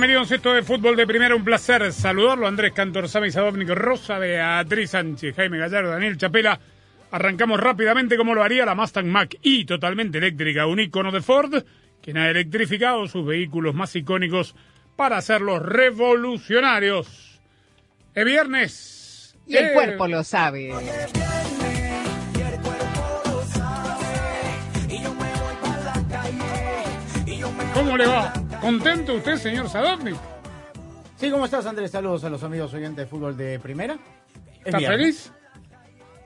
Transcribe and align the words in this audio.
Bienvenidos 0.00 0.32
a 0.32 0.36
esto 0.36 0.54
de 0.54 0.62
Fútbol 0.62 0.96
de 0.96 1.06
Primera. 1.06 1.36
Un 1.36 1.44
placer 1.44 1.92
saludarlo. 1.92 2.46
Andrés 2.46 2.72
Cantor, 2.72 3.06
Sami 3.06 3.30
Sadovnik, 3.30 3.68
Rosa 3.68 4.18
Beatriz 4.18 4.92
Sánchez, 4.92 5.36
Jaime 5.36 5.58
Gallardo, 5.58 5.90
Daniel 5.90 6.16
Chapela. 6.16 6.58
Arrancamos 7.10 7.60
rápidamente 7.60 8.16
como 8.16 8.32
lo 8.34 8.42
haría 8.42 8.64
la 8.64 8.74
Mustang 8.74 9.04
Mach 9.08 9.34
y 9.42 9.66
totalmente 9.66 10.16
eléctrica, 10.16 10.66
un 10.66 10.80
icono 10.80 11.12
de 11.12 11.20
Ford, 11.20 11.52
quien 12.00 12.16
ha 12.16 12.30
electrificado 12.30 13.06
sus 13.08 13.26
vehículos 13.26 13.74
más 13.74 13.94
icónicos 13.94 14.54
para 14.96 15.18
hacerlos 15.18 15.60
revolucionarios. 15.60 17.38
Es 18.14 18.24
viernes. 18.24 19.36
Y 19.46 19.58
el 19.58 19.66
Eh, 19.66 19.70
cuerpo 19.74 20.08
lo 20.08 20.24
sabe. 20.24 20.72
¿Cómo 27.74 27.98
le 27.98 28.06
va? 28.06 28.39
¿Contento 28.60 29.14
usted, 29.14 29.36
señor 29.36 29.68
Sadovnik? 29.68 30.16
Sí, 31.16 31.30
¿cómo 31.30 31.44
estás, 31.44 31.66
Andrés? 31.66 31.90
Saludos 31.90 32.24
a 32.24 32.30
los 32.30 32.42
amigos 32.42 32.72
oyentes 32.74 32.96
de 32.98 33.06
fútbol 33.06 33.36
de 33.36 33.58
primera. 33.58 33.94
Es 34.60 34.66
¿Está 34.66 34.78
viernes. 34.78 34.98
feliz? 35.00 35.32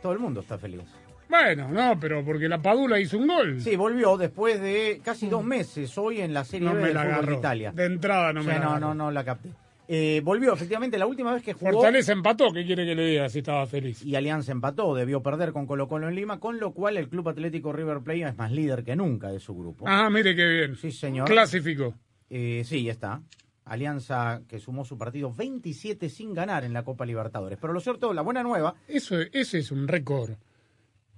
Todo 0.03 0.13
el 0.13 0.19
mundo 0.19 0.41
está 0.41 0.59
feliz. 0.59 0.81
Bueno, 1.29 1.69
no, 1.69 1.99
pero 1.99 2.25
porque 2.25 2.49
la 2.49 2.61
Padula 2.61 2.99
hizo 3.01 3.17
un 3.19 3.27
gol. 3.27 3.61
Sí, 3.61 3.77
volvió 3.77 4.17
después 4.17 4.61
de 4.61 5.01
casi 5.03 5.29
dos 5.29 5.45
meses 5.45 5.97
hoy 5.97 6.21
en 6.21 6.35
la 6.35 6.45
Serie 6.45 6.69
no 6.69 6.75
B 6.75 6.81
me 6.81 6.87
del 6.89 6.95
la 6.97 7.05
fútbol 7.05 7.27
de. 7.27 7.35
Italia. 7.35 7.73
De 7.73 7.85
entrada 7.87 8.33
no 8.33 8.41
O 8.41 8.45
me 8.45 8.53
la 8.53 8.59
no, 8.59 8.65
agarró. 8.71 8.81
no, 8.89 8.95
no 8.95 9.11
la 9.11 9.25
capté. 9.25 9.51
Eh, 9.87 10.23
volvió, 10.25 10.55
efectivamente, 10.55 10.97
la 10.97 11.07
última 11.07 11.33
vez 11.35 11.43
que 11.43 11.53
jugó 11.53 11.73
Fortaleza 11.73 12.13
empató, 12.13 12.53
¿qué 12.53 12.65
quiere 12.65 12.87
que 12.87 12.95
le 12.95 13.07
diga 13.07 13.29
si 13.29 13.39
estaba 13.41 13.67
feliz? 13.67 14.03
y 14.03 14.17
Alianza 14.17 14.51
empató, 14.51 14.95
debió 14.95 15.23
perder 15.23 15.53
con 15.53 15.67
Colo 15.67 15.89
Colo 15.89 16.09
en 16.09 16.15
Lima, 16.15 16.41
con 16.41 16.59
lo 16.59 16.73
cual 16.73 16.97
el 16.97 17.09
Club 17.09 17.29
Atlético 17.29 17.73
River 17.73 18.01
Plate 18.01 18.23
es 18.29 18.37
más 18.37 18.51
líder 18.51 18.83
que 18.83 18.97
nunca 18.97 19.29
de 19.29 19.41
su 19.41 19.55
grupo. 19.55 19.85
Ah, 19.87 20.09
mire 20.11 20.35
qué 20.35 20.47
bien. 20.47 20.77
Sí, 20.77 20.91
señor. 20.91 21.29
Clasificó. 21.29 21.95
Eh, 22.31 22.63
sí, 22.65 22.83
ya 22.85 22.93
está. 22.93 23.23
Alianza 23.65 24.43
que 24.49 24.59
sumó 24.59 24.85
su 24.85 24.99
partido 24.99 25.33
27 25.33 26.09
sin 26.11 26.35
ganar 26.35 26.65
en 26.65 26.73
la 26.75 26.85
Copa 26.85 27.07
Libertadores. 27.07 27.59
Pero 27.61 27.73
lo 27.73 27.81
cierto, 27.81 28.13
la 28.13 28.23
buena 28.23 28.43
nueva, 28.43 28.75
Eso, 28.89 29.19
ese 29.33 29.59
es 29.59 29.71
un 29.71 29.89
récord 29.89 30.33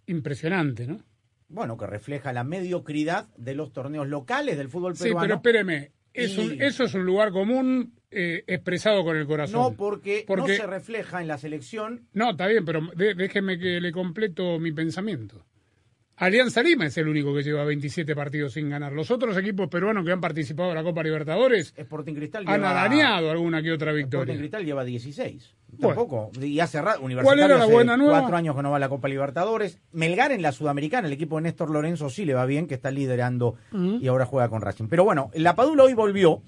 impresionante, 0.06 0.86
¿no? 0.86 1.00
bueno, 1.48 1.76
que 1.76 1.86
refleja 1.86 2.32
la 2.32 2.42
mediocridad 2.42 3.28
de 3.36 3.54
los 3.54 3.72
torneos 3.72 4.08
locales 4.08 4.56
del 4.58 4.68
fútbol 4.68 4.96
Sí, 4.96 5.04
peruano. 5.04 5.22
pero 5.22 5.34
espéreme. 5.36 5.92
Es 6.12 6.36
Y- 6.36 6.40
un- 6.40 6.62
eso 6.62 6.84
es 6.84 6.94
un 6.94 7.04
lugar 7.06 7.30
común 7.30 7.92
eh, 8.10 8.42
expresado 8.46 9.04
con 9.04 9.16
el 9.16 9.26
corazón. 9.26 9.60
No, 9.60 9.72
porque, 9.74 10.24
Porque- 10.26 10.52
no 10.52 10.56
se 10.56 10.66
refleja 10.66 11.20
en 11.20 11.28
la 11.28 11.38
selección. 11.38 12.06
No, 12.14 12.30
está 12.30 12.46
bien, 12.46 12.64
pero 12.64 12.80
de- 12.96 13.14
déjeme 13.14 13.58
que 13.58 13.80
le 13.80 13.92
completo 13.92 14.58
mi 14.58 14.72
pensamiento. 14.72 15.44
Alianza 16.18 16.62
Lima 16.62 16.86
es 16.86 16.96
el 16.96 17.08
único 17.08 17.34
que 17.34 17.42
lleva 17.42 17.62
27 17.64 18.14
partidos 18.14 18.54
sin 18.54 18.70
ganar. 18.70 18.92
Los 18.92 19.10
otros 19.10 19.36
equipos 19.36 19.68
peruanos 19.68 20.02
que 20.04 20.12
han 20.12 20.20
participado 20.20 20.70
en 20.70 20.76
la 20.76 20.82
Copa 20.82 21.02
Libertadores 21.02 21.74
Sporting 21.76 22.14
Cristal 22.14 22.44
han 22.46 22.54
lleva, 22.60 22.80
arañado 22.80 23.30
alguna 23.30 23.62
que 23.62 23.70
otra 23.70 23.90
Sporting 23.90 24.04
victoria. 24.04 24.38
Cristal 24.38 24.64
lleva 24.64 24.84
16. 24.84 25.54
Bueno. 25.72 25.88
Tampoco. 25.88 26.30
Y 26.40 26.58
hace 26.60 26.80
rato. 26.80 27.00
¿Cuál 27.00 27.04
Universitario 27.04 27.44
era 27.44 27.58
la 27.58 27.64
hace 27.64 27.72
buena 27.72 27.96
nueva? 27.98 28.20
cuatro 28.20 28.36
años 28.38 28.56
que 28.56 28.62
no 28.62 28.70
va 28.70 28.76
a 28.78 28.80
la 28.80 28.88
Copa 28.88 29.08
Libertadores. 29.08 29.78
Melgar 29.92 30.32
en 30.32 30.40
la 30.40 30.52
Sudamericana, 30.52 31.06
el 31.06 31.12
equipo 31.12 31.36
de 31.36 31.42
Néstor 31.42 31.68
Lorenzo 31.68 32.08
sí 32.08 32.24
le 32.24 32.32
va 32.32 32.46
bien, 32.46 32.66
que 32.66 32.74
está 32.74 32.90
liderando 32.90 33.56
y 33.72 34.06
ahora 34.08 34.24
juega 34.24 34.48
con 34.48 34.62
Racing. 34.62 34.86
Pero 34.88 35.04
bueno, 35.04 35.30
la 35.34 35.54
Padula 35.54 35.84
hoy 35.84 35.92
volvió. 35.92 36.40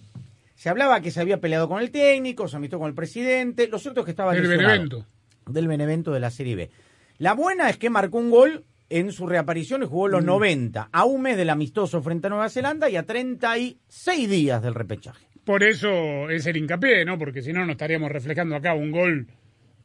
Se 0.54 0.70
hablaba 0.70 1.02
que 1.02 1.10
se 1.10 1.20
había 1.20 1.40
peleado 1.42 1.68
con 1.68 1.80
el 1.82 1.90
técnico, 1.90 2.48
se 2.48 2.56
amistó 2.56 2.78
con 2.78 2.88
el 2.88 2.94
presidente. 2.94 3.68
Lo 3.68 3.78
cierto 3.78 4.00
es 4.00 4.06
que 4.06 4.10
estaba 4.12 4.34
El 4.34 4.42
lesionado. 4.44 4.68
Benevento. 4.70 5.06
del 5.46 5.68
Benevento 5.68 6.12
de 6.12 6.20
la 6.20 6.30
Serie 6.30 6.56
B. 6.56 6.70
La 7.18 7.34
buena 7.34 7.68
es 7.68 7.76
que 7.76 7.90
marcó 7.90 8.16
un 8.16 8.30
gol 8.30 8.64
en 8.90 9.12
su 9.12 9.26
reaparición 9.26 9.86
jugó 9.86 10.08
Mm. 10.08 10.10
los 10.12 10.24
90, 10.24 10.88
a 10.92 11.04
un 11.04 11.22
mes 11.22 11.36
del 11.36 11.50
amistoso 11.50 12.02
frente 12.02 12.26
a 12.26 12.30
Nueva 12.30 12.48
Zelanda 12.48 12.88
y 12.88 12.96
a 12.96 13.04
36 13.04 14.28
días 14.28 14.62
del 14.62 14.74
repechaje. 14.74 15.26
Por 15.44 15.62
eso 15.62 16.28
es 16.30 16.46
el 16.46 16.56
hincapié, 16.56 17.04
¿no? 17.04 17.18
Porque 17.18 17.42
si 17.42 17.52
no, 17.52 17.64
no 17.64 17.72
estaríamos 17.72 18.10
reflejando 18.10 18.54
acá 18.56 18.74
un 18.74 18.90
gol, 18.90 19.28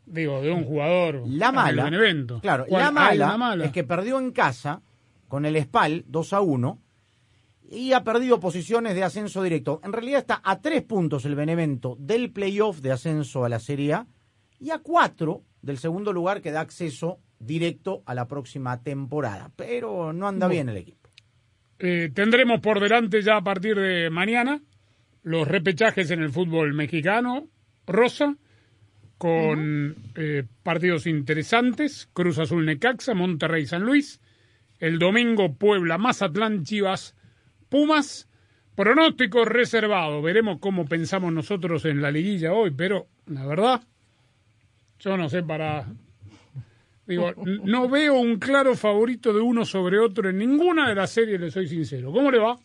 digo, 0.05 0.41
de 0.41 0.51
un 0.51 0.65
jugador. 0.65 1.23
La 1.27 1.49
en 1.49 1.55
mala, 1.55 1.83
el 1.85 1.91
Benevento. 1.91 2.39
claro, 2.41 2.65
la 2.69 2.87
Ah, 2.87 2.91
mala, 2.91 3.27
la 3.27 3.37
mala. 3.37 3.65
es 3.65 3.71
que 3.71 3.83
perdió 3.83 4.19
en 4.19 4.31
casa 4.31 4.81
con 5.27 5.45
el 5.45 5.55
Spal 5.61 6.03
2 6.07 6.33
a 6.33 6.41
1 6.41 6.79
y 7.69 7.93
ha 7.93 8.03
perdido 8.03 8.39
posiciones 8.39 8.93
de 8.93 9.03
ascenso 9.03 9.41
directo. 9.41 9.79
En 9.83 9.93
realidad 9.93 10.19
está 10.19 10.41
a 10.43 10.59
tres 10.61 10.83
puntos 10.83 11.25
el 11.25 11.35
Benevento 11.35 11.95
del 11.99 12.31
playoff 12.31 12.79
de 12.81 12.91
ascenso 12.91 13.45
a 13.45 13.49
la 13.49 13.59
Serie 13.59 13.93
A 13.93 14.07
y 14.59 14.69
a 14.71 14.79
cuatro 14.79 15.43
del 15.61 15.77
segundo 15.77 16.11
lugar 16.13 16.41
que 16.41 16.51
da 16.51 16.59
acceso 16.61 17.19
directo 17.45 18.03
a 18.05 18.13
la 18.13 18.27
próxima 18.27 18.81
temporada. 18.81 19.51
Pero 19.55 20.13
no 20.13 20.27
anda 20.27 20.47
bien 20.47 20.69
el 20.69 20.77
equipo. 20.77 21.09
Eh, 21.79 22.11
tendremos 22.13 22.61
por 22.61 22.79
delante 22.79 23.21
ya 23.21 23.37
a 23.37 23.43
partir 23.43 23.75
de 23.77 24.09
mañana 24.09 24.61
los 25.23 25.47
repechajes 25.47 26.11
en 26.11 26.21
el 26.21 26.29
fútbol 26.29 26.73
mexicano, 26.73 27.47
Rosa, 27.87 28.35
con 29.17 29.95
eh, 30.15 30.43
partidos 30.63 31.07
interesantes, 31.07 32.09
Cruz 32.13 32.39
Azul 32.39 32.65
Necaxa, 32.65 33.13
Monterrey 33.13 33.65
San 33.65 33.83
Luis, 33.83 34.19
el 34.79 34.99
domingo 34.99 35.55
Puebla, 35.55 35.97
Mazatlán, 35.97 36.63
Chivas, 36.65 37.15
Pumas, 37.69 38.29
pronóstico 38.75 39.45
reservado, 39.45 40.21
veremos 40.21 40.59
cómo 40.59 40.85
pensamos 40.85 41.31
nosotros 41.31 41.85
en 41.85 42.01
la 42.01 42.11
liguilla 42.11 42.53
hoy, 42.53 42.71
pero 42.71 43.07
la 43.27 43.45
verdad, 43.45 43.81
yo 44.99 45.17
no 45.17 45.29
sé 45.29 45.43
para... 45.43 45.87
Digo, 47.05 47.31
no 47.35 47.89
veo 47.89 48.17
un 48.19 48.39
claro 48.39 48.75
favorito 48.75 49.33
de 49.33 49.41
uno 49.41 49.65
sobre 49.65 49.99
otro 49.99 50.29
en 50.29 50.37
ninguna 50.37 50.87
de 50.87 50.95
las 50.95 51.11
series, 51.11 51.39
le 51.39 51.51
soy 51.51 51.67
sincero. 51.67 52.11
¿Cómo 52.13 52.31
le 52.31 52.39
va? 52.39 52.57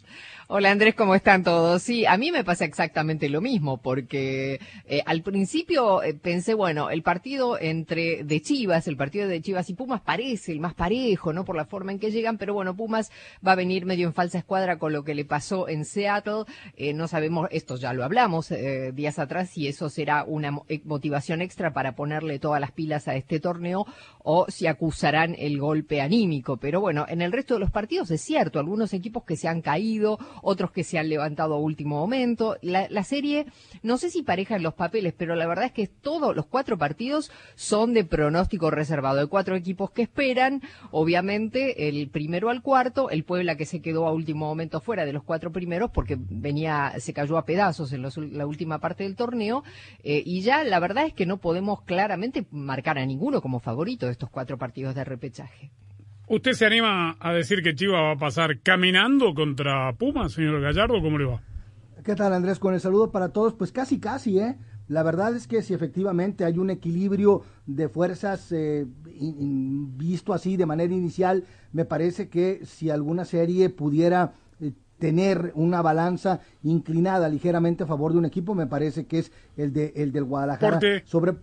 Hola 0.51 0.71
Andrés, 0.71 0.95
¿cómo 0.95 1.15
están 1.15 1.45
todos? 1.45 1.83
Sí, 1.83 2.07
a 2.07 2.17
mí 2.17 2.33
me 2.33 2.43
pasa 2.43 2.65
exactamente 2.65 3.29
lo 3.29 3.43
mismo, 3.43 3.77
porque 3.83 4.59
eh, 4.87 5.03
al 5.05 5.21
principio 5.21 6.03
eh, 6.03 6.15
pensé, 6.15 6.55
bueno, 6.55 6.89
el 6.89 7.03
partido 7.03 7.59
entre 7.61 8.25
de 8.25 8.41
Chivas, 8.41 8.89
el 8.89 8.97
partido 8.97 9.29
de 9.29 9.43
Chivas 9.43 9.69
y 9.69 9.75
Pumas 9.75 10.01
parece 10.01 10.53
el 10.53 10.61
más 10.61 10.73
parejo, 10.73 11.35
¿no? 11.35 11.45
Por 11.45 11.55
la 11.55 11.67
forma 11.67 11.93
en 11.93 11.99
que 11.99 12.11
llegan, 12.11 12.39
pero 12.39 12.55
bueno, 12.55 12.75
Pumas 12.75 13.13
va 13.47 13.53
a 13.53 13.57
venir 13.57 13.85
medio 13.85 14.07
en 14.07 14.15
falsa 14.15 14.39
escuadra 14.39 14.79
con 14.79 14.95
lo 14.95 15.05
que 15.05 15.15
le 15.15 15.27
pasó 15.27 15.69
en 15.69 15.85
Seattle. 15.85 16.45
Eh, 16.79 16.95
no 16.95 17.09
sabemos, 17.09 17.49
esto 17.51 17.77
ya 17.77 17.93
lo 17.93 18.03
hablamos 18.03 18.49
días 18.95 19.19
atrás, 19.19 19.51
si 19.51 19.69
eso 19.69 19.91
será 19.91 20.25
una 20.25 20.51
mo- 20.51 20.65
motivación 20.85 21.43
extra 21.43 21.75
para 21.75 21.95
ponerle 21.95 22.39
todas 22.39 22.59
las 22.59 22.73
pilas 22.73 23.07
a 23.07 23.17
este 23.17 23.39
torneo 23.39 23.85
o 24.31 24.45
si 24.51 24.67
acusarán 24.67 25.35
el 25.39 25.59
golpe 25.59 26.03
anímico. 26.03 26.59
Pero 26.59 26.83
bueno, 26.83 27.07
en 27.09 27.23
el 27.23 27.33
resto 27.33 27.55
de 27.55 27.61
los 27.61 27.71
partidos 27.71 28.11
es 28.11 28.21
cierto, 28.21 28.59
algunos 28.59 28.93
equipos 28.93 29.25
que 29.25 29.37
se 29.37 29.49
han 29.49 29.63
caído, 29.63 30.19
otros 30.43 30.71
que 30.71 30.85
se 30.85 30.99
han 30.99 31.09
levantado 31.09 31.55
a 31.55 31.59
último 31.59 31.99
momento. 31.99 32.59
La, 32.61 33.05
serie, 33.05 33.47
no 33.83 33.97
sé 33.97 34.11
si 34.11 34.23
pareja 34.23 34.57
en 34.57 34.63
los 34.63 34.75
papeles, 34.75 35.15
pero 35.17 35.35
la 35.35 35.47
verdad 35.47 35.65
es 35.65 35.73
que 35.73 35.87
todos 35.87 36.37
los 36.37 36.45
cuatro 36.45 36.77
partidos 36.77 37.31
son 37.55 37.95
de 37.95 38.05
pronóstico 38.05 38.71
reservado. 38.71 39.21
Hay 39.21 39.29
cuatro 39.29 39.57
equipos 39.57 39.93
que 39.93 40.03
esperan, 40.03 40.61
obviamente, 40.91 41.89
el 41.89 42.11
primero 42.11 42.51
al 42.51 42.61
cuarto, 42.61 43.09
el 43.09 43.25
Puebla 43.25 43.57
que 43.57 43.65
se 43.65 43.81
quedó 43.81 44.07
a 44.07 44.13
último 44.13 44.45
momento 44.45 44.83
fuera 44.83 45.07
de 45.07 45.15
los 45.15 45.23
cuatro 45.23 45.53
primeros 45.53 45.91
porque 45.91 46.19
venía, 46.19 46.93
se 46.99 47.15
cayó 47.15 47.39
a 47.39 47.47
pedazos 47.47 47.95
en 47.95 48.03
la 48.03 48.47
última 48.47 48.79
parte 48.79 49.05
del 49.05 49.17
torneo, 49.17 49.65
eh, 50.05 50.23
y 50.23 50.43
ya 50.43 50.65
la 50.65 50.81
verdad 50.81 51.07
es 51.07 51.15
que 51.15 51.25
no 51.25 51.39
podemos 51.39 51.81
claramente 51.81 52.45
marcar 52.51 52.99
a 52.99 53.07
ninguno 53.07 53.41
como 53.41 53.59
favorito 53.59 54.18
estos 54.19 54.31
cuatro 54.31 54.59
partidos 54.59 54.97
de 54.97 55.05
repechaje. 55.05 55.71
¿Usted 56.29 56.53
se 56.53 56.67
anima 56.67 57.17
a 57.21 57.33
decir 57.33 57.63
que 57.63 57.75
Chivas 57.75 58.03
va 58.03 58.13
a 58.13 58.17
pasar 58.19 58.59
caminando 58.61 59.33
contra 59.33 59.93
Pumas, 59.95 60.33
señor 60.33 60.61
Gallardo? 60.61 61.01
¿Cómo 61.01 61.17
le 61.19 61.25
va? 61.25 61.41
¿Qué 62.05 62.17
tal 62.17 62.33
Andrés? 62.33 62.59
Con 62.59 62.75
el 62.75 62.81
saludo 62.81 63.13
para 63.13 63.29
todos, 63.29 63.55
pues 63.55 63.71
casi 63.71 64.01
casi, 64.01 64.41
¿eh? 64.41 64.57
La 64.89 65.03
verdad 65.05 65.37
es 65.37 65.47
que 65.47 65.63
si 65.63 65.73
efectivamente 65.73 66.45
hay 66.45 66.59
un 66.59 66.71
equilibrio 66.71 67.43
de 67.67 67.89
fuerzas 67.89 68.51
eh, 68.53 68.87
in- 69.21 69.37
in- 69.41 69.99
visto 69.99 70.33
así 70.33 70.57
de 70.57 70.67
manera 70.67 70.93
inicial, 70.93 71.45
me 71.73 71.85
parece 71.85 72.29
que 72.29 72.65
si 72.65 72.91
alguna 72.91 73.25
serie 73.25 73.69
pudiera 73.71 74.33
eh, 74.61 74.73
tener 74.99 75.53
una 75.55 75.81
balanza 75.83 76.41
inclinada 76.65 77.29
ligeramente 77.29 77.85
a 77.85 77.87
favor 77.87 78.13
de 78.13 78.19
un 78.19 78.25
equipo, 78.25 78.55
me 78.55 78.67
parece 78.67 79.07
que 79.07 79.21
es 79.21 79.33
el 79.57 79.73
de 79.73 79.93
el 79.97 80.11
del 80.11 80.25
Guadalajara. 80.25 80.73
¿Por 80.73 80.81
qué? 80.81 81.03
Sobre 81.05 81.35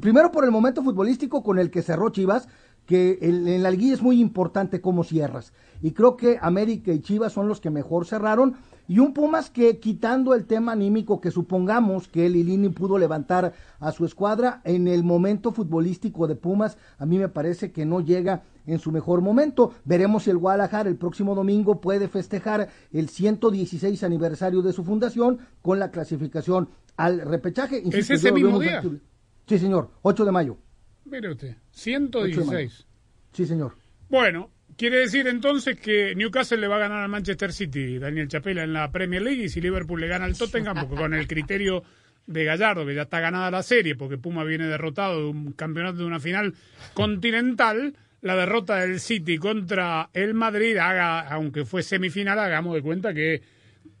primero 0.00 0.30
por 0.32 0.44
el 0.44 0.50
momento 0.50 0.82
futbolístico 0.82 1.42
con 1.42 1.58
el 1.58 1.70
que 1.70 1.82
cerró 1.82 2.10
Chivas, 2.10 2.48
que 2.86 3.18
en 3.22 3.62
la 3.62 3.70
liguilla 3.70 3.94
es 3.94 4.02
muy 4.02 4.20
importante 4.20 4.80
cómo 4.80 5.04
cierras. 5.04 5.52
Y 5.80 5.92
creo 5.92 6.16
que 6.16 6.38
América 6.40 6.92
y 6.92 7.00
Chivas 7.00 7.32
son 7.32 7.48
los 7.48 7.60
que 7.60 7.70
mejor 7.70 8.06
cerraron. 8.06 8.56
Y 8.86 8.98
un 8.98 9.14
Pumas 9.14 9.48
que 9.48 9.78
quitando 9.78 10.34
el 10.34 10.44
tema 10.44 10.72
anímico 10.72 11.20
que 11.20 11.30
supongamos 11.30 12.06
que 12.08 12.26
el 12.26 12.36
Ilini 12.36 12.68
pudo 12.68 12.98
levantar 12.98 13.54
a 13.80 13.92
su 13.92 14.04
escuadra, 14.04 14.60
en 14.64 14.88
el 14.88 15.04
momento 15.04 15.52
futbolístico 15.52 16.26
de 16.26 16.36
Pumas, 16.36 16.76
a 16.98 17.06
mí 17.06 17.18
me 17.18 17.28
parece 17.28 17.72
que 17.72 17.86
no 17.86 18.00
llega 18.00 18.42
en 18.66 18.78
su 18.78 18.92
mejor 18.92 19.20
momento. 19.20 19.74
Veremos 19.84 20.24
si 20.24 20.30
el 20.30 20.38
Guadalajara 20.38 20.88
el 20.88 20.96
próximo 20.96 21.34
domingo 21.34 21.80
puede 21.80 22.08
festejar 22.08 22.68
el 22.92 23.08
116 23.08 24.02
aniversario 24.04 24.60
de 24.62 24.72
su 24.72 24.84
fundación 24.84 25.38
con 25.62 25.78
la 25.78 25.90
clasificación 25.90 26.68
al 26.96 27.20
repechaje. 27.20 27.78
Insisto, 27.78 28.14
ese 28.14 28.28
lo 28.28 28.34
veo 28.34 28.44
mismo 28.44 28.60
día? 28.60 28.72
factible. 28.72 29.00
Sí, 29.46 29.58
señor, 29.58 29.90
8 30.02 30.24
de 30.24 30.32
mayo. 30.32 30.58
Mire 31.04 31.30
usted, 31.30 31.56
116. 31.70 32.86
Sí, 33.32 33.46
señor. 33.46 33.74
Bueno, 34.08 34.50
quiere 34.76 34.98
decir 34.98 35.26
entonces 35.26 35.78
que 35.78 36.14
Newcastle 36.14 36.58
le 36.58 36.68
va 36.68 36.76
a 36.76 36.80
ganar 36.80 37.02
al 37.02 37.08
Manchester 37.08 37.52
City, 37.52 37.98
Daniel 37.98 38.28
Chapela, 38.28 38.62
en 38.64 38.72
la 38.72 38.90
Premier 38.90 39.22
League, 39.22 39.44
y 39.44 39.48
si 39.48 39.60
Liverpool 39.60 40.00
le 40.00 40.08
gana 40.08 40.24
al 40.24 40.36
Tottenham, 40.36 40.76
porque 40.80 40.96
con 40.96 41.14
el 41.14 41.26
criterio 41.26 41.82
de 42.26 42.44
Gallardo, 42.44 42.86
que 42.86 42.94
ya 42.94 43.02
está 43.02 43.20
ganada 43.20 43.50
la 43.50 43.62
serie, 43.62 43.96
porque 43.96 44.18
Puma 44.18 44.44
viene 44.44 44.66
derrotado 44.66 45.20
de 45.20 45.26
un 45.26 45.52
campeonato 45.52 45.98
de 45.98 46.04
una 46.04 46.20
final 46.20 46.54
continental, 46.94 47.94
la 48.22 48.36
derrota 48.36 48.76
del 48.76 49.00
City 49.00 49.36
contra 49.36 50.08
el 50.14 50.32
Madrid, 50.32 50.76
haga, 50.78 51.20
aunque 51.20 51.64
fue 51.64 51.82
semifinal, 51.82 52.38
hagamos 52.38 52.74
de 52.74 52.82
cuenta 52.82 53.12
que 53.12 53.42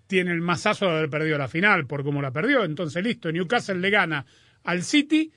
tiene 0.06 0.32
el 0.32 0.40
masazo 0.40 0.86
de 0.86 0.92
haber 0.92 1.10
perdido 1.10 1.36
la 1.36 1.48
final, 1.48 1.86
por 1.86 2.02
cómo 2.04 2.22
la 2.22 2.30
perdió. 2.30 2.64
Entonces, 2.64 3.02
listo, 3.02 3.30
Newcastle 3.30 3.80
le 3.80 3.90
gana 3.90 4.24
al 4.64 4.82
City, 4.82 5.30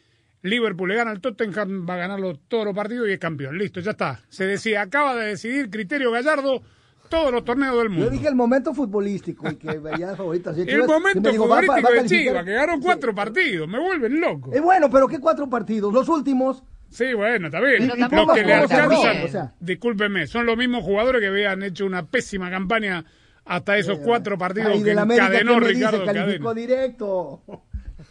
Liverpool 0.44 0.89
le 0.89 0.95
gana 0.95 1.12
al 1.12 1.19
Tottenham, 1.22 1.86
va 1.89 1.95
a 1.95 1.98
ganarlo 1.98 2.38
todos 2.48 2.66
los 2.66 2.75
partidos 2.75 3.07
y 3.10 3.13
es 3.13 3.19
campeón. 3.19 3.57
Listo, 3.57 3.80
ya 3.80 3.92
está. 3.92 4.22
Se 4.30 4.45
decía, 4.45 4.81
acaba 4.81 5.16
de 5.16 5.28
decidir 5.28 5.69
criterio 5.69 6.12
Gallardo 6.12 6.62
todos 7.10 7.31
los 7.31 7.44
torneos 7.45 7.78
del 7.78 7.89
mundo. 7.89 8.06
Yo 8.06 8.12
dije 8.12 8.28
el 8.28 8.36
momento 8.36 8.74
futbolístico 8.74 9.50
y 9.50 9.56
que 9.56 9.78
veía 9.80 10.16
favoritas. 10.16 10.56
de 10.56 10.63
el 10.63 10.86
momento 10.86 11.30
va- 11.48 11.56
va- 11.56 11.62
futbolístico 11.63 11.92
de. 11.94 12.06
Chivas, 12.07 12.45
que 12.45 12.54
ganó 12.54 12.80
cuatro 12.80 13.16
partidos, 13.16 13.68
me 13.68 13.80
vuelven 13.80 14.19
loco. 14.19 14.54
Eh, 14.54 14.60
bueno, 14.60 14.89
pero 14.89 15.07
¿qué 15.07 15.19
cuatro 15.19 15.50
partidos? 15.50 15.94
Los 15.94 16.07
últimos. 16.10 16.63
Sí, 16.90 17.13
bueno, 17.13 17.48
está 17.48 17.60
bien. 17.60 17.80
Pero 17.80 17.95
Y- 17.95 17.98
y 17.98 18.01
tampoco 18.01 18.28
Lo 18.28 18.33
que 18.33 18.40
le 18.42 18.45
Pumas 18.45 18.60
jugó 18.62 18.68
tan 18.69 18.81
alcanza, 18.92 19.12
bien. 19.12 19.24
o 19.25 19.28
sea. 19.30 19.54
discúlpeme, 19.60 20.28
son 20.28 20.45
los 20.45 20.57
mismos 20.57 20.83
jugadores 20.83 21.19
que 21.22 21.28
habían 21.28 21.63
hecho 21.63 21.86
una 21.86 22.06
pésima 22.06 22.50
campaña 22.50 23.04
hasta 23.45 23.78
esos 23.78 24.00
cuatro 24.00 24.38
partidos 24.38 24.83
que 24.83 24.92
encadenó. 24.92 25.60
Ricardo 25.60 26.06
Cadena. 26.06 26.54
directo. 26.54 27.42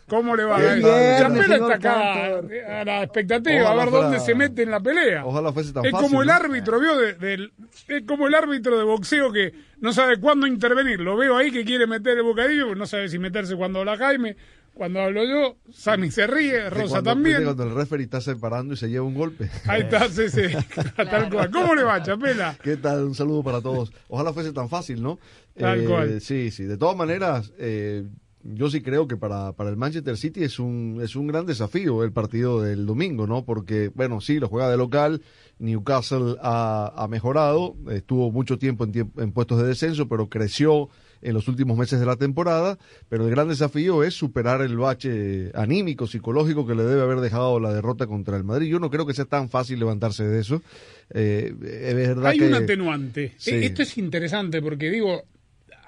¿Cómo 0.09 0.37
le 0.37 0.45
va 0.45 0.57
a 0.59 0.77
está 0.77 1.75
acá 1.75 1.79
Cantor. 1.81 2.53
a 2.71 2.85
la 2.85 3.03
expectativa, 3.03 3.63
Ojalá 3.65 3.73
a 3.73 3.85
ver 3.85 3.89
fuera- 3.91 4.05
dónde 4.07 4.21
se 4.21 4.35
mete 4.37 4.63
en 4.63 4.71
la 4.71 4.81
pelea. 4.81 5.27
Ojalá 5.27 5.53
fuese 5.53 5.73
tan 5.73 5.85
es 5.85 5.91
fácil, 5.91 6.09
como 6.09 6.23
el 6.23 6.29
¿no? 6.29 6.35
árbitro, 6.35 6.79
¿vio? 6.81 6.97
De- 6.97 7.15
del- 7.15 7.53
es 7.89 8.03
como 8.07 8.29
el 8.29 8.35
árbitro 8.35 8.79
de 8.79 8.85
boxeo 8.85 9.33
que 9.33 9.53
no 9.81 9.93
sabe 9.93 10.19
cuándo 10.21 10.47
intervenir. 10.47 11.01
Lo 11.01 11.17
veo 11.17 11.37
ahí 11.37 11.51
que 11.51 11.65
quiere 11.65 11.87
meter 11.89 12.17
el 12.19 12.23
bocadillo, 12.23 12.75
no 12.77 12.87
sabe 12.87 13.09
si 13.09 13.19
meterse 13.19 13.57
cuando 13.57 13.81
habla 13.81 13.97
Jaime, 13.97 14.37
cuando 14.75 15.01
hablo 15.01 15.25
yo. 15.25 15.57
Sammy 15.73 16.13
se 16.13 16.29
ríe, 16.29 16.71
Rosa 16.71 16.89
cuando- 17.01 17.11
también. 17.11 17.43
Cuando 17.43 17.65
el 17.65 17.75
referee 17.75 18.05
está 18.05 18.21
separando 18.21 18.75
y 18.75 18.77
se 18.77 18.89
lleva 18.89 19.05
un 19.07 19.15
golpe. 19.15 19.51
Ahí 19.67 19.83
está, 19.83 20.09
sí, 20.09 20.29
sí, 20.29 20.43
tal 20.97 21.31
cual. 21.31 21.51
¿Cómo 21.51 21.75
le 21.75 21.83
va, 21.83 22.01
Chapela? 22.01 22.57
¿Qué 22.63 22.77
tal? 22.77 23.03
Un 23.07 23.15
saludo 23.17 23.43
para 23.43 23.61
todos. 23.61 23.93
Ojalá 24.09 24.33
fuese 24.33 24.53
tan 24.53 24.69
fácil, 24.69 25.03
¿no? 25.03 25.19
Tal 25.59 25.83
cual. 25.85 26.21
Sí, 26.21 26.53
sí. 26.53 26.63
De 26.63 26.77
todas 26.77 26.97
maneras, 26.97 27.53
eh, 27.59 28.05
yo 28.55 28.71
sí 28.71 28.81
creo 28.83 29.09
que 29.09 29.17
para, 29.17 29.53
para 29.53 29.71
el 29.71 29.77
Manchester 29.77 30.17
City 30.17 30.45
es 30.45 30.59
un, 30.59 31.01
es 31.03 31.17
un 31.17 31.27
gran 31.27 31.47
desafío 31.47 32.05
el 32.05 32.13
partido 32.13 32.63
del 32.63 32.87
domingo, 32.87 33.27
¿no? 33.27 33.45
Porque, 33.45 33.91
bueno, 33.95 34.21
sí, 34.21 34.39
lo 34.39 34.49
juega 34.49 34.71
de 34.71 34.77
local. 34.77 35.23
Newcastle 35.59 36.37
ha, 36.43 36.93
ha 36.97 37.09
mejorado. 37.09 37.75
Estuvo 37.91 38.31
mucho 38.31 38.59
tiempo 38.59 38.85
en, 38.85 39.11
en 39.17 39.33
puestos 39.33 39.59
de 39.61 39.67
descenso, 39.67 40.09
pero 40.09 40.29
creció 40.29 40.89
en 41.23 41.33
los 41.33 41.49
últimos 41.49 41.77
meses 41.79 41.99
de 41.99 42.07
la 42.07 42.17
temporada. 42.17 42.79
Pero 43.09 43.25
el 43.25 43.31
gran 43.31 43.49
desafío 43.49 44.05
es 44.05 44.15
superar 44.15 44.61
el 44.61 44.77
bache 44.77 45.51
anímico, 45.55 46.07
psicológico 46.07 46.67
que 46.67 46.75
le 46.75 46.85
debe 46.85 47.03
haber 47.03 47.21
dejado 47.21 47.59
la 47.59 47.73
derrota 47.73 48.07
contra 48.07 48.37
el 48.37 48.45
Madrid. 48.45 48.69
Yo 48.69 48.79
no 48.79 48.91
creo 48.91 49.07
que 49.07 49.15
sea 49.15 49.25
tan 49.25 49.49
fácil 49.49 49.79
levantarse 49.79 50.25
de 50.29 50.41
eso. 50.41 50.63
Eh, 51.11 51.55
es 51.63 51.95
verdad 51.95 52.27
Hay 52.27 52.39
que... 52.39 52.47
un 52.49 52.55
atenuante. 52.55 53.33
Sí. 53.39 53.53
E- 53.53 53.65
Esto 53.67 53.83
es 53.83 53.97
interesante 53.97 54.61
porque 54.61 54.91
digo, 54.91 55.23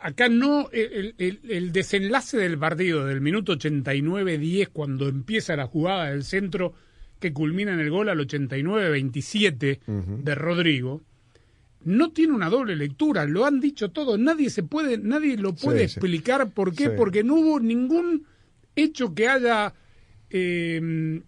acá 0.01 0.29
no, 0.29 0.69
el, 0.73 1.15
el- 1.19 1.41
el 1.49 1.73
desenlace 1.73 2.37
del 2.39 2.59
partido 2.59 3.05
del 3.07 3.21
minuto 3.21 3.55
89-10 3.57 4.69
cuando 4.73 5.09
empieza 5.09 5.57
la 5.57 5.67
jugada 5.67 6.11
del 6.11 6.25
centro 6.25 6.75
que 7.21 7.33
culmina 7.33 7.73
en 7.75 7.81
el 7.81 7.91
gol 7.91 8.09
al 8.09 8.19
89-27 8.21 9.81
de 10.23 10.35
Rodrigo, 10.35 11.03
no 11.85 12.11
tiene 12.13 12.33
una 12.35 12.49
doble 12.49 12.77
lectura, 12.77 13.25
lo 13.25 13.45
han 13.45 13.61
dicho 13.61 13.91
todos, 13.91 14.19
nadie 14.19 14.51
se 14.51 14.63
puede, 14.63 14.99
nadie 14.99 15.37
lo 15.37 15.55
puede 15.55 15.81
Sí, 15.81 15.89
sí. 15.89 15.99
explicar 15.99 16.51
por 16.53 16.75
qué, 16.75 16.85
Sí. 16.87 16.91
porque 16.97 17.25
no 17.25 17.35
hubo 17.35 17.61
ningún 17.61 18.25
hecho 18.77 19.15
que 19.15 19.29
haya 19.29 19.75
eh, 20.31 21.21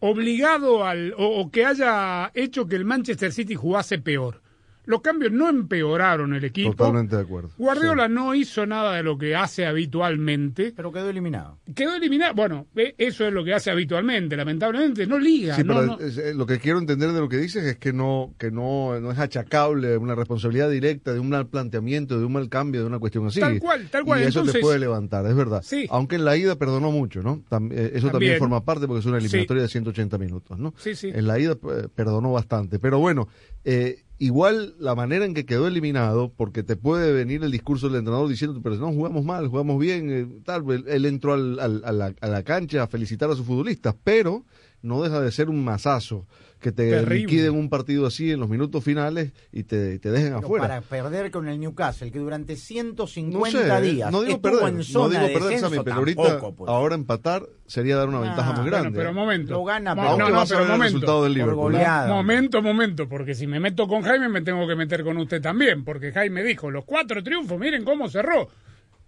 obligado 0.00 0.84
al 0.84 1.14
o, 1.16 1.40
o 1.40 1.50
que 1.50 1.64
haya 1.64 2.30
hecho 2.34 2.66
que 2.66 2.76
el 2.76 2.84
Manchester 2.84 3.32
City 3.32 3.54
jugase 3.54 3.98
peor. 3.98 4.41
Los 4.84 5.00
cambios 5.00 5.30
no 5.32 5.48
empeoraron 5.48 6.34
el 6.34 6.44
equipo. 6.44 6.74
Totalmente 6.74 7.16
de 7.16 7.22
acuerdo. 7.22 7.50
Guardiola 7.56 8.08
no 8.08 8.34
hizo 8.34 8.66
nada 8.66 8.96
de 8.96 9.02
lo 9.02 9.16
que 9.16 9.36
hace 9.36 9.64
habitualmente. 9.66 10.72
Pero 10.74 10.90
quedó 10.92 11.08
eliminado. 11.08 11.58
Quedó 11.74 11.94
eliminado. 11.94 12.34
Bueno, 12.34 12.66
eh, 12.74 12.94
eso 12.98 13.26
es 13.26 13.32
lo 13.32 13.44
que 13.44 13.54
hace 13.54 13.70
habitualmente. 13.70 14.36
Lamentablemente 14.36 15.06
no 15.06 15.18
liga. 15.18 15.54
Sí, 15.56 15.62
no, 15.64 15.74
pero 15.74 15.86
no. 15.86 15.98
es- 16.00 16.16
es- 16.18 16.34
lo 16.34 16.46
que 16.46 16.58
quiero 16.58 16.78
entender 16.78 17.12
de 17.12 17.20
lo 17.20 17.28
que 17.28 17.36
dices 17.36 17.64
es 17.64 17.76
que 17.78 17.92
no 17.92 18.34
que 18.38 18.50
no, 18.50 18.98
no 19.00 19.12
es 19.12 19.18
achacable 19.18 19.96
una 19.96 20.14
responsabilidad 20.14 20.70
directa 20.70 21.12
de 21.12 21.20
un 21.20 21.28
mal 21.28 21.46
planteamiento, 21.46 22.18
de 22.18 22.24
un 22.24 22.32
mal 22.32 22.48
cambio, 22.48 22.80
de 22.80 22.86
una 22.86 22.98
cuestión 22.98 23.26
así. 23.26 23.40
Tal 23.40 23.58
cual, 23.60 23.88
tal 23.90 24.04
cual. 24.04 24.20
Y 24.20 24.24
eso 24.24 24.40
Entonces- 24.40 24.54
te 24.54 24.60
puede 24.60 24.78
levantar, 24.78 25.24
es 25.26 25.34
verdad. 25.34 25.62
Sí. 25.64 25.86
Aunque 25.90 26.16
en 26.16 26.24
la 26.24 26.36
ida 26.36 26.56
perdonó 26.56 26.90
mucho, 26.90 27.22
¿no? 27.22 27.42
Tam- 27.48 27.70
eh, 27.72 27.92
eso 27.94 28.08
también. 28.08 28.12
También. 28.12 28.38
forma 28.38 28.64
parte 28.64 28.86
porque 28.86 29.00
es 29.00 29.06
una 29.06 29.20
Sí. 29.20 29.26
eliminatoria 29.26 29.62
de 29.62 29.68
180 29.68 30.18
minutos, 30.18 30.58
¿no? 30.58 30.74
Sí, 30.76 30.94
sí. 30.94 31.10
En 31.14 31.26
la 31.26 31.38
ida 31.38 31.52
eh, 31.52 31.88
perdonó 31.94 32.32
bastante. 32.32 32.78
Pero 32.78 32.98
bueno, 32.98 33.28
eh, 33.64 34.02
igual 34.24 34.74
la 34.78 34.94
manera 34.94 35.24
en 35.24 35.34
que 35.34 35.44
quedó 35.44 35.66
eliminado, 35.66 36.32
porque 36.36 36.62
te 36.62 36.76
puede 36.76 37.12
venir 37.12 37.42
el 37.42 37.50
discurso 37.50 37.88
del 37.88 37.98
entrenador 37.98 38.28
diciendo, 38.28 38.60
pero 38.62 38.76
no, 38.76 38.92
jugamos 38.92 39.24
mal, 39.24 39.48
jugamos 39.48 39.78
bien, 39.80 40.10
eh, 40.10 40.26
tal, 40.44 40.62
él, 40.86 41.04
entró 41.06 41.32
al- 41.34 41.58
al- 41.58 41.82
a, 41.84 41.92
la, 41.92 42.14
a 42.20 42.26
la 42.28 42.42
cancha 42.42 42.82
a 42.84 42.86
felicitar 42.86 43.30
a 43.30 43.34
sus 43.34 43.44
futbolistas, 43.46 43.96
pero 44.04 44.44
no 44.80 45.02
deja 45.02 45.20
de 45.20 45.32
ser 45.32 45.48
un 45.50 45.64
masazo 45.64 46.26
que 46.62 46.72
te 46.72 46.88
Terrible. 46.88 47.16
liquiden 47.16 47.54
un 47.54 47.68
partido 47.68 48.06
así 48.06 48.30
en 48.30 48.40
los 48.40 48.48
minutos 48.48 48.82
finales 48.82 49.32
y 49.52 49.64
te, 49.64 49.98
te 49.98 50.10
dejen 50.10 50.28
Pero 50.34 50.38
afuera. 50.38 50.62
para 50.68 50.80
perder 50.80 51.30
con 51.30 51.48
el 51.48 51.58
Newcastle, 51.60 52.10
que 52.10 52.18
durante 52.20 52.54
No 52.54 52.58
150 52.58 53.50
sé, 53.50 53.82
días 53.82 54.10
no 54.12 54.22
digo 54.22 54.36
estuvo 54.36 54.52
perder, 54.52 54.68
en 54.70 54.76
no 54.78 54.82
zona 54.84 55.08
digo 55.08 55.20
de 55.22 55.32
perder, 55.34 55.42
descenso, 55.50 55.68
Sammy, 55.74 55.84
pero 55.84 55.96
ahorita 55.96 56.22
tampoco, 56.22 56.54
pues. 56.56 56.70
ahora 56.70 56.94
empatar 56.94 57.42
sería 57.66 57.96
dar 57.96 58.08
una 58.08 58.20
ventaja 58.20 58.50
Ah, 58.50 58.52
muy 58.52 58.62
Bueno, 58.70 58.76
grande. 58.78 58.98
pero 58.98 59.12
momento. 59.12 59.52
Lo 59.52 59.64
gana, 59.64 59.94
pero- 59.96 60.16
no, 60.16 60.28
no, 60.30 60.34
vas 60.36 60.50
a 60.50 60.54
pero 60.54 60.58
ver 60.60 60.66
el 60.72 60.78
momento. 60.78 60.84
resultado 60.94 61.22
del 61.24 61.32
Por 61.32 61.38
Liverpool. 61.40 61.72
¿no? 61.72 62.14
Momento, 62.14 62.62
momento, 62.62 63.08
porque 63.08 63.34
si 63.34 63.46
me 63.46 63.58
meto 63.60 63.88
con 63.88 64.02
Jaime 64.02 64.28
me 64.28 64.40
tengo 64.42 64.66
que 64.68 64.76
meter 64.76 65.02
con 65.04 65.16
usted 65.18 65.42
también, 65.42 65.84
porque 65.84 66.12
Jaime 66.12 66.42
dijo, 66.44 66.70
los 66.70 66.84
cuatro 66.84 67.22
triunfos, 67.22 67.58
miren 67.58 67.84
cómo 67.84 68.08
cerró. 68.08 68.48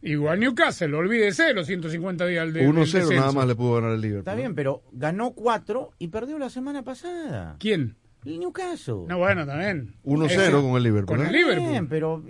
Igual 0.05 0.39
Newcastle, 0.39 0.95
olvídese 0.95 1.55
los 1.55 1.67
150 1.67 2.27
días 2.27 2.45
del, 2.53 2.53
del 2.53 2.69
1-0 2.75 3.17
nada 3.17 3.33
más 3.33 3.47
le 3.47 3.55
pudo 3.55 3.77
ganar 3.77 3.93
el 3.93 4.01
Liverpool. 4.03 4.21
Está 4.21 4.35
bien, 4.35 4.55
pero 4.55 4.83
ganó 4.93 5.33
4 5.33 5.93
y 5.99 6.09
perdió 6.09 6.39
la 6.39 6.51
semana 6.51 6.83
pasada. 6.83 7.57
¿Quién? 7.59 7.97
El 8.27 8.39
Newcastle. 8.39 9.07
No, 9.09 9.19
bueno, 9.19 9.47
también. 9.47 9.95
1-0 10.05 10.27
Ese- 10.27 10.51
con 10.53 10.77
el 10.77 10.83
Liverpool. 10.83 11.17
Con 11.17 11.27
¿eh? 11.27 11.29
el 11.29 11.33
Liverpool. 11.35 11.69
Bien, 11.71 11.89
pero 11.89 12.23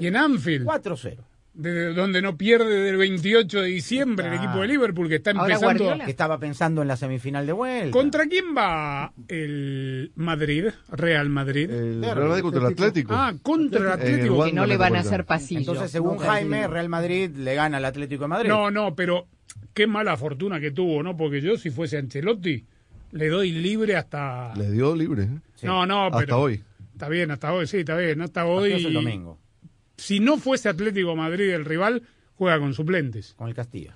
Y 0.00 0.06
en 0.06 0.16
Anfield, 0.16 0.66
4-0. 0.66 1.18
De 1.58 1.92
donde 1.92 2.22
no 2.22 2.36
pierde 2.36 2.82
del 2.84 2.96
28 2.96 3.62
de 3.62 3.66
diciembre 3.66 4.28
el 4.28 4.32
Ah. 4.34 4.36
equipo 4.36 4.60
de 4.60 4.68
Liverpool, 4.68 5.08
que 5.08 5.16
está 5.16 5.32
empezando... 5.32 5.98
Que 6.04 6.10
estaba 6.10 6.38
pensando 6.38 6.82
en 6.82 6.88
la 6.88 6.96
semifinal 6.96 7.46
de 7.46 7.52
vuelta. 7.52 7.90
¿Contra 7.90 8.26
quién 8.26 8.56
va 8.56 9.12
el 9.26 10.12
Madrid, 10.14 10.66
Real 10.90 11.28
Madrid? 11.28 11.68
El 11.68 12.00
Real 12.02 12.28
Madrid 12.28 12.42
contra 12.42 12.60
el 12.60 12.66
Atlético. 12.72 13.12
ah, 13.14 13.34
contra 13.42 13.80
el 13.80 13.86
el 13.86 13.92
Atlético. 13.92 14.44
Que 14.44 14.52
no 14.52 14.66
le 14.66 14.76
van 14.76 14.94
a 14.96 15.00
hacer 15.00 15.24
pasillo. 15.24 15.60
Entonces, 15.60 15.90
según 15.90 16.14
No, 16.16 16.20
Jaime. 16.22 16.68
Real 16.68 16.88
Madrid 16.88 17.30
le 17.36 17.54
gana 17.56 17.78
al 17.78 17.84
Atlético 17.84 18.22
de 18.24 18.28
Madrid. 18.28 18.48
No, 18.48 18.70
no, 18.70 18.94
pero 18.94 19.26
qué 19.74 19.86
mala 19.88 20.16
fortuna 20.16 20.60
que 20.60 20.70
tuvo, 20.70 21.02
¿no? 21.02 21.16
Porque 21.16 21.40
yo, 21.40 21.56
si 21.56 21.70
fuese 21.70 21.98
Ancelotti, 21.98 22.64
le 23.12 23.28
doy 23.28 23.50
libre 23.50 23.96
hasta... 23.96 24.54
Le 24.54 24.70
dio 24.70 24.94
libre. 24.94 25.24
¿eh? 25.24 25.38
Sí. 25.56 25.66
No, 25.66 25.84
no, 25.86 26.06
Hasta 26.06 26.18
pero... 26.18 26.38
hoy. 26.40 26.62
Está 26.92 27.08
bien, 27.08 27.30
hasta 27.32 27.52
hoy, 27.52 27.66
sí, 27.66 27.78
está 27.78 27.96
bien, 27.96 28.20
hasta 28.22 28.44
hoy. 28.44 28.72
es 28.72 28.84
el 28.84 28.92
domingo, 28.92 29.38
Si 29.98 30.20
no 30.20 30.38
fuese 30.38 30.68
Atlético 30.70 31.14
Madrid 31.14 31.50
el 31.50 31.64
rival, 31.64 32.02
juega 32.36 32.58
con 32.58 32.72
suplentes. 32.72 33.34
con 33.36 33.48
el 33.48 33.54
Castilla. 33.54 33.94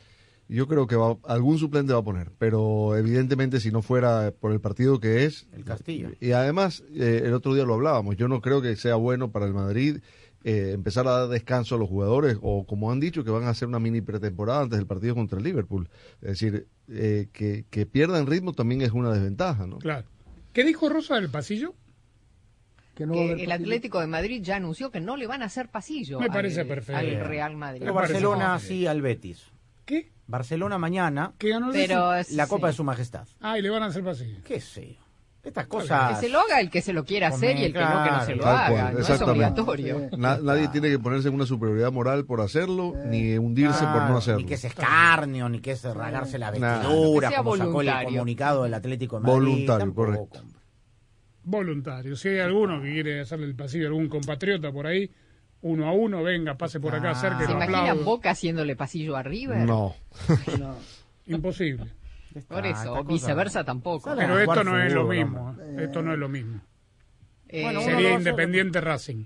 Yo 0.49 0.67
creo 0.69 0.87
que 0.87 0.97
va- 0.97 1.17
algún 1.25 1.57
suplente 1.59 1.95
va 1.95 2.01
a 2.01 2.05
poner, 2.05 2.31
pero 2.39 2.95
evidentemente 2.97 3.59
si 3.61 3.71
no 3.71 3.81
fuera 3.81 4.33
por 4.33 4.53
el 4.53 4.61
partido 4.61 5.01
que 5.01 5.25
es... 5.25 5.47
El 5.53 5.65
Castillo. 5.65 6.11
Y 6.21 6.33
además, 6.33 6.85
eh, 6.95 7.23
el 7.25 7.33
otro 7.33 7.55
día 7.55 7.65
lo 7.65 7.73
hablábamos, 7.75 8.17
yo 8.17 8.29
no 8.29 8.43
creo 8.43 8.61
que 8.61 8.77
sea 8.77 8.97
bueno 8.97 9.31
para 9.31 9.47
el 9.47 9.55
Madrid 9.55 9.99
eh, 10.45 10.73
empezar 10.75 11.07
a 11.07 11.13
dar 11.13 11.29
descanso 11.29 11.77
a 11.77 11.79
los 11.79 11.89
jugadores 11.89 12.37
o 12.43 12.67
como 12.67 12.91
han 12.91 12.99
dicho 13.01 13.23
que 13.25 13.31
van 13.31 13.45
a 13.45 13.51
hacer 13.51 13.69
una 13.69 13.79
mini 13.79 14.01
pretemporada 14.03 14.63
antes 14.63 14.79
del 14.79 14.87
partido 14.89 15.15
contra 15.15 15.39
el 15.39 15.45
Liverpool. 15.45 15.89
Es 16.21 16.29
decir, 16.41 16.67
eh, 16.89 17.29
que, 17.33 17.65
que 17.71 17.87
pierdan 17.87 18.27
ritmo 18.27 18.53
también 18.53 18.83
es 18.83 18.91
una 18.91 19.13
desventaja, 19.13 19.67
¿no? 19.69 19.79
Claro. 19.79 20.07
¿Qué 20.53 20.65
dijo 20.65 20.89
Rosa 20.91 21.15
del 21.15 21.31
pasillo? 21.31 21.75
Que 22.95 23.07
no 23.07 23.15
va 23.15 23.21
a 23.21 23.25
Que 23.25 23.33
haber 23.33 23.45
el. 23.45 23.53
Atlético 23.53 24.01
de 24.01 24.07
Madrid 24.07 24.43
ya 24.43 24.57
anunció 24.57 24.91
que 24.91 25.01
no 25.01 25.17
le 25.17 25.27
van 25.27 25.43
a 25.43 25.47
hacer 25.47 25.69
pasillo 25.71 26.19
Me 26.19 26.27
al- 26.27 26.33
parece 26.33 26.65
perfecto. 26.65 26.99
al 26.99 27.21
Real 27.27 27.57
Madrid. 27.57 27.81
Pero 27.81 27.95
Barcelona 27.95 28.53
perfecto. 28.53 28.75
sí 28.75 28.87
al 28.87 29.01
Betis. 29.03 29.51
¿Qué? 29.85 30.13
Barcelona 30.27 30.79
mañana, 30.79 31.33
¿Qué 31.39 31.49
ganó 31.51 31.67
el 31.69 31.73
Pero 31.73 32.11
Betis? 32.11 32.33
la 32.37 32.45
sí. 32.45 32.51
Copa 32.51 32.67
de 32.69 32.73
Su 32.75 32.85
Majestad. 32.85 33.27
Ah, 33.41 33.59
y 33.59 33.63
le 33.63 33.71
van 33.71 33.83
a 33.83 33.87
hacer 33.87 34.05
pasillo. 34.05 34.39
¿Qué 34.45 34.61
sé? 34.61 34.97
Estas 35.43 35.65
Que 35.65 35.71
cosas... 35.71 36.21
se 36.21 36.29
lo 36.29 36.39
haga 36.39 36.61
el 36.61 36.71
que 36.71 36.81
se 36.81 36.93
lo 36.93 37.05
quiera 37.05 37.27
hacer 37.29 37.57
y 37.59 37.65
el 37.65 37.73
que 37.73 37.81
no, 37.81 38.05
que 38.05 38.11
no 38.13 38.25
se 38.25 38.35
lo 38.37 38.45
Tal 38.45 38.57
haga. 38.57 38.69
cual, 38.71 38.95
no 38.95 39.01
es 39.01 39.11
exactamente. 39.11 39.61
obligatorio. 39.61 40.11
Na- 40.17 40.39
nadie 40.39 40.69
tiene 40.69 40.89
que 40.89 41.01
ponerse 41.01 41.29
en 41.29 41.35
una 41.35 41.47
superioridad 41.47 41.91
moral 41.91 42.25
por 42.27 42.41
hacerlo, 42.41 42.95
ni 43.07 43.37
hundirse 43.37 43.85
por 43.87 44.03
no 44.09 44.19
hacerlo. 44.19 44.39
Ni 44.41 44.47
que 44.47 44.55
es 44.55 44.65
escarnio, 44.65 45.49
ni 45.49 45.59
que 45.61 45.73
es 45.73 45.83
ragarse 45.83 46.39
la 46.39 46.53
vestidura, 46.53 47.31
Que 47.31 47.37
como 47.37 47.57
sacó 47.57 47.81
el 47.81 47.91
comunicado 48.05 48.63
del 48.63 48.75
Atlético 48.75 49.17
de 49.17 49.23
Madrid. 49.23 49.35
Voluntario, 49.35 49.79
Tampoco, 49.79 50.07
correcto. 50.29 50.43
Hombre. 51.45 51.59
Voluntario. 51.59 52.17
Si 52.17 52.29
hay 52.29 52.39
alguno 52.41 52.81
que 52.83 52.91
quiere 52.93 53.21
hacerle 53.21 53.47
el 53.47 53.55
pasillo 53.55 53.85
a 53.87 53.89
algún 53.89 54.09
compatriota 54.09 54.71
por 54.73 54.87
ahí, 54.87 55.11
uno 55.63 55.87
a 55.89 55.93
uno, 55.93 56.23
venga, 56.23 56.57
pase 56.57 56.81
por 56.81 56.95
acá, 56.95 57.09
Ah. 57.09 57.13
acerque, 57.13 57.47
¿Se 57.47 57.53
imagina 57.53 57.79
aplaudo. 57.83 58.05
Boca 58.05 58.31
haciéndole 58.31 58.77
pasillo 58.77 59.17
a 59.17 59.23
River? 59.23 59.59
No. 59.67 59.95
No. 60.59 60.77
Imposible. 61.27 61.87
Por 62.49 62.65
Ah, 62.65 62.71
eso, 62.71 62.95
cosa- 62.95 63.03
viceversa 63.09 63.65
tampoco. 63.65 64.15
Pero 64.17 64.35
a 64.37 64.43
esto 64.43 64.65
no 64.65 64.83
es 64.83 64.93
lo 64.93 65.05
mismo. 65.07 65.57
¿eh? 65.61 65.85
Esto 65.85 66.03
no 66.03 66.13
es 66.13 66.19
lo 66.19 66.29
mismo. 66.29 66.61
Eh, 67.49 67.71
lo 67.73 67.81
Sería 67.83 68.15
Independiente 68.15 68.81
Racing. 68.81 69.25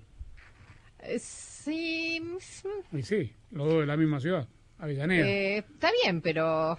eh, 1.00 1.18
sí, 1.20 2.20
mm, 2.20 2.96
Y 2.98 3.02
sí, 3.02 3.32
los 3.52 3.68
dos 3.68 3.80
de 3.80 3.86
la 3.86 3.96
misma 3.96 4.18
ciudad, 4.20 4.48
Avellaneda, 4.78 5.26
eh, 5.26 5.58
está 5.58 5.90
bien, 6.04 6.20
pero 6.20 6.76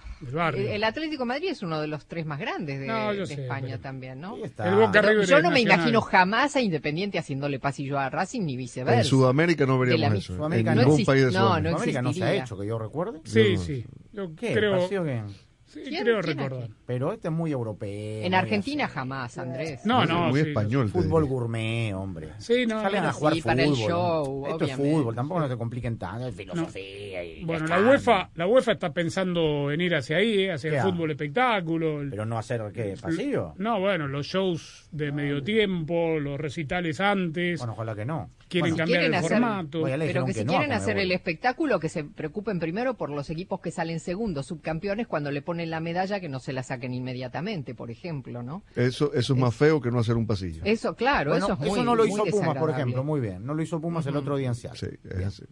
el, 0.54 0.56
el 0.56 0.84
Atlético 0.84 1.24
de 1.24 1.26
Madrid 1.26 1.48
es 1.50 1.62
uno 1.62 1.80
de 1.80 1.88
los 1.88 2.06
tres 2.06 2.24
más 2.26 2.38
grandes 2.38 2.78
de, 2.78 2.86
No, 2.86 3.12
de 3.12 3.26
sé, 3.26 3.34
España 3.42 3.66
pero- 3.70 3.80
también, 3.80 4.20
¿no? 4.20 4.36
El 4.36 4.74
Boca 4.76 5.02
River 5.02 5.26
yo 5.26 5.42
no 5.42 5.50
me 5.50 5.56
nacional. 5.56 5.78
imagino 5.78 6.00
jamás 6.02 6.54
a 6.54 6.60
Independiente 6.60 7.18
haciéndole 7.18 7.58
pasillo 7.58 7.98
a 7.98 8.08
Racing 8.08 8.42
ni 8.42 8.56
viceversa. 8.56 9.00
En 9.00 9.04
Sudamérica 9.04 9.66
no 9.66 9.74
la 9.74 9.90
veríamos 9.90 10.12
mi- 10.12 10.18
eso. 10.20 10.36
Sudamérica 10.36 10.70
en 10.70 10.76
no 10.76 10.82
ningún 10.82 10.94
existe. 11.00 11.12
país 11.12 11.24
de 11.26 11.32
No, 11.32 11.38
Sudamérica. 11.40 11.60
no 11.62 11.76
Sudamérica 11.78 12.02
no 12.02 12.12
se 12.12 12.24
ha 12.24 12.34
hecho, 12.34 12.58
que 12.58 12.66
yo 12.68 12.78
recuerde. 12.78 13.20
Sí, 13.24 13.56
sí. 13.56 13.84
Yo 14.12 14.34
¿Qué? 14.36 14.52
creo, 14.54 14.78
¿Pasillo 14.78 15.04
qué? 15.04 15.22
Sí, 15.68 15.80
¿Quién- 15.86 16.02
creo 16.02 16.20
quién 16.20 16.36
recordar. 16.38 16.68
Pero 16.86 17.12
este 17.12 17.28
es 17.28 17.34
muy 17.34 17.52
europeo. 17.52 18.24
En 18.24 18.34
Argentina 18.34 18.86
así. 18.86 18.94
jamás, 18.94 19.38
Andrés. 19.38 19.84
No, 19.84 20.04
no, 20.04 20.28
muy 20.28 20.40
sí, 20.42 20.48
español. 20.48 20.88
Fútbol 20.88 21.22
diría. 21.22 21.34
gourmet, 21.38 21.92
hombre. 21.94 22.30
Sí, 22.38 22.66
no, 22.66 22.80
Salen 22.82 23.02
no, 23.04 23.08
a 23.08 23.12
jugar 23.12 23.34
sí, 23.34 23.40
fútbol. 23.42 23.52
para 23.56 23.62
el 23.64 23.70
¿no? 23.70 23.76
show, 23.76 24.46
Esto 24.48 24.64
es 24.64 24.72
fútbol, 24.76 25.14
tampoco 25.14 25.40
no 25.40 25.48
se 25.48 25.56
compliquen 25.56 25.98
tanto, 25.98 26.26
es 26.28 26.34
filosofía. 26.34 27.24
y 27.24 27.44
Bueno, 27.44 27.66
la. 27.66 27.80
UEFA, 27.80 28.30
la 28.34 28.46
UEFA 28.46 28.72
está 28.72 28.92
pensando 28.92 29.70
en 29.70 29.80
ir 29.80 29.94
hacia 29.94 30.16
ahí, 30.16 30.40
eh, 30.44 30.52
hacia 30.52 30.70
el 30.70 30.76
¿Qué 30.76 30.82
fútbol 30.82 31.10
espectáculo. 31.12 32.00
el- 32.00 32.10
Pero 32.10 32.26
no 32.26 32.38
hacer, 32.38 32.62
¿qué? 32.72 32.96
¿Pasillo? 33.00 33.54
No, 33.58 33.78
bueno, 33.80 34.08
los 34.08 34.26
shows 34.26 34.88
de 34.90 35.12
medio 35.12 35.42
tiempo, 35.42 36.18
los 36.18 36.38
recitales 36.38 37.00
antes, 37.00 37.58
Bueno, 37.60 37.74
ojalá 37.74 37.94
que 37.94 38.04
no. 38.04 38.30
quieren 38.48 38.70
Bueno, 38.70 38.76
cambiar 38.78 39.00
quieren 39.00 39.14
el 39.14 39.18
hacer- 39.18 39.30
formato. 39.38 39.82
Pero 39.82 40.24
que 40.24 40.32
que 40.32 40.38
si 40.40 40.44
no, 40.44 40.52
quieren 40.52 40.72
hacer 40.72 40.98
el 40.98 41.12
espectáculo, 41.12 41.78
que 41.78 41.88
se 41.90 42.04
preocupen 42.04 42.58
primero 42.58 42.94
por 42.94 43.10
los 43.10 43.28
equipos 43.30 43.60
que 43.60 43.70
salen 43.70 44.00
segundos, 44.00 44.46
subcampeones, 44.46 45.06
cuando 45.06 45.30
le 45.30 45.42
ponen 45.42 45.57
la 45.66 45.80
medalla, 45.80 46.20
que 46.20 46.28
no 46.28 46.40
se 46.40 46.52
la 46.52 46.62
saquen 46.62 46.94
inmediatamente, 46.94 47.74
por 47.74 47.90
ejemplo, 47.90 48.42
¿no? 48.42 48.62
Eso, 48.74 49.12
eso 49.14 49.34
es 49.34 49.38
más 49.38 49.54
feo 49.54 49.80
que 49.80 49.90
no 49.90 49.98
hacer 49.98 50.16
un 50.16 50.26
pasillo. 50.26 50.62
Eso, 50.64 50.94
claro, 50.94 51.30
Bueno, 51.30 51.46
eso 51.46 51.54
es 51.54 51.70
muy 51.70 51.82
no 51.82 51.94
lo 51.94 52.06
hizo 52.06 52.24
Pumas, 52.26 52.56
por 52.56 52.70
ejemplo, 52.70 53.04
muy 53.04 53.20
bien. 53.20 53.44
No 53.44 53.54
lo 53.54 53.62
hizo 53.62 53.80
Pumas 53.80 54.06
el 54.06 54.16
otro 54.16 54.36
día 54.36 54.48
en 54.48 54.54
Seattle. 54.54 54.90
Sí, 54.90 55.08
es 55.10 55.26
así. 55.26 55.44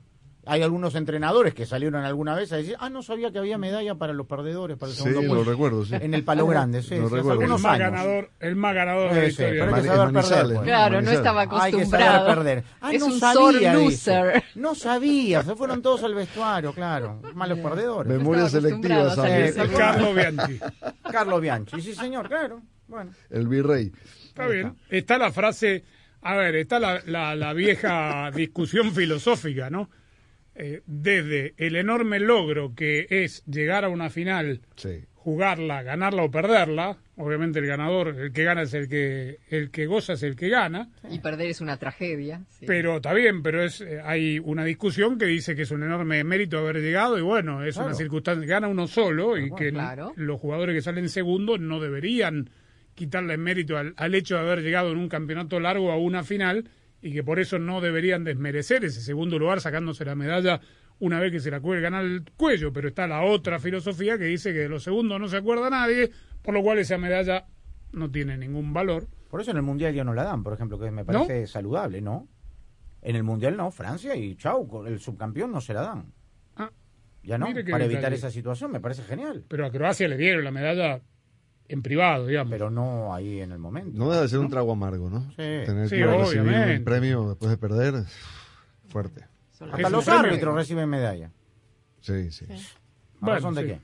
Hay 0.49 0.63
algunos 0.63 0.95
entrenadores 0.95 1.55
que 1.55 1.67
salieron 1.67 2.05
alguna 2.05 2.35
vez 2.37 2.53
a 2.53 2.57
decir, 2.57 2.77
ah, 2.79 2.89
no 2.89 3.03
sabía 3.03 3.33
que 3.33 3.39
había 3.39 3.59
medalla 3.59 3.97
para 3.97 4.13
los 4.13 4.27
perdedores, 4.29 4.77
para 4.79 4.91
el 4.93 4.97
Sí, 4.97 5.03
segundo 5.03 5.23
lo 5.23 5.29
puesto. 5.43 5.51
recuerdo, 5.51 5.85
sí. 5.85 5.95
En 6.01 6.15
el 6.15 6.23
palo 6.23 6.47
grande, 6.47 6.83
sí. 6.83 6.97
Lo 6.97 7.09
sí, 7.09 7.17
recuerdo. 7.17 7.33
el 7.33 7.39
algunos 7.43 7.61
más 7.63 7.73
años. 7.81 7.91
ganador, 7.91 8.31
el 8.39 8.57
más 8.57 8.75
ganador 8.75 9.11
de 9.13 9.17
la 9.17 9.21
Sí, 9.23 9.27
sí, 9.27 9.43
historia. 9.43 9.65
pero 9.65 9.75
hay 9.77 9.83
que 9.83 9.89
saber 9.89 10.13
perder. 10.15 10.55
pues. 10.57 10.63
Claro, 10.67 11.03
no 11.03 11.11
estaba 11.11 11.41
Hay 11.41 11.49
que 11.49 11.55
saber 11.57 11.75
acostumbrado. 12.07 12.27
perder. 12.27 12.65
Ah, 12.81 12.93
es 12.93 13.01
no 13.01 13.07
un 13.07 13.19
sabía, 13.21 13.75
loser. 13.75 14.45
No 14.55 14.75
sabía, 14.77 15.43
se 15.43 15.57
fueron 15.57 15.83
todos 15.83 16.03
al 16.05 16.15
vestuario, 16.15 16.73
claro. 16.73 17.21
Malos 17.35 17.59
perdedores. 17.59 18.13
Memoria 18.13 18.49
selectiva, 18.49 19.01
acostumbrado 19.01 19.17
¿sabes? 19.17 19.55
Sí, 19.55 19.77
Carlos 19.77 20.15
Bianchi. 20.15 20.61
Carlos 21.11 21.41
Bianchi, 21.41 21.81
sí 21.83 21.95
señor, 21.95 22.29
claro. 22.29 22.63
Bueno, 22.87 23.11
El 23.31 23.49
virrey. 23.49 23.91
Está 24.29 24.47
bien. 24.47 24.77
Está 24.91 25.19
la 25.19 25.33
frase, 25.33 25.83
a 26.23 26.37
ver, 26.37 26.55
está 26.55 26.79
la, 26.79 27.01
la, 27.05 27.35
la 27.35 27.53
vieja 27.53 28.31
discusión 28.33 28.93
filosófica, 28.93 29.71
¿no? 29.71 29.91
Eh, 30.59 30.81
desde 30.87 31.55
el 31.59 31.77
enorme 31.77 32.19
logro 32.19 32.75
que 32.75 33.07
es 33.11 33.45
llegar 33.45 33.85
a 33.85 33.89
una 33.91 34.09
final, 34.11 34.63
Sí. 34.77 35.05
jugarla, 35.15 35.83
ganarla 35.83 36.23
o 36.23 36.31
perderla, 36.31 36.97
obviamente 37.17 37.59
el 37.59 37.67
ganador, 37.67 38.09
el 38.19 38.33
que 38.33 38.45
gana 38.45 38.63
es 38.63 38.73
el 38.75 38.89
que, 38.89 39.39
el 39.51 39.71
que 39.71 39.87
goza 39.87 40.15
es 40.15 40.23
el 40.23 40.35
que 40.37 40.49
gana, 40.49 40.89
Y 41.11 41.19
perder 41.19 41.49
es 41.51 41.61
una 41.61 41.77
tragedia. 41.79 42.43
sí. 42.49 42.65
pero 42.67 42.97
está 42.97 43.13
bien, 43.13 43.43
pero 43.43 43.63
es 43.65 43.81
eh, 43.81 44.01
hay 44.05 44.39
una 44.39 44.65
discusión 44.65 45.19
que 45.19 45.27
dice 45.27 45.55
que 45.57 45.63
es 45.63 45.71
un 45.73 45.83
enorme 45.83 46.23
mérito 46.25 46.59
haber 46.59 46.77
llegado 46.81 47.19
y 47.19 47.23
bueno, 47.23 47.63
es 47.65 47.75
Claro. 47.75 47.89
una 47.89 47.97
circunstancia, 47.97 48.47
gana 48.47 48.69
uno 48.69 48.87
solo 48.87 49.37
y 49.37 49.51
que 49.55 49.73
Claro. 49.73 50.13
los 50.17 50.41
jugadores 50.41 50.75
que 50.75 50.83
salen 50.83 51.09
segundo 51.11 51.59
no 51.59 51.81
deberían 51.81 52.49
quitarle 52.95 53.37
mérito 53.37 53.77
al, 53.77 53.93
al 53.99 54.15
hecho 54.15 54.37
de 54.37 54.41
haber 54.41 54.63
llegado 54.63 54.91
en 54.93 54.97
un 54.99 55.09
campeonato 55.11 55.61
largo 55.61 55.91
a 55.93 55.99
una 55.99 56.23
final 56.25 56.69
y 57.07 57.13
que 57.13 57.23
por 57.23 57.39
eso 57.39 57.59
no 57.59 57.81
deberían 57.81 58.25
desmerecer 58.25 58.85
ese 58.85 59.01
segundo 59.01 59.39
lugar 59.39 59.61
sacándose 59.61 60.05
la 60.05 60.15
medalla 60.15 60.61
una 60.99 61.21
vez 61.21 61.31
que 61.31 61.41
se 61.41 61.51
la 61.51 61.61
cuelgan 61.61 61.95
al 61.95 62.25
cuello, 62.37 62.73
pero 62.73 62.89
está 62.89 63.07
la 63.07 63.23
otra 63.23 63.59
filosofía 63.59 64.19
que 64.19 64.25
dice 64.25 64.53
que 64.53 64.61
de 64.61 64.69
los 64.69 64.83
segundos 64.83 65.21
no 65.21 65.29
se 65.29 65.37
acuerda 65.37 65.69
nadie, 65.71 66.11
por 66.43 66.55
lo 66.55 66.63
cual 66.63 66.79
esa 66.79 66.97
medalla 66.99 67.47
no 67.93 68.11
tiene 68.11 68.37
ningún 68.37 68.73
valor. 68.73 69.07
por 69.31 69.41
eso 69.41 69.51
en 69.51 69.59
el 69.59 69.63
Mundial 69.63 69.95
ya 69.95 70.05
no 70.05 70.15
la 70.15 70.25
dan, 70.25 70.43
por 70.43 70.53
ejemplo, 70.55 70.79
que 70.79 70.91
me 70.91 71.05
parece 71.05 71.47
saludable, 71.47 72.01
¿no? 72.01 72.27
En 73.03 73.15
el 73.15 73.23
Mundial 73.23 73.57
no, 73.57 73.71
Francia 73.71 74.17
y 74.17 74.35
chau, 74.37 74.85
el 74.87 74.99
subcampeón 74.99 75.53
no 75.53 75.61
se 75.61 75.75
la 75.75 75.83
dan. 75.83 76.13
Ah, 76.57 76.71
Ya 77.23 77.39
no, 77.39 77.47
para 77.47 77.85
evitar 77.85 77.89
detalle. 77.89 78.17
esa 78.17 78.31
situación, 78.31 78.73
me 78.73 78.81
parece 78.81 79.03
genial. 79.03 79.45
pero 79.49 79.67
a 79.67 79.71
Croacia 79.71 80.09
le 80.09 80.17
dieron 80.17 80.43
la 80.45 80.51
medalla 80.51 81.03
en 81.69 81.83
privado, 81.83 82.27
digamos. 82.27 82.51
Pero 82.51 82.71
no 82.71 83.15
ahí 83.15 83.41
en 83.41 83.53
el 83.53 83.59
momento. 83.59 83.99
No 83.99 84.09
deja 84.11 84.23
de 84.23 84.29
ser 84.29 84.39
un 84.39 84.49
trago 84.51 84.73
amargo, 84.73 85.11
¿no? 85.11 85.23
Sí. 85.31 85.37
Tener 85.37 85.89
Sí, 85.89 85.97
que 85.97 86.07
recibir 86.07 86.41
obviamente. 86.41 86.77
un 86.79 86.85
premio 86.85 87.29
después 87.29 87.51
de 87.51 87.57
perder, 87.59 87.95
fuerte. 88.89 89.25
Son 89.53 89.71
Hasta 89.73 89.89
los 89.91 90.07
árbitros 90.09 90.55
reciben 90.55 90.89
medalla. 90.89 91.31
Sí, 92.01 92.31
sí. 92.31 92.45
¿A 92.51 92.57
Bueno, 93.21 93.35
razón 93.37 93.55
de 93.55 93.63
sí. 93.63 93.69
qué? 93.69 93.81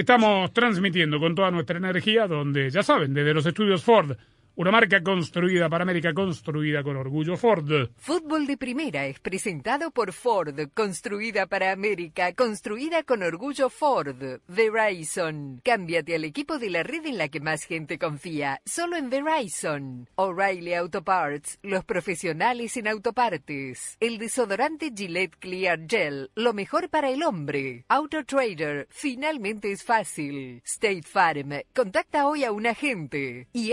Estamos 0.00 0.52
transmitiendo 0.54 1.20
con 1.20 1.34
toda 1.34 1.50
nuestra 1.50 1.76
energía, 1.76 2.26
donde 2.26 2.70
ya 2.70 2.82
saben, 2.82 3.12
desde 3.12 3.34
los 3.34 3.44
estudios 3.44 3.82
Ford, 3.82 4.16
una 4.54 4.70
marca 4.70 5.02
construida 5.02 5.68
para 5.70 5.82
América, 5.82 6.12
construida 6.12 6.82
con 6.82 6.96
orgullo 6.96 7.36
Ford. 7.36 7.88
Fútbol 7.96 8.46
de 8.46 8.58
Primera 8.58 9.06
es 9.06 9.18
presentado 9.18 9.90
por 9.90 10.12
Ford, 10.12 10.54
construida 10.74 11.46
para 11.46 11.72
América, 11.72 12.34
construida 12.34 13.02
con 13.02 13.22
orgullo 13.22 13.70
Ford. 13.70 14.40
Verizon. 14.48 15.60
Cámbiate 15.64 16.14
al 16.14 16.24
equipo 16.24 16.58
de 16.58 16.68
la 16.68 16.82
red 16.82 17.06
en 17.06 17.18
la 17.18 17.28
que 17.28 17.40
más 17.40 17.64
gente 17.64 17.98
confía, 17.98 18.60
solo 18.66 18.96
en 18.96 19.08
Verizon. 19.08 20.08
O'Reilly 20.16 20.74
Auto 20.74 21.02
Parts, 21.02 21.58
los 21.62 21.84
profesionales 21.84 22.76
en 22.76 22.88
autopartes. 22.88 23.96
El 24.00 24.18
desodorante 24.18 24.92
Gillette 24.94 25.36
Clear 25.36 25.80
Gel, 25.88 26.30
lo 26.34 26.52
mejor 26.52 26.90
para 26.90 27.08
el 27.08 27.22
hombre. 27.22 27.84
Auto 27.88 28.24
Trader, 28.24 28.86
finalmente 28.90 29.72
es 29.72 29.82
fácil. 29.82 30.60
State 30.64 31.04
Farm, 31.04 31.62
contacta 31.74 32.26
hoy 32.26 32.44
a 32.44 32.52
un 32.52 32.66
agente. 32.66 33.48
Y 33.52 33.72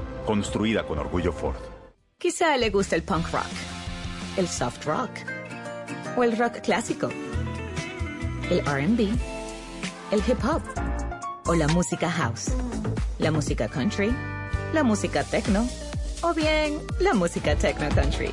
Construida 0.25 0.85
con 0.85 0.99
orgullo 0.99 1.31
Ford. 1.33 1.57
Quizá 2.17 2.55
le 2.57 2.69
gusta 2.69 2.95
el 2.95 3.03
punk 3.03 3.31
rock, 3.31 3.51
el 4.37 4.47
soft 4.47 4.85
rock 4.85 5.09
o 6.15 6.23
el 6.23 6.37
rock 6.37 6.61
clásico, 6.61 7.09
el 8.49 8.59
RB, 8.61 9.09
el 10.11 10.19
hip 10.27 10.43
hop 10.43 10.61
o 11.47 11.55
la 11.55 11.67
música 11.69 12.09
house, 12.11 12.51
la 13.17 13.31
música 13.31 13.67
country, 13.67 14.15
la 14.73 14.83
música 14.83 15.23
techno 15.23 15.67
o 16.21 16.33
bien 16.33 16.79
la 16.99 17.15
música 17.15 17.55
techno 17.55 17.89
country. 17.89 18.31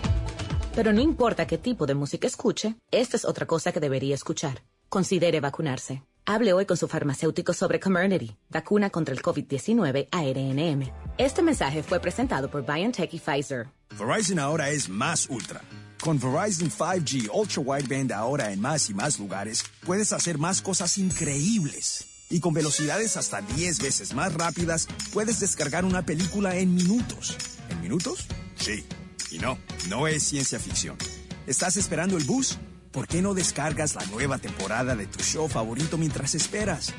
Pero 0.74 0.92
no 0.92 1.00
importa 1.00 1.46
qué 1.46 1.56
tipo 1.56 1.86
de 1.86 1.94
música 1.94 2.26
escuche, 2.26 2.74
esta 2.90 3.16
es 3.16 3.24
otra 3.24 3.46
cosa 3.46 3.72
que 3.72 3.80
debería 3.80 4.14
escuchar. 4.14 4.62
Considere 4.90 5.40
vacunarse. 5.40 6.02
Hable 6.30 6.52
hoy 6.52 6.66
con 6.66 6.76
su 6.76 6.88
farmacéutico 6.88 7.54
sobre 7.54 7.80
Comirnaty, 7.80 8.36
vacuna 8.50 8.90
contra 8.90 9.14
el 9.14 9.22
COVID-19 9.22 10.08
ARNM. 10.12 10.92
Este 11.16 11.40
mensaje 11.40 11.82
fue 11.82 12.00
presentado 12.00 12.50
por 12.50 12.66
BioNTech 12.66 13.14
y 13.14 13.18
Pfizer. 13.18 13.68
Verizon 13.98 14.38
ahora 14.38 14.68
es 14.68 14.90
más 14.90 15.26
ultra. 15.30 15.62
Con 15.98 16.20
Verizon 16.20 16.70
5G 16.70 17.30
Ultra 17.32 17.62
Wideband 17.62 18.12
ahora 18.12 18.52
en 18.52 18.60
más 18.60 18.90
y 18.90 18.94
más 18.94 19.18
lugares, 19.18 19.64
puedes 19.86 20.12
hacer 20.12 20.36
más 20.36 20.60
cosas 20.60 20.98
increíbles. 20.98 22.26
Y 22.28 22.40
con 22.40 22.52
velocidades 22.52 23.16
hasta 23.16 23.40
10 23.40 23.80
veces 23.80 24.12
más 24.12 24.34
rápidas, 24.34 24.86
puedes 25.14 25.40
descargar 25.40 25.86
una 25.86 26.04
película 26.04 26.58
en 26.58 26.74
minutos. 26.74 27.38
¿En 27.70 27.80
minutos? 27.80 28.26
Sí. 28.56 28.84
Y 29.30 29.38
no, 29.38 29.56
no 29.88 30.06
es 30.06 30.24
ciencia 30.24 30.58
ficción. 30.58 30.98
¿Estás 31.46 31.78
esperando 31.78 32.18
el 32.18 32.24
bus? 32.24 32.58
¿Por 32.98 33.06
qué 33.06 33.22
no 33.22 33.32
descargas 33.32 33.94
la 33.94 34.04
nueva 34.06 34.38
temporada 34.38 34.96
de 34.96 35.06
tu 35.06 35.22
show 35.22 35.46
favorito 35.46 35.96
mientras 35.96 36.34
esperas? 36.34 36.92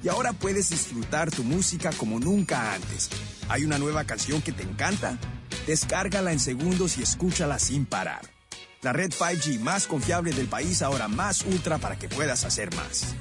Y 0.00 0.06
ahora 0.06 0.32
puedes 0.32 0.70
disfrutar 0.70 1.32
tu 1.32 1.42
música 1.42 1.90
como 1.90 2.20
nunca 2.20 2.72
antes. 2.72 3.10
¿Hay 3.48 3.64
una 3.64 3.76
nueva 3.76 4.04
canción 4.04 4.42
que 4.42 4.52
te 4.52 4.62
encanta? 4.62 5.18
Descárgala 5.66 6.30
en 6.30 6.38
segundos 6.38 6.98
y 6.98 7.02
escúchala 7.02 7.58
sin 7.58 7.84
parar. 7.84 8.20
La 8.82 8.92
red 8.92 9.10
5G 9.10 9.58
más 9.58 9.88
confiable 9.88 10.30
del 10.32 10.46
país 10.46 10.82
ahora 10.82 11.08
más 11.08 11.44
ultra 11.44 11.78
para 11.78 11.98
que 11.98 12.08
puedas 12.08 12.44
hacer 12.44 12.72
más. 12.76 13.16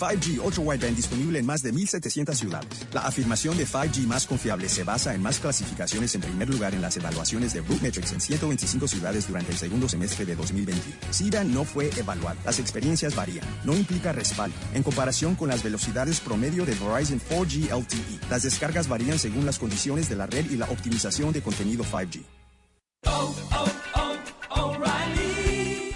5G 0.00 0.42
Ultra 0.42 0.62
Wideband 0.62 0.96
disponible 0.96 1.38
en 1.38 1.46
más 1.46 1.62
de 1.62 1.74
1.700 1.74 2.34
ciudades. 2.34 2.86
La 2.92 3.02
afirmación 3.02 3.58
de 3.58 3.66
5G 3.66 4.06
más 4.06 4.26
confiable 4.26 4.68
se 4.68 4.82
basa 4.82 5.14
en 5.14 5.20
más 5.20 5.38
clasificaciones 5.38 6.14
en 6.14 6.22
primer 6.22 6.48
lugar 6.48 6.74
en 6.74 6.80
las 6.80 6.96
evaluaciones 6.96 7.52
de 7.52 7.60
Metrics 7.60 8.12
en 8.12 8.20
125 8.20 8.88
ciudades 8.88 9.28
durante 9.28 9.52
el 9.52 9.58
segundo 9.58 9.88
semestre 9.88 10.24
de 10.24 10.34
2021. 10.34 10.96
SIDA 11.10 11.44
no 11.44 11.64
fue 11.64 11.90
evaluado. 11.98 12.38
Las 12.44 12.58
experiencias 12.58 13.14
varían. 13.14 13.46
No 13.64 13.74
implica 13.74 14.12
respaldo. 14.12 14.56
En 14.72 14.82
comparación 14.82 15.34
con 15.34 15.48
las 15.48 15.62
velocidades 15.62 16.20
promedio 16.20 16.64
de 16.64 16.74
Verizon 16.74 17.20
4G 17.20 17.70
LTE, 17.78 18.30
las 18.30 18.42
descargas 18.42 18.88
varían 18.88 19.18
según 19.18 19.44
las 19.44 19.58
condiciones 19.58 20.08
de 20.08 20.16
la 20.16 20.26
red 20.26 20.50
y 20.50 20.56
la 20.56 20.66
optimización 20.66 21.32
de 21.32 21.42
contenido 21.42 21.84
5G. 21.84 22.24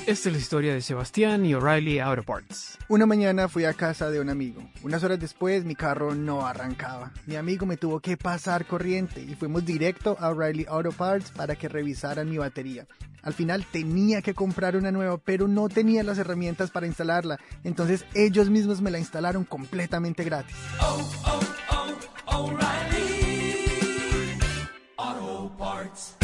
Esta 0.07 0.29
es 0.29 0.35
la 0.35 0.39
historia 0.39 0.75
de 0.75 0.83
Sebastián 0.83 1.47
y 1.47 1.55
O'Reilly 1.55 1.99
Auto 1.99 2.23
Parts. 2.25 2.77
Una 2.89 3.07
mañana 3.07 3.49
fui 3.49 3.65
a 3.65 3.73
casa 3.73 4.11
de 4.11 4.21
un 4.21 4.29
amigo. 4.29 4.63
Unas 4.83 5.03
horas 5.03 5.19
después 5.19 5.65
mi 5.65 5.75
carro 5.75 6.15
no 6.15 6.47
arrancaba. 6.47 7.11
Mi 7.25 7.37
amigo 7.37 7.65
me 7.65 7.79
tuvo 7.79 8.01
que 8.01 8.19
pasar 8.19 8.67
corriente 8.67 9.23
y 9.23 9.35
fuimos 9.35 9.65
directo 9.65 10.19
a 10.21 10.29
O'Reilly 10.29 10.67
Auto 10.69 10.93
Parts 10.93 11.31
para 11.31 11.57
que 11.57 11.71
revisaran 11.71 12.29
mi 12.29 12.37
batería. 12.37 12.87
Al 13.23 13.33
final 13.33 13.65
tenía 13.65 14.21
que 14.21 14.35
comprar 14.35 14.77
una 14.77 14.93
nueva, 14.93 15.17
pero 15.17 15.49
no 15.49 15.71
tenía 15.71 16.03
las 16.03 16.19
herramientas 16.19 16.71
para 16.71 16.87
instalarla. 16.87 17.41
Entonces 17.63 18.05
ellos 18.13 18.51
mismos 18.51 18.83
me 18.83 18.91
la 18.91 18.99
instalaron 18.99 19.45
completamente 19.45 20.23
gratis. 20.23 20.55
Oh, 20.83 21.13
oh, 21.25 21.41
oh, 22.27 22.51
O'Reilly 22.51 23.55
Auto 24.99 25.57
Parts. 25.57 26.24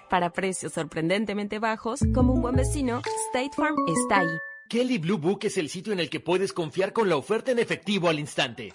Para 0.11 0.33
precios 0.33 0.73
sorprendentemente 0.73 1.57
bajos, 1.57 2.01
como 2.13 2.33
un 2.33 2.41
buen 2.41 2.53
vecino, 2.53 3.01
State 3.29 3.51
Farm 3.55 3.77
está 3.87 4.19
ahí. 4.19 4.27
Kelly 4.67 4.97
Blue 4.97 5.17
Book 5.17 5.39
es 5.43 5.57
el 5.57 5.69
sitio 5.69 5.93
en 5.93 6.01
el 6.01 6.09
que 6.09 6.19
puedes 6.19 6.51
confiar 6.51 6.91
con 6.91 7.07
la 7.07 7.15
oferta 7.15 7.51
en 7.51 7.59
efectivo 7.59 8.09
al 8.09 8.19
instante. 8.19 8.73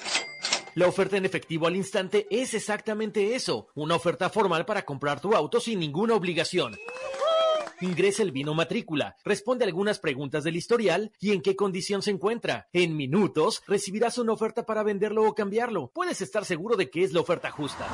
La 0.75 0.87
oferta 0.87 1.18
en 1.18 1.27
efectivo 1.27 1.66
al 1.66 1.77
instante 1.77 2.27
es 2.31 2.55
exactamente 2.55 3.35
eso, 3.35 3.68
una 3.75 3.96
oferta 3.96 4.31
formal 4.31 4.64
para 4.64 4.87
comprar 4.87 5.20
tu 5.20 5.35
auto 5.35 5.61
sin 5.61 5.79
ninguna 5.79 6.14
obligación. 6.14 6.75
Ingresa 7.83 8.22
el 8.22 8.33
vino 8.33 8.55
matrícula, 8.55 9.14
responde 9.22 9.66
algunas 9.66 9.99
preguntas 9.99 10.42
del 10.42 10.57
historial 10.57 11.12
y 11.20 11.33
en 11.33 11.42
qué 11.42 11.55
condición 11.55 12.01
se 12.01 12.12
encuentra. 12.12 12.66
En 12.72 12.96
minutos 12.96 13.62
recibirás 13.66 14.16
una 14.16 14.33
oferta 14.33 14.64
para 14.64 14.83
venderlo 14.83 15.29
o 15.29 15.35
cambiarlo. 15.35 15.90
Puedes 15.94 16.22
estar 16.22 16.46
seguro 16.46 16.77
de 16.77 16.88
que 16.88 17.05
es 17.05 17.12
la 17.12 17.20
oferta 17.20 17.51
justa. 17.51 17.87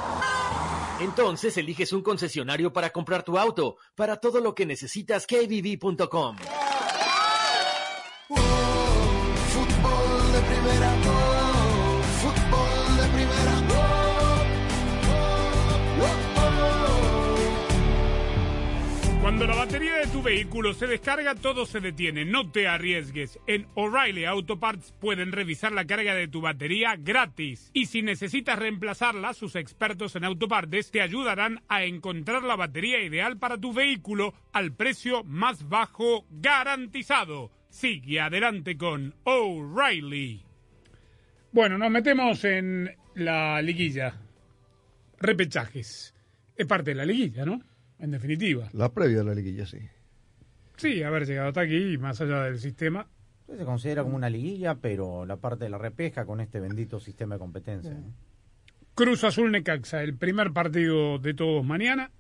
Entonces 1.03 1.57
eliges 1.57 1.93
un 1.93 2.01
concesionario 2.01 2.73
para 2.73 2.91
comprar 2.91 3.25
tu 3.25 3.37
auto. 3.37 3.77
Para 3.97 4.19
todo 4.19 4.41
lo 4.41 4.55
que 4.55 4.67
necesitas, 4.67 5.27
kbb.com. 5.27 6.37
batería 19.67 19.95
de 19.95 20.09
tu 20.09 20.21
vehículo 20.23 20.75
se 20.75 20.89
descarga, 20.89 21.37
todo 21.37 21.67
se 21.67 21.79
detiene. 21.79 22.25
No 22.25 22.51
te 22.51 22.67
arriesgues. 22.67 23.39
En 23.47 23.69
O'Reilly 23.77 24.25
Auto 24.25 24.59
Parts 24.59 24.93
pueden 25.01 25.31
revisar 25.31 25.71
la 25.71 25.87
carga 25.87 26.17
de 26.17 26.27
tu 26.27 26.41
batería 26.41 26.97
gratis. 26.99 27.71
Y 27.73 27.87
si 27.87 28.03
necesitas 28.03 28.59
reemplazarla, 28.59 29.35
sus 29.35 29.55
expertos 29.55 30.17
en 30.17 30.25
autopartes 30.25 30.91
te 30.91 31.01
ayudarán 31.01 31.63
a 31.69 31.85
encontrar 31.85 32.43
la 32.43 32.57
batería 32.57 33.05
ideal 33.05 33.39
para 33.39 33.57
tu 33.57 33.73
vehículo 33.73 34.35
al 34.53 34.75
precio 34.75 35.23
más 35.23 35.69
bajo 35.69 36.27
garantizado. 36.29 37.53
Sigue 37.69 38.21
adelante 38.21 38.77
con 38.77 39.15
O'Reilly. 39.23 40.45
Bueno, 41.53 41.79
nos 41.79 41.91
metemos 41.93 42.45
en 42.45 42.91
la 43.15 43.63
liguilla. 43.63 44.13
Repechajes. 45.21 46.17
Es 46.57 46.67
parte 46.67 46.91
de 46.91 46.97
la 46.97 47.05
liguilla, 47.05 47.45
¿no? 47.45 47.61
En 48.03 48.11
definitiva. 48.11 48.69
La 48.73 48.93
previa 48.93 49.19
de 49.19 49.25
la 49.25 49.33
liguilla, 49.33 49.65
sí. 49.65 49.79
Sí, 50.77 51.05
haber 51.05 51.25
llegado 51.25 51.49
hasta 51.49 51.61
aquí, 51.61 51.97
más 51.99 52.21
allá 52.21 52.43
del 52.43 52.59
sistema. 52.59 53.07
Se 53.47 53.65
considera 53.65 54.03
como 54.03 54.17
una 54.17 54.29
liguilla, 54.29 54.75
pero 54.75 55.25
la 55.25 55.37
parte 55.37 55.65
de 55.65 55.71
la 55.71 55.79
repesca 55.79 56.27
con 56.27 56.41
este 56.41 56.59
bendito 56.59 56.99
sistema 56.99 57.37
de 57.37 57.39
competencia. 57.39 57.97
Cruz 58.97 59.23
Azul 59.23 59.53
Necaxa, 59.53 60.03
el 60.03 60.17
primer 60.17 60.53
partido 60.53 61.21
de 61.21 61.33
todos 61.33 61.65
mañana. 61.65 62.11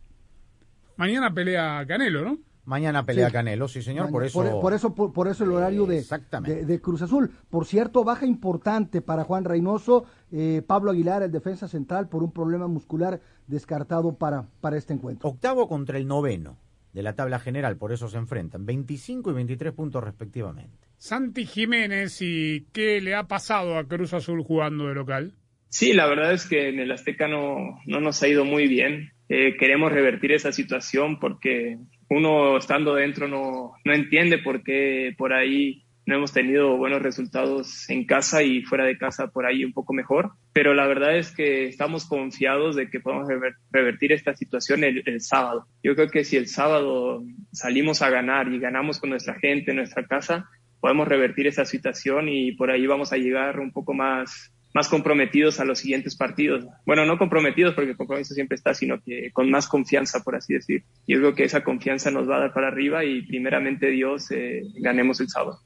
Mañana 0.96 1.34
pelea 1.34 1.84
Canelo, 1.88 2.22
¿no? 2.22 2.38
Mañana 2.64 3.04
pelea 3.04 3.26
Sí. 3.26 3.32
Canelo, 3.32 3.66
sí 3.68 3.82
señor, 3.82 4.04
Mañana. 4.04 4.12
por 4.12 4.24
eso... 4.24 4.42
Por, 4.42 4.60
por 4.60 4.72
eso, 4.72 4.94
por, 4.94 5.12
por 5.12 5.28
eso 5.28 5.44
el 5.44 5.52
horario 5.52 5.86
de, 5.86 5.98
Exactamente. 5.98 6.60
de, 6.60 6.64
de 6.66 6.80
Cruz 6.80 7.02
Azul. 7.02 7.30
Por 7.50 7.66
cierto, 7.66 8.04
baja 8.04 8.24
importante 8.26 9.00
para 9.00 9.24
Juan 9.24 9.44
Reynoso, 9.44 10.04
eh, 10.30 10.62
Pablo 10.66 10.90
Aguilar, 10.92 11.22
el 11.22 11.32
defensa 11.32 11.66
central, 11.66 12.08
por 12.08 12.22
un 12.22 12.32
problema 12.32 12.68
muscular 12.68 13.20
descartado 13.46 14.16
para, 14.16 14.46
para 14.60 14.76
este 14.76 14.92
encuentro. 14.92 15.28
Octavo 15.28 15.66
contra 15.68 15.98
el 15.98 16.06
noveno 16.06 16.56
de 16.92 17.02
la 17.02 17.14
tabla 17.14 17.38
general, 17.38 17.76
por 17.76 17.92
eso 17.92 18.08
se 18.08 18.18
enfrentan. 18.18 18.66
25 18.66 19.30
y 19.30 19.34
23 19.34 19.72
puntos 19.72 20.04
respectivamente. 20.04 20.86
Santi 20.98 21.46
Jiménez 21.46 22.18
y 22.20 22.66
qué 22.72 23.00
le 23.00 23.14
ha 23.14 23.24
pasado 23.24 23.76
a 23.76 23.84
Cruz 23.88 24.14
Azul 24.14 24.42
jugando 24.44 24.86
de 24.86 24.94
local. 24.94 25.34
Sí, 25.68 25.94
la 25.94 26.06
verdad 26.06 26.32
es 26.32 26.46
que 26.46 26.68
en 26.68 26.78
el 26.78 26.92
Azteca 26.92 27.26
no, 27.28 27.56
no 27.86 28.00
nos 28.00 28.22
ha 28.22 28.28
ido 28.28 28.44
muy 28.44 28.68
bien. 28.68 29.10
Eh, 29.30 29.56
queremos 29.58 29.90
revertir 29.90 30.32
esa 30.32 30.52
situación 30.52 31.18
porque 31.18 31.78
uno 32.12 32.58
estando 32.58 32.94
dentro 32.94 33.26
no, 33.26 33.72
no 33.84 33.94
entiende 33.94 34.38
por 34.38 34.62
qué 34.62 35.14
por 35.16 35.32
ahí 35.32 35.82
no 36.04 36.16
hemos 36.16 36.32
tenido 36.32 36.76
buenos 36.76 37.00
resultados 37.00 37.88
en 37.88 38.04
casa 38.04 38.42
y 38.42 38.62
fuera 38.62 38.84
de 38.84 38.98
casa 38.98 39.28
por 39.28 39.46
ahí 39.46 39.64
un 39.64 39.72
poco 39.72 39.92
mejor, 39.92 40.32
pero 40.52 40.74
la 40.74 40.86
verdad 40.86 41.16
es 41.16 41.30
que 41.32 41.66
estamos 41.66 42.06
confiados 42.06 42.74
de 42.74 42.90
que 42.90 43.00
podemos 43.00 43.28
revertir 43.70 44.12
esta 44.12 44.34
situación 44.34 44.82
el, 44.84 45.20
sábado. 45.20 45.66
Yo 45.82 45.94
creo 45.94 46.08
que 46.08 46.24
si 46.24 46.36
el 46.36 46.48
sábado 46.48 47.22
salimos 47.52 48.02
a 48.02 48.10
ganar 48.10 48.52
y 48.52 48.58
ganamos 48.58 48.98
con 48.98 49.10
nuestra 49.10 49.38
gente 49.38 49.70
en 49.70 49.76
nuestra 49.76 50.04
casa, 50.06 50.48
podemos 50.80 51.06
revertir 51.06 51.46
esa 51.46 51.64
situación 51.64 52.28
y 52.28 52.52
por 52.52 52.70
ahí 52.70 52.86
vamos 52.86 53.12
a 53.12 53.16
llegar 53.16 53.60
un 53.60 53.70
poco 53.70 53.94
más 53.94 54.52
más 54.74 54.88
comprometidos 54.88 55.60
a 55.60 55.64
los 55.64 55.80
siguientes 55.80 56.16
partidos. 56.16 56.66
Bueno, 56.86 57.04
no 57.06 57.18
comprometidos 57.18 57.74
porque 57.74 57.90
el 57.90 57.96
compromiso 57.96 58.34
siempre 58.34 58.56
está, 58.56 58.74
sino 58.74 59.00
que 59.02 59.30
con 59.32 59.50
más 59.50 59.68
confianza, 59.68 60.22
por 60.22 60.36
así 60.36 60.54
decir. 60.54 60.84
Yo 61.06 61.18
creo 61.18 61.34
que 61.34 61.44
esa 61.44 61.62
confianza 61.62 62.10
nos 62.10 62.28
va 62.28 62.36
a 62.36 62.40
dar 62.40 62.52
para 62.52 62.68
arriba 62.68 63.04
y 63.04 63.22
primeramente 63.22 63.88
Dios 63.88 64.30
eh, 64.30 64.62
ganemos 64.78 65.20
el 65.20 65.28
sábado. 65.28 65.60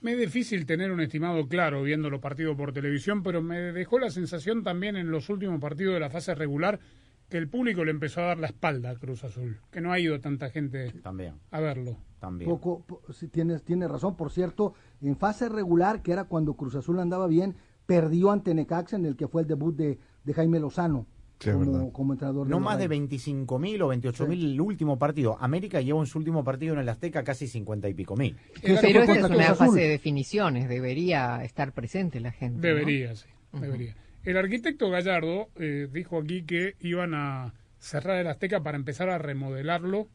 Me 0.00 0.12
es 0.12 0.18
difícil 0.18 0.66
tener 0.66 0.90
un 0.90 1.00
estimado 1.00 1.46
claro 1.46 1.82
viendo 1.82 2.10
los 2.10 2.20
partidos 2.20 2.56
por 2.56 2.72
televisión, 2.72 3.22
pero 3.22 3.40
me 3.40 3.72
dejó 3.72 4.00
la 4.00 4.10
sensación 4.10 4.64
también 4.64 4.96
en 4.96 5.12
los 5.12 5.28
últimos 5.28 5.60
partidos 5.60 5.94
de 5.94 6.00
la 6.00 6.10
fase 6.10 6.34
regular 6.34 6.80
que 7.28 7.38
el 7.38 7.48
público 7.48 7.84
le 7.84 7.92
empezó 7.92 8.20
a 8.20 8.24
dar 8.24 8.38
la 8.38 8.48
espalda 8.48 8.90
a 8.90 8.96
Cruz 8.96 9.24
Azul, 9.24 9.58
que 9.70 9.80
no 9.80 9.90
ha 9.90 9.98
ido 9.98 10.20
tanta 10.20 10.50
gente 10.50 10.92
también. 11.02 11.34
a 11.50 11.60
verlo. 11.60 11.96
También. 12.20 12.50
Poco, 12.50 12.84
si 13.12 13.28
tienes, 13.28 13.62
tienes 13.62 13.90
razón, 13.90 14.16
por 14.16 14.30
cierto, 14.30 14.74
en 15.00 15.16
fase 15.16 15.48
regular, 15.48 16.02
que 16.02 16.12
era 16.12 16.24
cuando 16.24 16.54
Cruz 16.54 16.74
Azul 16.74 17.00
andaba 17.00 17.26
bien, 17.26 17.56
perdió 17.86 18.30
ante 18.30 18.54
Necaxa 18.54 18.96
en 18.96 19.06
el 19.06 19.16
que 19.16 19.28
fue 19.28 19.42
el 19.42 19.48
debut 19.48 19.74
de, 19.76 19.98
de 20.24 20.34
Jaime 20.34 20.60
Lozano. 20.60 21.06
como, 21.44 21.92
como, 21.92 22.12
entrenador. 22.12 22.48
No 22.48 22.60
más 22.60 22.78
de 22.78 22.88
25 22.88 23.58
mil 23.58 23.82
o 23.82 23.88
28 23.88 24.26
mil 24.26 24.40
sí. 24.40 24.52
el 24.52 24.60
último 24.60 24.98
partido. 24.98 25.36
América 25.40 25.80
llevó 25.80 26.00
en 26.00 26.06
su 26.06 26.18
último 26.18 26.44
partido 26.44 26.74
en 26.74 26.80
el 26.80 26.88
Azteca 26.88 27.24
casi 27.24 27.46
50 27.46 27.88
y 27.88 27.94
pico 27.94 28.16
mil. 28.16 28.36
Pero 28.62 28.74
esta 28.74 29.12
es 29.12 29.24
una 29.24 29.54
fase 29.54 29.80
de 29.80 29.88
definiciones. 29.88 30.68
Debería 30.68 31.42
estar 31.44 31.72
presente 31.72 32.20
la 32.20 32.32
gente. 32.32 32.66
Debería, 32.66 33.10
¿no? 33.10 33.16
sí. 33.16 33.28
Debería. 33.52 33.96
El 34.24 34.36
arquitecto 34.36 34.88
Gallardo 34.88 35.48
eh, 35.56 35.88
dijo 35.92 36.18
aquí 36.18 36.42
que 36.44 36.76
iban 36.80 37.12
a 37.14 37.54
cerrar 37.78 38.18
el 38.18 38.28
Azteca 38.28 38.62
para 38.62 38.76
empezar 38.76 39.10
a 39.10 39.18
remodelarlo 39.18 40.08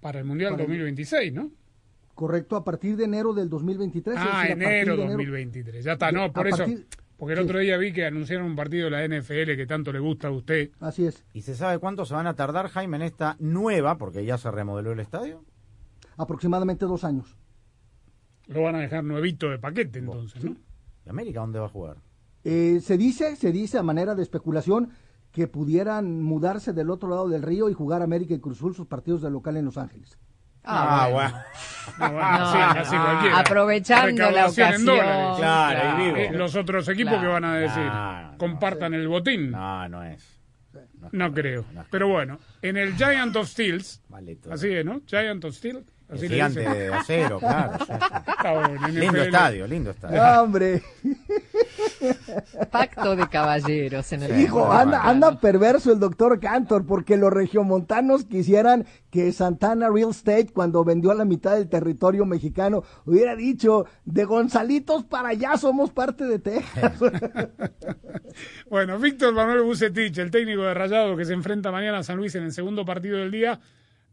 para 0.00 0.18
el 0.18 0.24
Mundial 0.24 0.52
para 0.52 0.64
2026, 0.64 1.32
¿no? 1.32 1.52
Correcto, 2.14 2.56
a 2.56 2.64
partir 2.64 2.96
de 2.96 3.04
enero 3.04 3.32
del 3.32 3.48
2023. 3.48 4.16
Ah, 4.18 4.42
decir, 4.42 4.62
enero 4.62 4.96
2023. 4.96 5.84
Ya 5.84 5.92
está, 5.92 6.12
no, 6.12 6.32
por 6.32 6.46
eso. 6.46 6.58
Partir... 6.58 6.86
Porque 7.16 7.34
el 7.34 7.38
sí. 7.38 7.44
otro 7.44 7.58
día 7.60 7.76
vi 7.76 7.92
que 7.92 8.04
anunciaron 8.04 8.46
un 8.46 8.56
partido 8.56 8.90
de 8.90 8.90
la 8.90 9.06
NFL 9.06 9.54
que 9.56 9.64
tanto 9.66 9.92
le 9.92 10.00
gusta 10.00 10.28
a 10.28 10.30
usted. 10.32 10.70
Así 10.80 11.06
es. 11.06 11.24
¿Y 11.32 11.42
se 11.42 11.54
sabe 11.54 11.78
cuánto 11.78 12.04
se 12.04 12.14
van 12.14 12.26
a 12.26 12.34
tardar, 12.34 12.68
Jaime, 12.68 12.96
en 12.96 13.02
esta 13.02 13.36
nueva, 13.38 13.96
porque 13.96 14.24
ya 14.24 14.38
se 14.38 14.50
remodeló 14.50 14.92
el 14.92 15.00
estadio? 15.00 15.44
Aproximadamente 16.16 16.84
dos 16.84 17.04
años. 17.04 17.36
Lo 18.48 18.62
van 18.62 18.74
a 18.74 18.80
dejar 18.80 19.04
nuevito 19.04 19.48
de 19.48 19.58
paquete, 19.58 20.00
entonces, 20.00 20.42
¿no? 20.44 20.56
¿Y 21.06 21.08
América 21.08 21.40
dónde 21.40 21.60
va 21.60 21.66
a 21.66 21.68
jugar? 21.68 21.98
Eh, 22.44 22.80
se 22.82 22.98
dice, 22.98 23.36
se 23.36 23.52
dice 23.52 23.78
a 23.78 23.82
manera 23.82 24.14
de 24.14 24.22
especulación 24.22 24.90
que 25.30 25.46
pudieran 25.46 26.22
mudarse 26.22 26.72
del 26.72 26.90
otro 26.90 27.08
lado 27.08 27.28
del 27.28 27.42
río 27.42 27.70
y 27.70 27.72
jugar 27.72 28.02
América 28.02 28.34
y 28.34 28.40
Cruz 28.40 28.58
Azul 28.58 28.74
sus 28.74 28.86
partidos 28.86 29.22
de 29.22 29.30
local 29.30 29.56
en 29.56 29.64
Los 29.64 29.78
Ángeles. 29.78 30.18
Ah, 30.64 31.08
bueno. 31.10 31.42
No, 31.98 32.12
bueno 32.12 32.38
no, 32.38 32.52
sí, 32.52 32.58
así 32.78 32.96
cualquiera. 32.96 33.38
Aprovechando 33.38 34.30
la 34.30 34.46
ocasión. 34.46 34.84
Claro, 34.84 35.36
claro. 35.36 36.16
Eh, 36.16 36.30
los 36.32 36.54
otros 36.54 36.88
equipos 36.88 37.14
claro. 37.14 37.26
que 37.26 37.32
van 37.32 37.44
a 37.44 37.56
decir, 37.56 37.82
No, 37.82 38.34
compartan 38.38 38.94
el 38.94 39.08
botín. 39.08 39.50
No, 39.50 39.88
no 39.88 40.04
es. 40.04 40.40
No, 41.10 41.32
creo. 41.32 41.64
Pero 41.90 42.08
bueno, 42.08 42.38
en 42.62 42.76
el 42.76 42.96
Giant 42.96 43.34
of 43.36 43.48
Steels, 43.48 44.02
así 44.50 44.72
es, 44.72 44.84
¿no? 44.84 45.02
Giant 45.06 45.44
of 45.44 45.54
Steel. 45.54 45.84
Así 46.12 46.26
el 46.26 46.32
gigante 46.32 46.60
de 46.60 46.92
acero, 46.92 47.38
claro. 47.38 47.78
Sí, 47.78 47.92
sí. 47.92 48.42
Bueno, 48.42 48.88
lindo 48.88 49.22
estadio, 49.22 49.66
lindo 49.66 49.90
estadio. 49.90 50.42
¡Hombre! 50.42 50.82
Pacto 52.70 53.16
de 53.16 53.28
caballeros 53.28 54.12
en 54.12 54.22
el 54.24 54.32
sí, 54.32 54.42
Hijo, 54.42 54.70
anda, 54.70 55.08
anda 55.08 55.38
perverso 55.40 55.92
el 55.92 56.00
doctor 56.00 56.40
Cantor, 56.40 56.86
porque 56.86 57.16
los 57.16 57.32
regiomontanos 57.32 58.24
quisieran 58.24 58.86
que 59.10 59.32
Santana 59.32 59.88
Real 59.88 60.10
Estate, 60.10 60.48
cuando 60.52 60.84
vendió 60.84 61.14
la 61.14 61.24
mitad 61.24 61.54
del 61.54 61.68
territorio 61.68 62.26
mexicano, 62.26 62.82
hubiera 63.04 63.36
dicho, 63.36 63.86
de 64.04 64.24
Gonzalitos 64.24 65.04
para 65.04 65.30
allá 65.30 65.56
somos 65.56 65.90
parte 65.90 66.24
de 66.24 66.38
Texas. 66.38 66.92
bueno, 68.70 68.98
Víctor 68.98 69.32
Manuel 69.34 69.62
Bucetich, 69.62 70.18
el 70.18 70.30
técnico 70.30 70.62
de 70.62 70.74
Rayado 70.74 71.16
que 71.16 71.24
se 71.24 71.32
enfrenta 71.32 71.70
mañana 71.70 71.98
a 71.98 72.02
San 72.02 72.16
Luis 72.16 72.34
en 72.34 72.44
el 72.44 72.52
segundo 72.52 72.84
partido 72.84 73.18
del 73.18 73.30
día, 73.30 73.60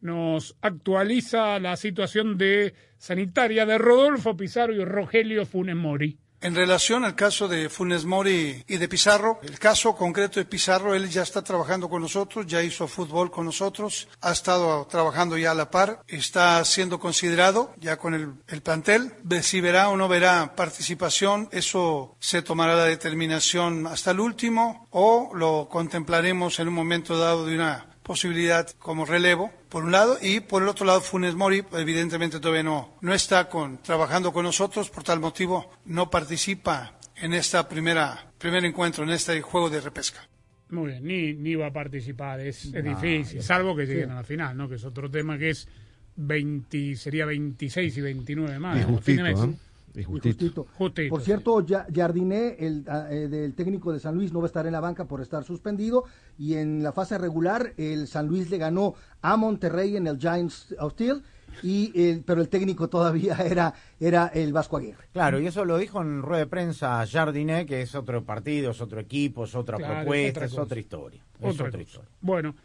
nos 0.02 0.56
actualiza 0.62 1.60
la 1.60 1.76
situación 1.76 2.38
de 2.38 2.74
sanitaria 2.98 3.66
de 3.66 3.78
Rodolfo 3.78 4.36
Pizarro 4.36 4.74
y 4.74 4.84
Rogelio 4.84 5.46
Funes 5.46 5.76
Mori. 5.76 6.18
En 6.42 6.56
relación 6.56 7.04
al 7.04 7.16
caso 7.16 7.50
de 7.50 7.68
Funes 7.68 8.06
Mori 8.06 8.64
y 8.66 8.78
de 8.78 8.88
Pizarro, 8.88 9.42
el 9.44 9.60
caso 9.60 9.94
concreto 9.94 10.40
de 10.40 10.46
Pizarro, 10.46 10.96
él 10.96 11.10
ya 11.10 11.24
está 11.24 11.42
trabajando 11.42 11.90
con 11.90 12.02
nosotros, 12.02 12.48
ya 12.48 12.64
hizo 12.64 12.88
fútbol 12.88 13.30
con 13.30 13.46
nosotros, 13.46 14.08
ha 14.22 14.32
estado 14.32 14.88
trabajando 14.88 15.38
ya 15.38 15.52
a 15.52 15.54
la 15.54 15.70
par, 15.70 16.02
está 16.08 16.64
siendo 16.64 16.98
considerado 16.98 17.74
ya 17.78 17.98
con 17.98 18.14
el, 18.14 18.36
el 18.48 18.62
plantel. 18.62 19.12
Si 19.42 19.60
verá 19.60 19.90
o 19.90 19.98
no 19.98 20.08
verá 20.08 20.56
participación, 20.56 21.50
eso 21.52 22.16
se 22.22 22.42
tomará 22.42 22.76
la 22.76 22.86
determinación 22.86 23.86
hasta 23.86 24.12
el 24.12 24.22
último 24.22 24.88
o 24.92 25.32
lo 25.36 25.68
contemplaremos 25.70 26.62
en 26.62 26.70
un 26.70 26.74
momento 26.74 27.18
dado 27.18 27.46
de 27.46 27.56
una 27.56 27.89
posibilidad 28.10 28.68
como 28.80 29.06
relevo, 29.06 29.52
por 29.70 29.84
un 29.84 29.92
lado, 29.92 30.18
y 30.20 30.40
por 30.40 30.64
el 30.64 30.68
otro 30.68 30.84
lado 30.84 31.00
Funes 31.00 31.36
Mori, 31.36 31.64
evidentemente 31.74 32.40
todavía 32.40 32.64
no, 32.64 32.98
no 33.02 33.14
está 33.14 33.48
con, 33.48 33.84
trabajando 33.84 34.34
con 34.34 34.46
nosotros, 34.46 34.90
por 34.90 35.04
tal 35.04 35.20
motivo 35.20 35.70
no 35.86 36.10
participa 36.10 36.98
en 37.18 37.36
esta 37.36 37.70
primera 37.70 38.32
primer 38.40 38.66
encuentro, 38.66 39.04
en 39.04 39.12
este 39.12 39.40
juego 39.42 39.70
de 39.70 39.80
repesca. 39.80 40.28
Muy 40.70 40.88
bien, 40.88 41.04
ni, 41.04 41.34
ni 41.34 41.54
va 41.54 41.68
a 41.68 41.72
participar, 41.72 42.40
es, 42.40 42.66
es 42.66 42.84
no, 42.84 42.96
difícil, 42.96 43.44
salvo 43.44 43.76
que 43.76 43.86
lleguen 43.86 44.06
sí. 44.06 44.12
a 44.12 44.16
la 44.16 44.24
final, 44.24 44.58
¿no? 44.58 44.68
que 44.68 44.76
es 44.76 44.86
otro 44.86 45.12
tema 45.12 45.38
que 45.38 45.52
es 45.52 45.68
20, 46.16 46.96
sería 46.96 47.28
26 47.28 47.96
y 47.96 48.02
29 48.02 48.58
más. 48.58 48.82
Y 48.82 48.84
justito, 48.86 49.22
¿no? 49.22 49.56
Y 49.96 50.04
justito. 50.04 50.68
justito. 50.78 51.10
Por 51.10 51.22
cierto, 51.22 51.66
Jardiné, 51.94 52.56
el 52.60 52.86
eh, 53.10 53.28
del 53.30 53.54
técnico 53.54 53.92
de 53.92 54.00
San 54.00 54.16
Luis, 54.16 54.32
no 54.32 54.40
va 54.40 54.46
a 54.46 54.48
estar 54.48 54.66
en 54.66 54.74
la 54.74 54.80
banca 54.80 55.06
por 55.06 55.22
estar 55.22 55.44
suspendido. 55.44 56.06
Y 56.38 56.56
en 56.56 56.84
la 56.84 56.92
fase 56.92 57.18
regular, 57.18 57.74
el 57.78 58.08
San 58.08 58.28
Luis 58.28 58.50
le 58.50 58.58
ganó 58.58 58.96
a 59.22 59.38
Monterrey 59.38 59.96
en 59.96 60.08
el 60.08 60.18
Giants 60.18 60.76
of 60.80 60.94
Steel. 60.94 61.24
Y 61.64 61.92
el, 61.96 62.24
pero 62.24 62.42
el 62.42 62.50
técnico 62.50 62.90
todavía 62.90 63.36
era, 63.46 63.74
era 64.00 64.28
el 64.28 64.54
Vasco 64.54 64.78
Aguirre. 64.78 65.10
Claro, 65.12 65.40
y 65.40 65.48
eso 65.48 65.66
lo 65.66 65.78
dijo 65.78 66.02
en 66.02 66.22
rueda 66.22 66.44
de 66.44 66.48
prensa 66.48 67.06
Jardiné, 67.08 67.66
que 67.66 67.82
es 67.82 67.96
otro 67.96 68.24
partido, 68.24 68.72
es 68.72 68.82
otro 68.82 69.00
equipo, 69.00 69.46
es 69.46 69.56
otra 69.56 69.78
claro, 69.78 69.96
propuesta, 69.96 70.46
es 70.46 70.54
otra, 70.54 70.64
es 70.64 70.66
otra 70.66 70.80
historia. 70.80 71.26
Otra 71.38 71.50
es 71.50 71.62
otra 71.62 71.82
historia. 71.82 72.10
Bueno, 72.22 72.56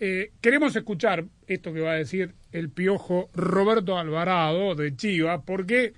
eh, 0.00 0.32
queremos 0.40 0.76
escuchar 0.76 1.24
esto 1.46 1.72
que 1.72 1.80
va 1.80 1.92
a 1.92 1.96
decir 1.96 2.34
el 2.52 2.70
piojo 2.70 3.30
Roberto 3.34 3.98
Alvarado 3.98 4.76
de 4.76 4.94
Chivas, 4.94 5.42
porque 5.44 5.92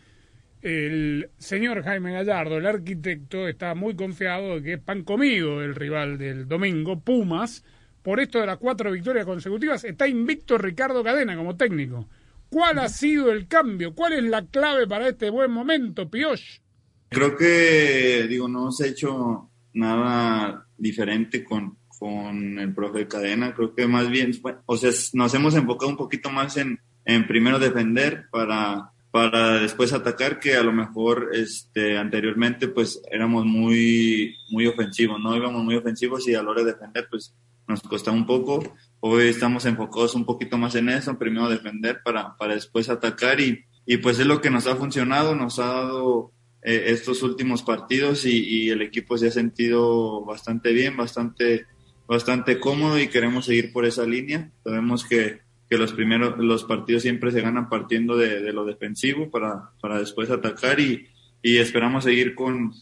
el 0.63 1.31
señor 1.39 1.83
Jaime 1.83 2.13
Gallardo, 2.13 2.59
el 2.59 2.67
arquitecto, 2.67 3.49
está 3.49 3.75
muy 3.75 3.95
confiado 3.95 4.57
de 4.57 4.63
que 4.63 4.73
es 4.75 4.81
pan 4.81 5.05
comido 5.05 5.63
el 5.63 5.75
rival 5.75 6.19
del 6.19 6.47
domingo, 6.47 7.01
Pumas. 7.01 7.65
Por 8.03 8.21
esto 8.21 8.41
de 8.41 8.47
las 8.47 8.59
cuatro 8.59 8.93
victorias 8.93 9.27
consecutivas, 9.27 9.85
está 9.85 10.09
invicto 10.09 10.57
Ricardo 10.57 11.05
Cadena 11.05 11.37
como 11.37 11.57
técnico. 11.57 12.09
¿Cuál 12.49 12.79
ha 12.79 12.89
sido 12.89 13.31
el 13.31 13.47
cambio? 13.47 13.95
¿Cuál 13.95 14.15
es 14.15 14.25
la 14.25 14.45
clave 14.47 14.87
para 14.87 15.09
este 15.09 15.31
buen 15.31 15.51
momento, 15.51 16.11
Pioch? 16.11 16.61
Creo 17.09 17.37
que, 17.37 18.27
digo, 18.29 18.49
no 18.49 18.61
hemos 18.61 18.81
hecho 18.81 19.51
nada 19.75 20.67
diferente 20.77 21.45
con, 21.45 21.79
con 21.87 22.59
el 22.59 22.75
profe 22.75 23.07
Cadena. 23.07 23.55
Creo 23.55 23.75
que 23.75 23.87
más 23.87 24.11
bien, 24.11 24.33
o 24.67 24.77
sea, 24.77 24.91
nos 25.13 25.35
hemos 25.35 25.55
enfocado 25.55 25.91
un 25.91 25.97
poquito 25.97 26.31
más 26.31 26.57
en, 26.57 26.81
en 27.05 27.27
primero 27.27 27.59
defender 27.59 28.27
para 28.31 28.93
para 29.11 29.61
después 29.61 29.93
atacar 29.93 30.39
que 30.39 30.55
a 30.55 30.63
lo 30.63 30.73
mejor 30.73 31.31
este 31.33 31.99
anteriormente 31.99 32.69
pues 32.69 33.03
éramos 33.11 33.45
muy 33.45 34.37
muy 34.51 34.67
ofensivos 34.67 35.19
no 35.21 35.37
íbamos 35.37 35.65
muy 35.65 35.75
ofensivos 35.75 36.29
y 36.29 36.35
a 36.35 36.43
la 36.43 36.51
hora 36.51 36.63
de 36.63 36.73
defender 36.73 37.09
pues 37.11 37.35
nos 37.67 37.83
costaba 37.83 38.17
un 38.17 38.27
poco. 38.27 38.75
Hoy 38.99 39.29
estamos 39.29 39.65
enfocados 39.65 40.17
un 40.17 40.25
poquito 40.25 40.59
más 40.59 40.75
en 40.75 40.89
eso 40.89 41.19
primero 41.19 41.49
defender 41.49 42.01
para 42.05 42.37
para 42.37 42.55
después 42.55 42.89
atacar 42.89 43.41
y 43.41 43.65
y 43.87 43.97
pues 43.99 44.19
es 44.19 44.27
lo 44.27 44.41
que 44.41 44.51
nos 44.51 44.67
ha 44.67 44.77
funcionado 44.77 45.35
nos 45.35 45.59
ha 45.59 45.67
dado 45.67 46.33
eh, 46.63 46.85
estos 46.89 47.23
últimos 47.23 47.63
partidos 47.63 48.27
y, 48.27 48.45
y 48.45 48.71
el 48.71 48.83
equipo 48.83 49.17
se 49.17 49.29
ha 49.29 49.31
sentido 49.31 50.25
bastante 50.25 50.73
bien 50.73 50.97
bastante 50.97 51.67
bastante 52.07 52.59
cómodo 52.59 52.99
y 52.99 53.07
queremos 53.07 53.45
seguir 53.47 53.73
por 53.73 53.85
esa 53.87 54.05
línea. 54.05 54.51
Sabemos 54.65 55.05
que 55.05 55.41
que 55.71 55.79
los 55.79 55.93
primeros 55.93 56.37
los 56.39 56.65
partidos 56.65 57.03
siempre 57.03 57.31
se 57.31 57.41
ganan 57.41 57.69
partiendo 57.69 58.17
de, 58.17 58.41
de 58.43 58.53
lo 58.53 58.65
defensivo 58.65 59.31
para, 59.31 59.71
para 59.81 59.99
después 60.01 60.29
atacar 60.29 60.81
y, 60.81 61.07
y 61.43 61.59
esperamos 61.59 62.03
seguir 62.05 62.35
con, 62.35 62.73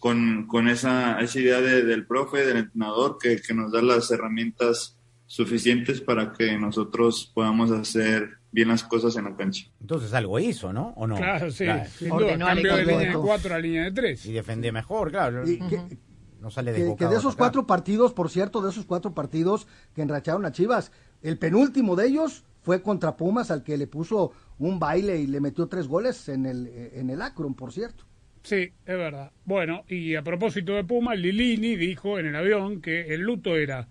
con, 0.00 0.46
con 0.46 0.66
esa, 0.68 1.20
esa 1.20 1.38
idea 1.38 1.60
de, 1.60 1.82
del 1.84 2.06
profe, 2.06 2.46
del 2.46 2.56
entrenador, 2.56 3.18
que, 3.20 3.40
que 3.42 3.52
nos 3.54 3.70
da 3.70 3.82
las 3.82 4.10
herramientas 4.10 4.96
suficientes 5.26 6.00
para 6.00 6.32
que 6.32 6.56
nosotros 6.58 7.30
podamos 7.34 7.70
hacer 7.70 8.30
bien 8.50 8.68
las 8.68 8.82
cosas 8.82 9.14
en 9.16 9.24
la 9.26 9.36
cancha. 9.36 9.66
Entonces 9.78 10.14
algo 10.14 10.38
hizo, 10.38 10.72
¿no? 10.72 10.94
¿O 10.96 11.06
no? 11.06 11.16
Claro, 11.16 11.50
sí. 11.50 11.64
Claro. 11.64 11.90
Sin 11.98 12.08
duda, 12.08 12.32
al 12.32 12.38
cambio 12.38 12.76
de 12.76 12.84
línea 12.86 13.08
de 13.10 13.14
4 13.14 13.54
a 13.54 13.58
línea 13.58 13.84
de 13.84 13.92
3. 13.92 14.24
Y 14.26 14.32
defendía 14.32 14.72
mejor, 14.72 15.10
claro. 15.10 15.46
Y 15.46 15.58
que- 15.58 15.98
no 16.40 16.50
sale 16.50 16.72
que, 16.72 16.78
desbocado 16.80 17.10
que 17.10 17.14
de 17.14 17.18
esos 17.18 17.34
cuatro 17.34 17.66
partidos, 17.66 18.12
por 18.12 18.30
cierto, 18.30 18.62
de 18.62 18.70
esos 18.70 18.86
cuatro 18.86 19.12
partidos 19.12 19.66
que 19.92 20.02
enracharon 20.02 20.46
a 20.46 20.52
Chivas, 20.52 20.92
el 21.22 21.38
penúltimo 21.38 21.96
de 21.96 22.06
ellos 22.06 22.44
fue 22.62 22.82
contra 22.82 23.16
Pumas, 23.16 23.50
al 23.50 23.62
que 23.62 23.76
le 23.76 23.86
puso 23.86 24.32
un 24.58 24.78
baile 24.78 25.18
y 25.18 25.26
le 25.26 25.40
metió 25.40 25.66
tres 25.68 25.86
goles 25.88 26.28
en 26.28 26.46
el, 26.46 26.66
en 26.92 27.10
el 27.10 27.22
Akron, 27.22 27.54
por 27.54 27.72
cierto. 27.72 28.04
Sí, 28.42 28.72
es 28.84 28.96
verdad. 28.96 29.32
Bueno, 29.44 29.84
y 29.88 30.14
a 30.14 30.22
propósito 30.22 30.74
de 30.74 30.84
Puma, 30.84 31.14
Lilini 31.14 31.76
dijo 31.76 32.18
en 32.18 32.26
el 32.26 32.36
avión 32.36 32.80
que 32.80 33.14
el 33.14 33.20
luto 33.20 33.56
era, 33.56 33.88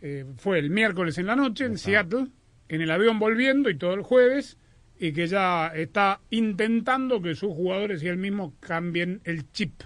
eh, 0.00 0.24
fue 0.36 0.58
el 0.58 0.70
miércoles 0.70 1.18
en 1.18 1.26
la 1.26 1.36
noche 1.36 1.64
en 1.64 1.78
Seattle, 1.78 2.28
en 2.68 2.80
el 2.80 2.90
avión 2.90 3.18
volviendo 3.18 3.70
y 3.70 3.78
todo 3.78 3.94
el 3.94 4.02
jueves, 4.02 4.58
y 4.98 5.12
que 5.12 5.26
ya 5.26 5.68
está 5.68 6.20
intentando 6.30 7.22
que 7.22 7.34
sus 7.34 7.54
jugadores 7.54 8.02
y 8.02 8.08
él 8.08 8.16
mismo 8.16 8.54
cambien 8.60 9.20
el 9.24 9.50
chip 9.52 9.82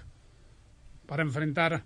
para 1.05 1.23
enfrentar 1.23 1.85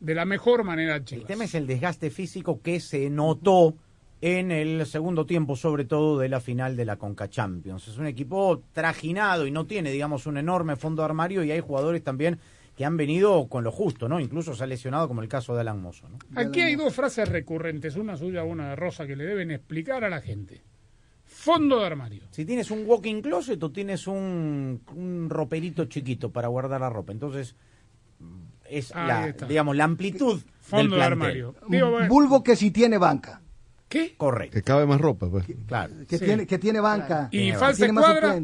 de 0.00 0.14
la 0.14 0.24
mejor 0.24 0.64
manera 0.64 0.94
a 0.94 0.96
El 0.98 1.04
Chivas. 1.04 1.26
tema 1.26 1.44
es 1.44 1.54
el 1.54 1.66
desgaste 1.66 2.10
físico 2.10 2.60
que 2.62 2.78
se 2.78 3.10
notó 3.10 3.76
en 4.20 4.50
el 4.50 4.84
segundo 4.86 5.26
tiempo, 5.26 5.56
sobre 5.56 5.84
todo 5.84 6.18
de 6.18 6.28
la 6.28 6.40
final 6.40 6.76
de 6.76 6.84
la 6.84 6.96
Conca 6.96 7.28
Champions. 7.28 7.88
Es 7.88 7.98
un 7.98 8.06
equipo 8.06 8.62
trajinado 8.72 9.46
y 9.46 9.50
no 9.50 9.66
tiene, 9.66 9.90
digamos, 9.90 10.26
un 10.26 10.38
enorme 10.38 10.76
fondo 10.76 11.02
de 11.02 11.06
armario 11.06 11.44
y 11.44 11.52
hay 11.52 11.60
jugadores 11.60 12.02
también 12.02 12.38
que 12.76 12.84
han 12.84 12.96
venido 12.96 13.48
con 13.48 13.64
lo 13.64 13.72
justo, 13.72 14.08
¿no? 14.08 14.20
Incluso 14.20 14.54
se 14.54 14.62
ha 14.62 14.66
lesionado 14.66 15.08
como 15.08 15.22
el 15.22 15.28
caso 15.28 15.54
de 15.54 15.62
Alan 15.62 15.82
Mozo, 15.82 16.08
¿no? 16.08 16.18
Aquí 16.36 16.60
hay 16.60 16.76
dos 16.76 16.94
frases 16.94 17.28
recurrentes, 17.28 17.96
una 17.96 18.16
suya, 18.16 18.44
una 18.44 18.70
de 18.70 18.76
Rosa, 18.76 19.06
que 19.06 19.16
le 19.16 19.24
deben 19.24 19.50
explicar 19.50 20.04
a 20.04 20.08
la 20.08 20.20
gente. 20.20 20.62
Fondo 21.24 21.80
de 21.80 21.86
armario. 21.86 22.22
Si 22.30 22.44
tienes 22.44 22.70
un 22.70 22.84
walking 22.86 23.20
closet 23.20 23.62
o 23.62 23.70
tienes 23.70 24.06
un, 24.06 24.80
un 24.94 25.28
roperito 25.28 25.86
chiquito 25.86 26.30
para 26.30 26.48
guardar 26.48 26.80
la 26.80 26.88
ropa, 26.88 27.12
entonces 27.12 27.56
es 28.68 28.94
la, 28.94 29.32
digamos, 29.46 29.76
la 29.76 29.84
amplitud 29.84 30.40
Fondo 30.60 30.94
del 30.94 31.00
de 31.00 31.06
armario. 31.06 31.54
Digo, 31.68 31.90
bueno, 31.90 32.08
Vulgo 32.08 32.42
que 32.42 32.56
si 32.56 32.70
tiene 32.70 32.98
banca, 32.98 33.42
¿Qué? 33.88 34.14
Correcto. 34.16 34.54
Que 34.54 34.62
cabe 34.62 34.86
más 34.86 35.00
ropa, 35.00 35.28
pues. 35.30 35.44
Claro. 35.66 35.92
que, 36.08 36.18
Sí. 36.18 36.24
tiene, 36.24 36.46
que 36.46 36.58
tiene 36.58 36.80
banca, 36.80 37.28
Y 37.30 37.52
falsa 37.52 37.86
escuadra. 37.86 38.38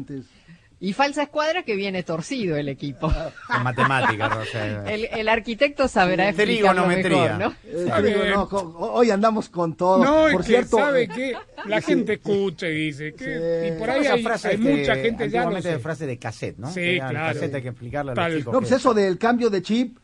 Y 0.77 0.91
falsa 0.91 1.23
escuadra 1.23 1.63
que 1.63 1.75
viene 1.75 2.03
torcido 2.03 2.57
el 2.57 2.67
equipo. 2.67 3.09
En 3.55 3.63
matemáticas, 3.63 4.33
Rosa. 4.35 4.91
El, 4.93 5.05
el 5.05 5.29
arquitecto 5.29 5.87
saberá 5.87 6.27
explicarlo 6.29 6.83
Trigonometría. 6.83 7.37
mejor, 7.37 7.55
¿no? 7.63 8.07
Eh, 8.07 8.31
no, 8.33 8.43
hoy 8.79 9.09
andamos 9.09 9.47
con 9.49 9.75
todo. 9.75 10.03
No, 10.03 10.31
por 10.31 10.41
es 10.41 10.47
cierto, 10.47 10.75
que 10.77 10.83
sabe 10.83 11.07
que 11.07 11.33
la 11.65 11.79
sí. 11.79 11.87
gente 11.87 12.13
escucha 12.13 12.67
y 12.67 12.73
dice 12.87 13.13
que 13.13 13.23
Sí. 13.69 13.73
y 13.75 13.79
por 13.79 13.89
ahí 13.89 14.05
hay, 14.05 14.21
frase 14.23 14.47
hay 14.49 14.55
es 14.55 14.61
que 14.61 14.75
mucha 14.75 14.95
gente 14.95 15.29
ya 15.29 15.49
de 15.49 15.61
sé. 15.61 15.79
frase 15.79 16.05
de 16.07 16.19
cassette, 16.19 16.57
¿no? 16.57 16.69
Sí, 16.71 16.95
claro. 16.97 17.33
cassette 17.33 17.55
hay 17.55 17.61
que 17.61 17.69
explicarle 17.69 18.11
a 18.11 18.15
los 18.15 18.37
chicos. 18.37 18.53
No, 18.53 18.59
pues 18.59 18.71
eso 18.73 18.93
del 18.93 19.17
cambio 19.17 19.49
de 19.49 19.61
chip, 19.61 19.97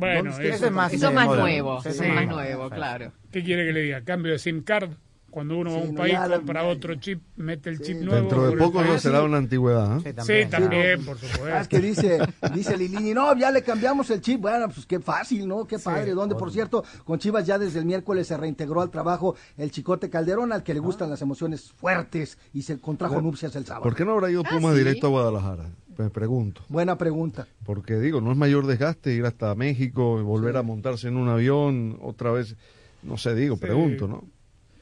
Bueno, 0.00 0.30
¿dónde 0.30 0.30
está 0.30 0.56
eso, 0.56 0.66
es 0.66 0.72
más, 0.72 0.92
Eso 0.92 1.08
es 1.08 1.14
más 1.14 1.26
moderno. 1.26 1.44
nuevo, 1.46 1.82
Sí, 1.82 1.88
eso 1.90 2.02
sí, 2.02 2.08
es 2.08 2.14
más 2.14 2.26
nuevo, 2.26 2.70
claro. 2.70 3.12
¿qué 3.30 3.44
quiere 3.44 3.66
que 3.66 3.72
le 3.72 3.80
diga? 3.82 4.02
Cambio 4.02 4.32
de 4.32 4.38
SIM 4.38 4.62
card. 4.62 4.90
Cuando 5.30 5.56
uno 5.58 5.70
va 5.70 5.76
a 5.78 5.82
un 5.82 5.94
no, 5.94 6.00
país, 6.00 6.18
compra 6.28 6.64
otro 6.64 6.96
chip, 6.96 7.22
mete 7.36 7.70
el 7.70 7.80
chip 7.80 7.98
nuevo. 7.98 8.16
Dentro 8.16 8.50
de 8.50 8.56
poco 8.56 8.82
no 8.82 8.98
será 8.98 9.22
una 9.22 9.36
antigüedad. 9.36 9.98
¿eh? 10.04 10.12
Sí, 10.26 10.50
también, 10.50 11.04
por 11.04 11.16
Ah, 11.16 11.20
es 11.22 11.30
supuesto. 11.30 11.68
que 11.68 11.78
dice, 11.78 12.18
dice 12.52 12.76
Lilini, 12.76 13.14
no, 13.14 13.36
ya 13.36 13.52
le 13.52 13.62
cambiamos 13.62 14.10
el 14.10 14.20
chip. 14.20 14.40
Bueno, 14.40 14.68
pues 14.70 14.86
qué 14.86 14.98
fácil, 14.98 15.46
¿no? 15.46 15.66
Qué 15.66 15.78
Sí, 15.78 15.84
padre. 15.84 16.14
Donde, 16.14 16.34
por 16.34 16.50
cierto, 16.50 16.82
con 17.04 17.20
Chivas 17.20 17.46
ya 17.46 17.60
desde 17.60 17.78
el 17.78 17.84
miércoles 17.84 18.26
se 18.26 18.36
reintegró 18.36 18.80
al 18.80 18.90
trabajo 18.90 19.36
el 19.56 19.70
Chicote 19.70 20.10
Calderón, 20.10 20.52
al 20.52 20.64
que 20.64 20.74
le 20.74 20.80
gustan 20.80 21.08
las 21.08 21.22
emociones 21.22 21.70
fuertes 21.70 22.36
y 22.52 22.62
se 22.62 22.80
contrajo 22.80 23.20
nupcias 23.22 23.54
el 23.54 23.64
sábado. 23.66 23.84
¿Por 23.84 23.94
qué 23.94 24.04
no 24.04 24.14
habrá 24.14 24.32
ido 24.32 24.42
Pumas 24.42 24.72
sí. 24.72 24.78
directo 24.78 25.06
a 25.06 25.10
Guadalajara? 25.10 25.66
Me 26.00 26.10
pregunto. 26.10 26.62
Buena 26.68 26.96
pregunta. 26.96 27.46
Porque 27.64 27.98
digo, 27.98 28.20
no 28.20 28.32
es 28.32 28.36
mayor 28.38 28.66
desgaste 28.66 29.12
ir 29.12 29.24
hasta 29.26 29.54
México 29.54 30.18
y 30.18 30.22
volver 30.22 30.56
a 30.56 30.62
montarse 30.62 31.08
en 31.08 31.16
un 31.16 31.28
avión 31.28 31.98
otra 32.00 32.30
vez. 32.32 32.56
No 33.02 33.16
sé, 33.16 33.34
digo, 33.34 33.56
Sí. 33.56 33.62
pregunto, 33.62 34.08
¿no? 34.08 34.24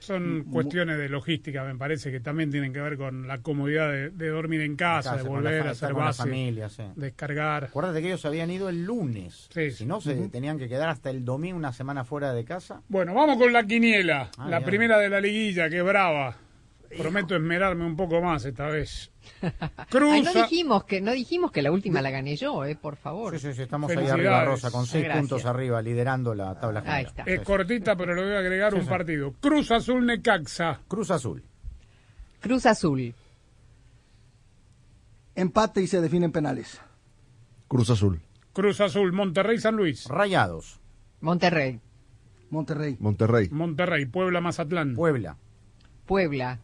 Son 0.00 0.44
cuestiones 0.44 0.96
de 0.96 1.08
logística, 1.08 1.64
me 1.64 1.74
parece, 1.74 2.12
que 2.12 2.20
también 2.20 2.50
tienen 2.52 2.72
que 2.72 2.80
ver 2.80 2.96
con 2.96 3.26
la 3.26 3.38
comodidad 3.38 3.90
de, 3.90 4.10
de 4.10 4.28
dormir 4.28 4.60
en 4.60 4.76
casa, 4.76 5.10
Casa, 5.10 5.22
de 5.22 5.28
la 5.28 5.28
volver 5.28 5.62
fa- 5.64 5.68
a 5.68 5.72
hacer 5.72 5.88
la 5.92 5.98
base, 5.98 6.22
familia, 6.22 6.68
sí. 6.68 6.84
descargar. 6.94 7.64
Acuérdate 7.64 8.00
que 8.00 8.06
ellos 8.06 8.24
habían 8.24 8.48
ido 8.50 8.68
el 8.68 8.84
lunes. 8.84 9.48
Sí, 9.52 9.72
Si 9.72 9.86
no, 9.86 10.00
se 10.00 10.14
tenían 10.28 10.56
que 10.56 10.68
quedar 10.68 10.88
hasta 10.88 11.10
el 11.10 11.24
domingo 11.24 11.56
una 11.58 11.72
semana 11.72 12.04
fuera 12.04 12.32
de 12.32 12.44
casa. 12.44 12.80
Bueno, 12.88 13.12
vamos 13.12 13.38
con 13.38 13.52
la 13.52 13.64
quiniela, 13.66 14.30
Ah, 14.38 14.48
la 14.48 14.60
ya. 14.60 14.64
primera 14.66 14.98
de 14.98 15.10
la 15.10 15.20
liguilla, 15.20 15.68
que 15.68 15.82
brava. 15.82 16.36
Prometo 16.96 17.36
esmerarme 17.36 17.84
un 17.84 17.96
poco 17.96 18.20
más 18.22 18.44
esta 18.44 18.66
vez. 18.66 19.10
Ay, 19.42 19.50
Cruza. 19.90 20.32
no 20.32 20.42
dijimos 20.42 20.84
que 20.84 21.00
no 21.00 21.12
dijimos 21.12 21.52
que 21.52 21.60
la 21.60 21.70
última 21.70 22.00
la 22.00 22.10
gané 22.10 22.36
yo, 22.36 22.64
eh, 22.64 22.76
por 22.76 22.96
favor. 22.96 23.38
Sí, 23.38 23.46
sí, 23.48 23.54
sí, 23.54 23.62
estamos 23.62 23.90
ahí 23.90 24.06
arriba, 24.06 24.44
Rosa, 24.44 24.70
con 24.70 24.86
seis 24.86 25.04
Gracias. 25.04 25.20
puntos 25.22 25.44
arriba, 25.44 25.82
liderando 25.82 26.34
la 26.34 26.58
tabla 26.58 26.80
general. 26.80 26.98
Ahí 26.98 27.04
está. 27.04 27.22
Es 27.24 27.40
sí. 27.40 27.44
cortita, 27.44 27.96
pero 27.96 28.14
le 28.14 28.22
voy 28.22 28.32
a 28.34 28.38
agregar 28.38 28.74
un 28.74 28.86
partido. 28.86 29.34
Cruz 29.40 29.70
Azul 29.70 30.06
Necaxa. 30.06 30.80
Cruz 30.88 31.10
Azul. 31.10 31.42
Cruz 32.40 32.66
Azul. 32.66 33.14
Empate 35.34 35.82
y 35.82 35.86
se 35.86 36.00
definen 36.00 36.32
penales. 36.32 36.80
Cruz 37.68 37.90
Azul. 37.90 38.20
Cruz 38.52 38.80
Azul 38.80 39.12
Monterrey 39.12 39.58
San 39.58 39.76
Luis. 39.76 40.06
Rayados. 40.06 40.80
Monterrey. 41.20 41.80
Monterrey, 42.50 42.96
Monterrey. 42.98 43.48
Monterrey 43.50 44.06
Puebla 44.06 44.40
Mazatlán. 44.40 44.94
Puebla. 44.94 45.36
Puebla. 46.06 46.60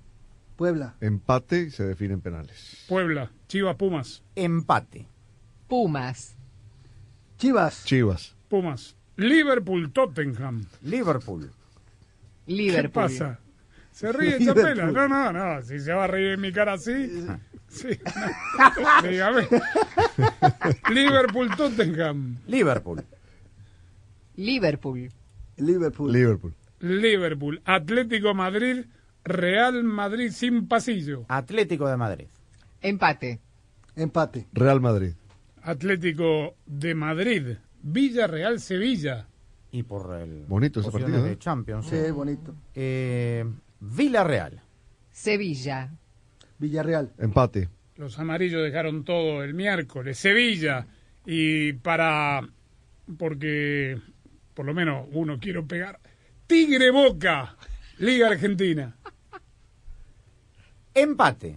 Puebla, 0.57 0.95
Empate 1.01 1.63
y 1.63 1.71
se 1.71 1.85
definen 1.85 2.21
penales. 2.21 2.85
Puebla 2.89 3.31
Chivas 3.49 3.77
Pumas. 3.77 4.23
Empate. 4.37 5.09
Pumas. 5.69 6.37
Chivas, 7.39 7.85
Chivas. 7.85 8.35
Pumas. 8.49 8.97
Liverpool 9.17 9.93
Tottenham. 9.93 10.67
Liverpool. 10.83 11.51
Liverpool. 12.47 12.83
¿Qué 12.83 12.89
pasa? 12.89 13.41
Se 13.93 14.13
ríe. 14.13 14.45
Chapela. 14.45 14.87
No, 14.87 15.09
no, 15.09 15.33
no. 15.33 15.63
Si 15.63 15.79
se 15.79 15.93
va 15.93 16.05
a 16.05 16.07
reír 16.07 16.33
en 16.33 16.41
mi 16.41 16.53
cara 16.53 16.75
así. 16.75 17.27
Sí. 17.67 17.89
no. 18.59 19.09
Dígame. 19.09 19.49
Liverpool 20.93 21.51
Tottenham. 21.57 22.37
Liverpool. 22.47 23.03
Liverpool. 24.37 25.09
Liverpool, 25.57 26.13
Liverpool. 26.13 26.55
Liverpool. 26.79 27.63
Atlético 27.65 28.33
Madrid. 28.33 28.85
Real 29.25 29.85
Madrid 29.85 30.31
sin 30.31 30.69
pasillo. 30.69 31.25
Atlético 31.29 31.89
de 31.89 31.97
Madrid. 31.97 32.27
Empate. 32.83 33.41
empate. 33.97 34.47
Real 34.53 34.81
Madrid. 34.81 35.15
Atlético 35.63 36.57
de 36.67 36.95
Madrid. 36.95 37.57
Villarreal 37.83 38.61
Sevilla. 38.61 39.27
Y 39.71 39.83
por 39.83 40.15
el 40.17 40.45
Bonito 40.47 40.81
ese 40.81 40.91
partido, 40.91 41.25
¿eh? 41.27 41.31
de 41.31 41.39
Champions. 41.39 41.87
Sí, 41.87 42.11
bonito. 42.11 42.55
Eh, 42.75 43.45
Villarreal. 43.81 44.63
Sevilla. 45.11 45.91
Villarreal, 46.59 47.13
Empate. 47.19 47.69
Los 47.97 48.19
amarillos 48.19 48.63
dejaron 48.63 49.05
todo 49.05 49.43
el 49.43 49.55
miércoles. 49.55 50.19
Sevilla. 50.19 50.87
Y 51.27 51.73
para. 51.75 52.41
Porque 53.19 54.01
por 54.55 54.67
lo 54.67 54.75
menos 54.75 55.07
uno 55.13 55.39
quiero 55.41 55.67
pegar. 55.67 55.99
Tigre 56.47 56.91
Boca. 56.91 57.57
Liga 57.99 58.29
Argentina. 58.29 58.97
Empate. 60.95 61.57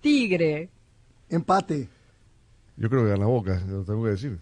Tigre. 0.00 0.70
empate. 1.28 1.88
Yo 2.78 2.90
creo 2.90 3.04
que 3.04 3.10
gana 3.10 3.24
Boca, 3.26 3.60
lo 3.66 3.84
tengo 3.84 4.04
que 4.04 4.10
decir. 4.10 4.38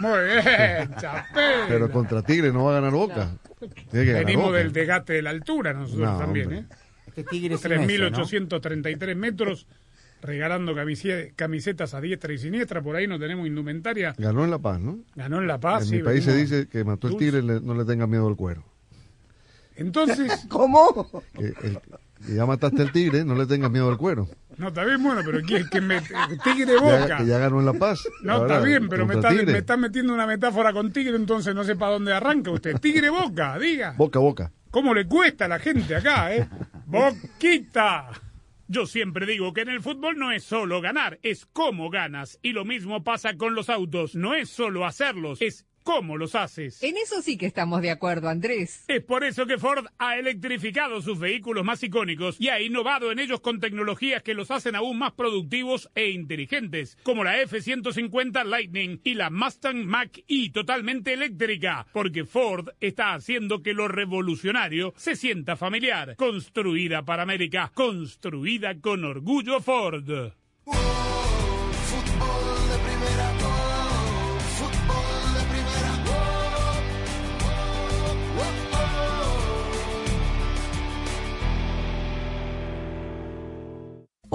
Muy 0.00 0.20
bien, 0.24 0.94
Chapela. 1.00 1.64
Pero 1.68 1.90
contra 1.90 2.22
Tigre 2.22 2.52
no 2.52 2.64
va 2.64 2.70
a 2.72 2.80
ganar 2.80 2.92
Boca. 2.92 3.36
Tiene 3.58 4.06
que 4.06 4.12
ganar 4.12 4.24
Venimos 4.24 4.46
Boca. 4.46 4.58
del 4.58 4.72
desgaste 4.72 5.12
de 5.14 5.22
la 5.22 5.30
altura 5.30 5.72
nosotros 5.72 6.12
No, 6.12 6.18
también, 6.18 6.46
hombre. 6.46 6.60
¿eh? 6.60 6.66
Este 7.08 7.24
Tigre 7.24 7.56
es 7.56 7.64
Messi, 7.68 7.98
¿no? 7.98 8.08
3.833 8.10 9.16
metros, 9.16 9.66
regalando 10.22 10.74
camisetas 11.36 11.92
a 11.94 12.00
diestra 12.00 12.32
y 12.32 12.38
siniestra, 12.38 12.80
por 12.82 12.94
ahí 12.96 13.06
no 13.08 13.18
tenemos 13.18 13.46
indumentaria. 13.48 14.14
Ganó 14.16 14.44
en 14.44 14.50
La 14.52 14.58
Paz, 14.60 14.80
¿no? 14.80 15.00
Ganó 15.16 15.38
en 15.40 15.46
La 15.48 15.58
Paz. 15.58 15.82
en 15.82 15.88
sí, 15.88 15.96
mi 15.96 16.02
país 16.04 16.24
se 16.24 16.36
dice 16.36 16.68
que 16.68 16.84
mató 16.84 17.08
el 17.08 17.16
tigre, 17.16 17.42
no 17.42 17.74
le 17.74 17.84
tenga 17.84 18.06
miedo 18.06 18.28
al 18.28 18.36
cuero. 18.36 18.64
Entonces, 19.74 20.46
¿Cómo? 20.48 21.10
Que, 21.36 21.46
el- 21.66 21.78
que 22.26 22.34
ya 22.34 22.46
mataste 22.46 22.82
al 22.82 22.92
tigre, 22.92 23.24
no 23.24 23.34
le 23.34 23.46
tengas 23.46 23.70
miedo 23.70 23.88
al 23.88 23.96
cuero. 23.98 24.28
no, 24.56 24.68
está 24.68 24.84
bien, 24.84 25.02
bueno, 25.02 25.22
pero 25.24 25.40
¿quién 25.42 25.68
que 25.68 25.80
me, 25.80 26.00
Tigre 26.44 26.74
Ya, 26.74 26.80
Boca? 26.80 27.16
que 27.18 27.26
ya 27.26 27.38
ganó 27.38 27.60
en 27.60 27.66
La 27.66 27.72
Paz. 27.74 28.02
No, 28.22 28.34
Ahora, 28.34 28.54
está 28.56 28.66
bien, 28.66 28.88
pero 28.88 29.06
me 29.06 29.14
está, 29.14 29.30
me 29.30 29.58
está 29.58 29.76
metiendo 29.76 30.14
una 30.14 30.26
metáfora 30.26 30.72
con 30.72 30.92
Tigre, 30.92 31.16
entonces 31.16 31.54
no 31.54 31.64
sé 31.64 31.76
para 31.76 31.92
dónde 31.92 32.12
arranca 32.12 32.50
usted. 32.50 32.78
Tigre 32.78 33.10
Boca, 33.10 33.58
diga. 33.58 33.94
Boca, 33.96 34.18
boca. 34.18 34.52
¿Cómo 34.70 34.94
le 34.94 35.06
cuesta 35.06 35.44
a 35.44 35.48
la 35.48 35.58
gente 35.58 35.94
acá, 35.94 36.34
eh? 36.34 36.48
¡Boquita! 36.86 38.08
Yo 38.68 38.86
siempre 38.86 39.26
digo 39.26 39.52
que 39.52 39.62
en 39.62 39.68
el 39.68 39.82
fútbol 39.82 40.16
no 40.16 40.30
es 40.32 40.44
solo 40.44 40.80
ganar, 40.80 41.18
es 41.22 41.46
cómo 41.52 41.90
ganas. 41.90 42.38
Y 42.40 42.52
lo 42.52 42.64
mismo 42.64 43.04
pasa 43.04 43.36
con 43.36 43.54
los 43.54 43.68
autos. 43.68 44.14
No 44.14 44.34
es 44.34 44.48
solo 44.48 44.86
hacerlos, 44.86 45.42
es 45.42 45.66
¿Cómo 45.82 46.16
los 46.16 46.34
haces? 46.34 46.82
En 46.82 46.96
eso 46.96 47.22
sí 47.22 47.36
que 47.36 47.46
estamos 47.46 47.82
de 47.82 47.90
acuerdo, 47.90 48.28
Andrés. 48.28 48.84
Es 48.88 49.02
por 49.02 49.24
eso 49.24 49.46
que 49.46 49.58
Ford 49.58 49.86
ha 49.98 50.16
electrificado 50.16 51.00
sus 51.02 51.18
vehículos 51.18 51.64
más 51.64 51.82
icónicos 51.82 52.36
y 52.40 52.48
ha 52.48 52.60
innovado 52.60 53.10
en 53.10 53.18
ellos 53.18 53.40
con 53.40 53.60
tecnologías 53.60 54.22
que 54.22 54.34
los 54.34 54.50
hacen 54.50 54.76
aún 54.76 54.98
más 54.98 55.12
productivos 55.12 55.90
e 55.94 56.10
inteligentes, 56.10 56.96
como 57.02 57.24
la 57.24 57.40
F-150 57.40 58.44
Lightning 58.44 59.00
y 59.02 59.14
la 59.14 59.30
Mustang 59.30 59.84
Mach-E 59.84 60.50
totalmente 60.52 61.12
eléctrica, 61.12 61.86
porque 61.92 62.24
Ford 62.24 62.68
está 62.80 63.14
haciendo 63.14 63.62
que 63.62 63.74
lo 63.74 63.88
revolucionario 63.88 64.94
se 64.96 65.16
sienta 65.16 65.56
familiar. 65.56 66.16
Construida 66.16 67.04
para 67.04 67.22
América, 67.22 67.72
construida 67.74 68.80
con 68.80 69.04
orgullo 69.04 69.60
Ford. 69.60 70.32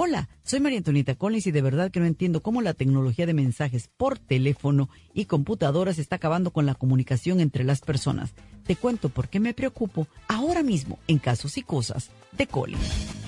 Hola, 0.08 0.26
soy 0.42 0.60
María 0.60 0.78
Antonieta 0.78 1.16
Collins 1.16 1.48
y 1.48 1.50
de 1.50 1.60
verdad 1.60 1.90
que 1.90 2.00
no 2.00 2.06
entiendo 2.06 2.40
cómo 2.40 2.62
la 2.62 2.72
tecnología 2.72 3.26
de 3.26 3.34
mensajes 3.34 3.90
por 3.94 4.18
teléfono 4.18 4.88
y 5.12 5.26
computadoras 5.26 5.98
está 5.98 6.16
acabando 6.16 6.50
con 6.50 6.64
la 6.64 6.74
comunicación 6.74 7.40
entre 7.40 7.62
las 7.62 7.82
personas. 7.82 8.32
Te 8.66 8.74
cuento 8.74 9.10
por 9.10 9.28
qué 9.28 9.38
me 9.38 9.52
preocupo 9.52 10.06
ahora 10.26 10.62
mismo 10.62 10.98
en 11.08 11.18
casos 11.18 11.58
y 11.58 11.62
cosas 11.62 12.08
de 12.32 12.46
Collins. 12.46 13.27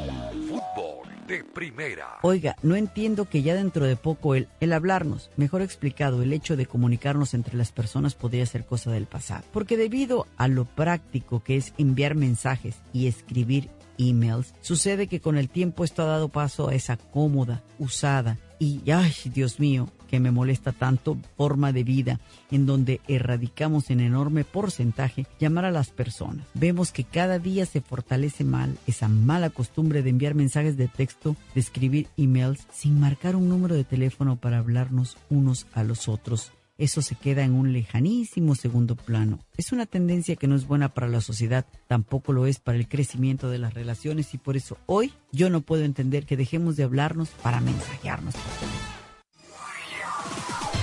Fútbol 0.50 0.85
de 1.28 1.44
primera. 1.44 2.20
Oiga, 2.22 2.56
no 2.64 2.76
entiendo 2.76 3.26
que 3.26 3.42
ya 3.42 3.56
dentro 3.56 3.86
de 3.86 3.96
poco 3.96 4.36
el, 4.36 4.48
el 4.60 4.74
hablarnos, 4.74 5.32
mejor 5.38 5.62
explicado, 5.62 6.22
el 6.22 6.34
hecho 6.34 6.56
de 6.56 6.66
comunicarnos 6.66 7.34
entre 7.34 7.58
las 7.58 7.72
personas 7.72 8.16
podría 8.16 8.46
ser 8.46 8.66
cosa 8.66 8.92
del 8.92 9.06
pasado. 9.06 9.44
Porque 9.52 9.78
debido 9.78 10.28
a 10.38 10.48
lo 10.48 10.66
práctico 10.66 11.44
que 11.44 11.58
es 11.58 11.74
enviar 11.78 12.16
mensajes 12.16 12.76
y 12.94 13.08
escribir 13.08 13.70
emails, 13.98 14.54
sucede 14.62 15.08
que 15.08 15.20
con 15.20 15.38
el 15.38 15.50
tiempo 15.50 15.84
esto 15.84 16.04
ha 16.04 16.06
dado 16.06 16.30
paso 16.30 16.70
a 16.70 16.76
esa 16.76 16.98
cómoda, 16.98 17.64
usada 17.80 18.38
y, 18.60 18.90
ay, 18.90 19.14
Dios 19.26 19.60
mío, 19.60 19.90
que 20.08 20.20
me 20.20 20.32
molesta 20.32 20.72
tanto 20.72 21.18
forma 21.36 21.72
de 21.72 21.84
vida 21.84 22.20
en 22.52 22.66
donde 22.66 23.02
erradicamos 23.08 23.90
en 23.90 24.00
enorme 24.00 24.44
porcentaje 24.44 25.28
llamar 25.40 25.66
a 25.66 25.72
las 25.72 25.90
personas. 25.90 26.46
Vemos 26.54 26.92
que 26.92 27.04
cada 27.04 27.40
día 27.40 27.66
se 27.66 27.82
fortalece 27.82 28.44
mal 28.44 28.78
esa 28.88 29.08
mala 29.08 29.50
costumbre 29.50 30.04
de 30.04 30.12
enviar 30.12 30.36
mensajes 30.36 30.78
de 30.78 30.88
texto, 30.88 31.36
de 31.54 31.62
escribir 31.62 32.08
emails 32.18 32.66
sin 32.72 33.00
marcar 33.00 33.36
un 33.36 33.50
número 33.50 33.76
de 33.76 33.84
teléfono 33.84 34.38
para 34.38 34.60
hablarnos 34.60 35.18
unos 35.30 35.68
a 35.74 35.84
los 35.84 36.08
otros. 36.08 36.52
Eso 36.78 37.02
se 37.02 37.16
queda 37.16 37.44
en 37.44 37.54
un 37.54 37.72
lejanísimo 37.72 38.56
segundo 38.56 38.96
plano. 38.96 39.40
Es 39.56 39.72
una 39.72 39.86
tendencia 39.86 40.36
que 40.36 40.48
no 40.48 40.56
es 40.56 40.68
buena 40.68 40.94
para 40.94 41.08
la 41.08 41.22
sociedad, 41.22 41.66
tampoco 41.88 42.34
lo 42.34 42.48
es 42.48 42.60
para 42.60 42.78
el 42.78 42.88
crecimiento 42.88 43.50
de 43.50 43.60
las 43.60 43.74
relaciones 43.74 44.34
y 44.34 44.38
por 44.38 44.58
eso 44.58 44.78
hoy 44.86 45.14
yo 45.32 45.50
no 45.50 45.62
puedo 45.62 45.84
entender 45.86 46.26
que 46.26 46.38
dejemos 46.38 46.76
de 46.76 46.84
hablarnos 46.84 47.30
para 47.42 47.62
mensajearnos. 47.62 48.36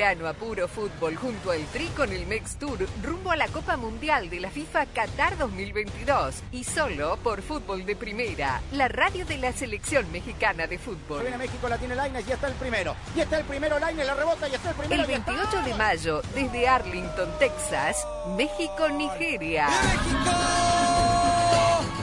Verano 0.00 0.28
a 0.28 0.32
puro 0.32 0.66
fútbol 0.66 1.14
junto 1.14 1.50
al 1.50 1.62
Tri 1.66 1.88
con 1.88 2.10
el 2.10 2.26
Mex 2.26 2.56
Tour 2.56 2.88
rumbo 3.02 3.32
a 3.32 3.36
la 3.36 3.48
Copa 3.48 3.76
Mundial 3.76 4.30
de 4.30 4.40
la 4.40 4.50
FIFA 4.50 4.86
Qatar 4.86 5.36
2022 5.36 6.36
y 6.52 6.64
solo 6.64 7.18
por 7.18 7.42
Fútbol 7.42 7.84
de 7.84 7.96
Primera, 7.96 8.62
la 8.72 8.88
radio 8.88 9.26
de 9.26 9.36
la 9.36 9.52
selección 9.52 10.10
mexicana 10.10 10.66
de 10.66 10.78
fútbol. 10.78 11.20
Viene 11.20 11.36
México, 11.36 11.68
la 11.68 11.76
tiene 11.76 11.94
Lainez, 11.94 12.24
ya 12.24 12.36
está 12.36 12.46
el 12.46 12.54
primero. 12.54 12.96
Ya 13.14 13.24
está 13.24 13.40
el 13.40 13.44
primero, 13.44 13.78
Lainez, 13.78 14.06
la 14.06 14.14
rebota, 14.14 14.48
ya 14.48 14.56
está 14.56 14.70
el 14.70 14.76
primero. 14.76 15.02
El 15.02 15.06
28 15.06 15.62
de 15.64 15.74
mayo, 15.74 16.22
desde 16.34 16.66
Arlington, 16.66 17.28
Texas, 17.38 18.06
México-Nigeria. 18.38 19.66
¡México! 19.66 20.30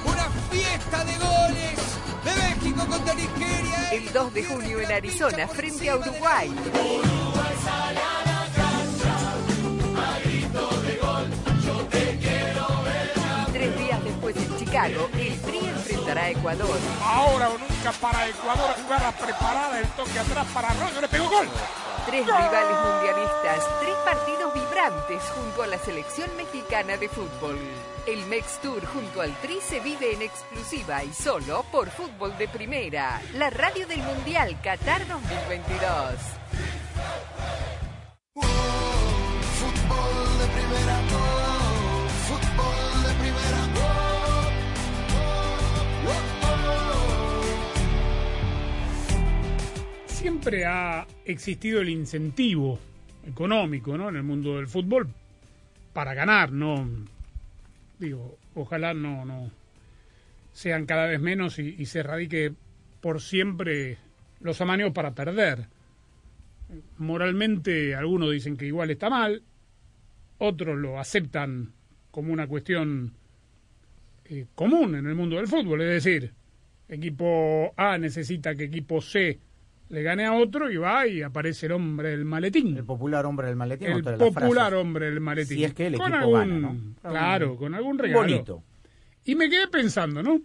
¡Una 0.06 0.30
fiesta 0.52 1.04
de 1.04 1.18
goles! 1.18 1.80
¡De 2.24 2.36
México 2.36 2.86
contra 2.88 3.14
Nigeria! 3.16 3.92
El 3.92 4.14
2 4.14 4.34
de 4.36 4.44
junio 4.44 4.82
en 4.82 4.92
Arizona, 4.92 5.48
frente 5.48 5.90
a 5.90 5.96
Uruguay. 5.96 6.54
De. 7.64 8.08
Tres 13.54 13.80
días 13.80 14.04
después 14.04 14.36
en 14.38 14.58
Chicago, 14.58 15.10
el 15.14 15.42
Tri 15.42 15.60
enfrentará 15.60 16.22
a 16.24 16.30
Ecuador. 16.30 16.78
Ahora 17.04 17.50
o 17.50 17.58
nunca 17.58 17.92
para 18.02 18.28
Ecuador, 18.28 18.76
jugada 18.84 19.12
preparada, 19.12 19.80
el 19.80 19.88
toque 19.90 20.20
atrás 20.20 20.46
para 20.54 20.70
Arroyo, 20.70 21.02
le 21.02 21.08
pegó 21.08 21.30
gol. 21.30 21.48
Tres 22.06 22.26
rivales 22.26 22.78
mundialistas, 22.86 23.68
tres 23.82 23.96
partidos 24.06 24.47
junto 24.90 25.64
a 25.64 25.68
la 25.68 25.78
selección 25.78 26.30
mexicana 26.38 26.96
de 26.96 27.10
fútbol. 27.10 27.58
El 28.06 28.26
Mex 28.28 28.62
Tour 28.62 28.86
junto 28.86 29.20
al 29.22 29.36
Tri 29.42 29.60
se 29.60 29.82
vive 29.82 30.14
en 30.14 30.22
exclusiva 30.22 31.04
y 31.04 31.12
solo 31.12 31.66
por 31.72 31.90
Fútbol 31.90 32.38
de 32.38 32.48
Primera, 32.48 33.22
la 33.34 33.50
radio 33.50 33.86
del 33.86 34.00
Mundial 34.00 34.58
Qatar 34.62 35.06
2022. 35.06 35.82
Fútbol 38.34 38.48
de 40.40 40.48
primera, 40.56 41.02
oh, 41.12 42.08
fútbol 42.28 43.04
de 43.04 43.12
primera, 43.20 43.62
oh, 43.76 43.88
Siempre 50.08 50.66
ha 50.66 51.06
existido 51.26 51.82
el 51.82 51.90
incentivo 51.90 52.80
económico 53.28 53.98
¿no? 53.98 54.10
en 54.10 54.16
el 54.16 54.24
mundo 54.24 54.56
del 54.56 54.68
fútbol 54.68 55.10
para 55.94 56.14
ganar, 56.14 56.52
no 56.52 56.88
digo, 58.00 58.38
ojalá 58.56 58.94
no, 58.94 59.26
no 59.26 59.52
sean 60.54 60.86
cada 60.86 61.08
vez 61.08 61.20
menos 61.20 61.60
y, 61.60 61.86
se 61.86 62.04
radique 62.04 62.54
por 63.02 63.22
siempre 63.22 63.98
los 64.40 64.60
amaños 64.62 64.92
para 64.92 65.14
perder. 65.14 65.66
Moralmente 66.98 67.96
algunos 67.96 68.32
dicen 68.32 68.58
que 68.58 68.66
igual 68.66 68.92
está 68.92 69.10
mal, 69.10 69.42
otros 70.38 70.78
lo 70.78 71.00
aceptan 71.00 71.72
como 72.12 72.34
una 72.34 72.48
cuestión 72.48 73.14
eh, 74.26 74.46
común 74.56 74.96
en 74.96 75.08
el 75.08 75.16
mundo 75.16 75.38
del 75.38 75.48
fútbol, 75.48 75.82
es 75.82 76.04
decir, 76.04 76.34
equipo 76.90 77.74
A 77.78 77.98
necesita 77.98 78.56
que 78.56 78.66
equipo 78.66 79.02
C 79.02 79.40
le 79.90 80.04
gane 80.04 80.26
a 80.26 80.34
otro 80.34 80.70
y 80.70 80.78
va 80.78 81.08
y 81.08 81.22
aparece 81.22 81.68
el 81.68 81.72
hombre 81.74 82.10
del 82.12 82.26
maletín. 82.26 82.76
El 82.78 82.84
popular 82.86 83.26
hombre 83.26 83.48
del 83.48 83.56
maletín. 83.56 83.88
El 83.88 84.04
popular 84.04 84.74
hombre 84.76 85.06
del 85.10 85.22
maletín. 85.22 85.58
Si 85.58 85.64
es 85.64 85.74
que 85.74 85.88
el 85.88 85.98
Con 85.98 86.14
equipo 86.14 86.38
algún- 86.38 86.62
gana, 86.62 86.74
¿no? 87.04 87.10
Claro, 87.10 87.56
con 87.56 87.74
algún 87.74 87.98
regalo. 87.98 88.22
Bonito. 88.22 88.64
Y 89.26 89.36
me 89.36 89.50
quedé 89.50 89.68
pensando, 89.68 90.22
¿no? 90.24 90.42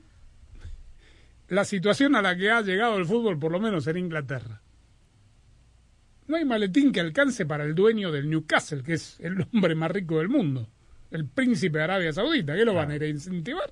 La 1.49 1.65
situación 1.65 2.15
a 2.17 2.23
la 2.23 2.37
que 2.37 2.51
ha 2.51 2.63
llegado 2.63 2.97
el 2.97 3.05
fútbol, 3.05 3.39
por 3.39 3.53
lo 3.53 3.61
menos 3.61 3.87
en 3.87 3.97
Inglaterra. 3.99 4.63
No 6.27 6.37
hay 6.37 6.45
maletín 6.45 6.93
que 6.93 7.01
alcance 7.01 7.45
para 7.45 7.65
el 7.65 7.75
dueño 7.75 8.11
del 8.11 8.31
Newcastle, 8.31 8.83
que 8.83 8.95
es 8.95 9.19
el 9.21 9.47
hombre 9.53 9.75
más 9.75 9.91
rico 9.91 10.19
del 10.19 10.29
mundo. 10.29 10.69
El 11.11 11.27
príncipe 11.27 11.79
de 11.79 11.85
Arabia 11.85 12.13
Saudita. 12.13 12.55
¿Qué 12.55 12.65
lo 12.65 12.73
van 12.75 12.91
a 12.91 12.97
ir 12.97 13.03
a 13.03 13.07
incentivar? 13.09 13.71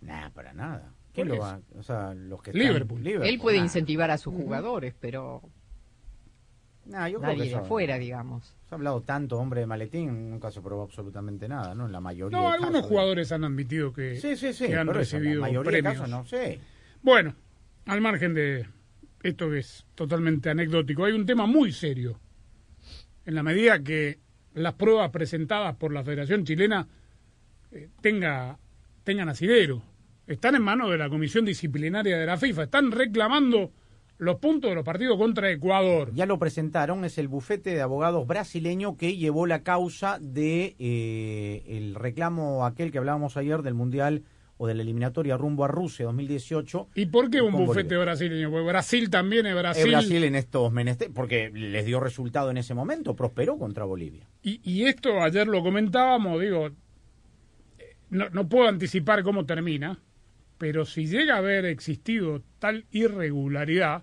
Nah, 0.00 0.30
para 0.30 0.52
nada. 0.54 0.94
¿Quién 1.18 1.28
¿Por 1.28 1.36
lo 1.38 1.42
qué? 1.44 1.48
va? 1.50 1.60
O 1.78 1.82
sea, 1.82 2.14
los 2.14 2.42
que 2.42 2.52
Liverpool. 2.52 3.06
Están, 3.06 3.22
Él 3.24 3.38
puede 3.40 3.58
nah. 3.58 3.64
incentivar 3.64 4.10
a 4.10 4.18
sus 4.18 4.34
jugadores, 4.34 4.94
pero 5.00 5.42
Nah, 6.86 7.06
yo 7.08 7.18
creo 7.18 7.32
nadie 7.32 7.36
que 7.36 7.42
de 7.44 7.48
eso- 7.56 7.58
afuera, 7.58 7.98
digamos. 7.98 8.56
Se 8.66 8.74
ha 8.74 8.76
hablado 8.76 9.02
tanto 9.02 9.36
hombre 9.38 9.60
de 9.60 9.66
maletín, 9.66 10.30
nunca 10.30 10.50
se 10.50 10.62
probó 10.62 10.82
absolutamente 10.84 11.46
nada, 11.48 11.74
¿no? 11.74 11.84
En 11.86 11.92
la 11.92 12.00
mayoría 12.00 12.38
No, 12.38 12.44
de 12.48 12.54
algunos 12.54 12.72
casos. 12.76 12.88
jugadores 12.88 13.32
han 13.32 13.44
admitido 13.44 13.92
que, 13.92 14.16
Sí, 14.16 14.36
sí, 14.36 14.52
sí, 14.54 14.66
que 14.68 14.76
han 14.76 14.86
por 14.86 14.96
eso, 14.98 15.16
la 15.18 15.22
recibido 15.22 15.62
premios. 15.64 15.94
casos 15.94 16.08
no 16.08 16.24
sé. 16.24 16.60
Bueno, 17.02 17.34
al 17.86 18.00
margen 18.00 18.32
de 18.34 18.66
esto 19.22 19.50
que 19.50 19.58
es 19.58 19.84
totalmente 19.94 20.48
anecdótico, 20.48 21.04
hay 21.04 21.12
un 21.12 21.26
tema 21.26 21.44
muy 21.46 21.72
serio. 21.72 22.18
En 23.26 23.34
la 23.34 23.42
medida 23.42 23.82
que 23.82 24.18
las 24.54 24.72
pruebas 24.74 25.10
presentadas 25.10 25.76
por 25.76 25.92
la 25.92 26.02
Federación 26.04 26.44
Chilena 26.44 26.88
eh, 27.70 27.90
tenga, 28.00 28.58
tengan 29.04 29.28
asidero, 29.28 29.82
están 30.28 30.54
en 30.54 30.62
manos 30.62 30.90
de 30.90 30.98
la 30.98 31.08
Comisión 31.08 31.44
Disciplinaria 31.44 32.18
de 32.18 32.26
la 32.26 32.36
FIFA, 32.36 32.64
están 32.64 32.92
reclamando 32.92 33.72
los 34.18 34.36
puntos 34.36 34.70
de 34.70 34.74
los 34.74 34.84
partidos 34.84 35.16
contra 35.16 35.50
Ecuador. 35.50 36.12
Ya 36.12 36.26
lo 36.26 36.38
presentaron, 36.38 37.04
es 37.04 37.18
el 37.18 37.28
bufete 37.28 37.70
de 37.70 37.80
abogados 37.80 38.26
brasileño 38.26 38.96
que 38.96 39.16
llevó 39.16 39.46
la 39.46 39.62
causa 39.62 40.18
de 40.20 40.76
eh, 40.78 41.64
el 41.68 41.94
reclamo 41.94 42.66
aquel 42.66 42.92
que 42.92 42.98
hablábamos 42.98 43.36
ayer 43.36 43.62
del 43.62 43.74
Mundial 43.74 44.24
o 44.58 44.66
de 44.66 44.74
la 44.74 44.82
eliminatoria 44.82 45.36
rumbo 45.36 45.64
a 45.64 45.68
Rusia 45.68 46.06
2018. 46.06 46.88
¿Y 46.96 47.06
por 47.06 47.30
qué 47.30 47.40
un 47.40 47.52
bufete 47.52 47.82
Bolivia. 47.82 47.98
brasileño? 48.00 48.50
Porque 48.50 48.66
Brasil 48.66 49.08
también 49.08 49.46
es 49.46 49.54
Brasil. 49.54 49.88
Brasil 49.88 50.24
en 50.24 50.34
estos 50.34 50.72
menesteres, 50.72 51.14
porque 51.14 51.50
les 51.50 51.86
dio 51.86 52.00
resultado 52.00 52.50
en 52.50 52.58
ese 52.58 52.74
momento, 52.74 53.14
prosperó 53.14 53.56
contra 53.56 53.84
Bolivia. 53.84 54.28
Y, 54.42 54.60
y 54.68 54.84
esto 54.86 55.22
ayer 55.22 55.46
lo 55.46 55.62
comentábamos, 55.62 56.40
digo, 56.40 56.66
eh, 57.78 57.96
no, 58.10 58.28
no 58.30 58.48
puedo 58.48 58.68
anticipar 58.68 59.22
cómo 59.22 59.46
termina, 59.46 60.00
pero 60.58 60.84
si 60.84 61.06
llega 61.06 61.34
a 61.36 61.38
haber 61.38 61.64
existido 61.64 62.42
tal 62.58 62.84
irregularidad, 62.90 64.02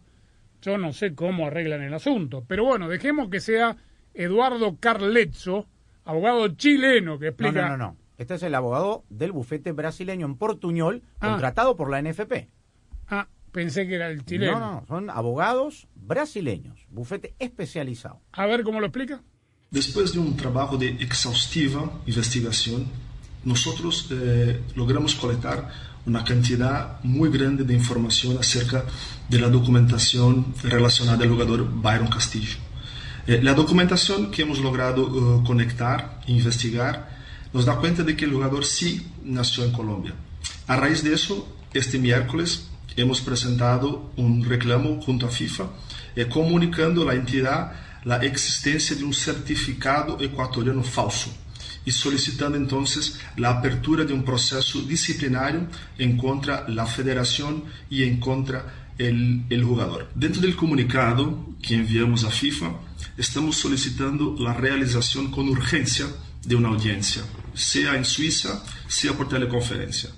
yo 0.61 0.77
no 0.77 0.93
sé 0.93 1.13
cómo 1.13 1.47
arreglan 1.47 1.81
el 1.83 1.93
asunto. 1.93 2.43
Pero 2.47 2.65
bueno, 2.65 2.87
dejemos 2.89 3.29
que 3.29 3.39
sea 3.39 3.77
Eduardo 4.13 4.77
Carlezzo, 4.79 5.67
abogado 6.05 6.47
chileno, 6.55 7.19
que 7.19 7.25
No, 7.25 7.29
explica... 7.29 7.61
no, 7.69 7.69
no, 7.69 7.77
no. 7.77 7.97
Este 8.17 8.35
es 8.35 8.43
el 8.43 8.55
abogado 8.55 9.03
del 9.09 9.33
bufete 9.33 9.73
brasileño 9.73 10.25
en 10.25 10.35
Portuñol, 10.37 11.03
Ah. 11.19 11.31
contratado 11.31 11.75
por 11.75 11.89
la 11.91 12.01
NFP. 12.01 12.47
Ah, 13.09 13.27
pensé 13.51 13.85
que 13.87 13.95
era 13.95 14.07
el 14.09 14.23
chileno. 14.25 14.57
No, 14.59 14.71
no, 14.81 14.85
son 14.87 15.09
abogados 15.09 15.87
brasileños, 15.95 16.85
bufete 16.89 17.35
especializado. 17.39 18.21
A 18.31 18.45
ver 18.45 18.63
cómo 18.63 18.79
lo 18.79 18.85
explica. 18.87 19.21
Después 19.69 20.13
de 20.13 20.19
un 20.19 20.37
trabajo 20.37 20.77
de 20.77 20.87
exhaustiva 20.89 21.91
investigación, 22.05 22.85
nosotros 23.45 24.07
eh, 24.11 24.61
logramos 24.75 25.15
colectar 25.15 25.69
una 26.05 26.23
cantidad 26.23 27.03
muy 27.03 27.29
grande 27.29 27.63
de 27.63 27.73
información 27.73 28.37
acerca 28.37 28.85
de 29.29 29.39
la 29.39 29.49
documentación 29.49 30.53
relacionada 30.63 31.23
al 31.23 31.29
jugador 31.29 31.67
Byron 31.71 32.07
Castillo. 32.07 32.57
Eh, 33.27 33.39
la 33.41 33.53
documentación 33.53 34.29
que 34.29 34.43
hemos 34.43 34.59
logrado 34.59 35.07
eh, 35.07 35.43
conectar 35.45 36.21
e 36.27 36.31
investigar 36.31 37.09
nos 37.53 37.65
da 37.65 37.77
cuenta 37.77 38.03
de 38.03 38.15
que 38.15 38.25
el 38.25 38.33
jugador 38.33 38.65
sí 38.65 39.07
nació 39.23 39.63
en 39.63 39.71
Colombia. 39.71 40.13
A 40.67 40.75
raíz 40.75 41.03
de 41.03 41.13
eso, 41.13 41.47
este 41.73 41.97
miércoles 41.97 42.67
hemos 42.95 43.21
presentado 43.21 44.11
un 44.17 44.43
reclamo 44.43 45.01
junto 45.01 45.25
a 45.25 45.29
FIFA 45.29 45.65
eh, 46.15 46.27
comunicando 46.27 47.01
a 47.01 47.05
la 47.05 47.13
entidad 47.15 47.71
la 48.03 48.17
existencia 48.17 48.95
de 48.95 49.03
un 49.03 49.13
certificado 49.13 50.17
ecuatoriano 50.21 50.83
falso 50.83 51.31
y 51.85 51.91
solicitando 51.91 52.57
entonces 52.57 53.19
la 53.37 53.49
apertura 53.51 54.03
de 54.05 54.13
un 54.13 54.23
proceso 54.25 54.81
disciplinario 54.81 55.67
en 55.97 56.17
contra 56.17 56.67
la 56.67 56.85
federación 56.85 57.63
y 57.89 58.03
en 58.03 58.19
contra 58.19 58.89
el, 58.97 59.43
el 59.49 59.63
jugador. 59.63 60.09
Dentro 60.15 60.41
del 60.41 60.55
comunicado 60.55 61.49
que 61.61 61.75
enviamos 61.75 62.23
a 62.23 62.31
FIFA, 62.31 62.71
estamos 63.17 63.57
solicitando 63.57 64.35
la 64.39 64.53
realización 64.53 65.31
con 65.31 65.49
urgencia 65.49 66.07
de 66.43 66.55
una 66.55 66.69
audiencia, 66.69 67.23
sea 67.53 67.95
en 67.95 68.05
Suiza, 68.05 68.63
sea 68.87 69.13
por 69.13 69.27
teleconferencia. 69.29 70.09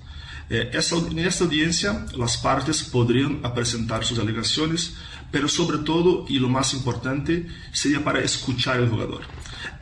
Eh, 0.50 0.70
esa- 0.72 0.96
en 0.96 1.18
esta 1.18 1.44
audiencia, 1.44 2.06
las 2.16 2.38
partes 2.38 2.82
podrían 2.82 3.42
presentar 3.54 4.04
sus 4.04 4.18
alegaciones, 4.18 4.94
pero 5.30 5.46
sobre 5.48 5.78
todo, 5.78 6.24
y 6.28 6.38
lo 6.38 6.48
más 6.48 6.72
importante, 6.72 7.46
sería 7.72 8.02
para 8.02 8.20
escuchar 8.22 8.76
al 8.78 8.88
jugador. 8.88 9.22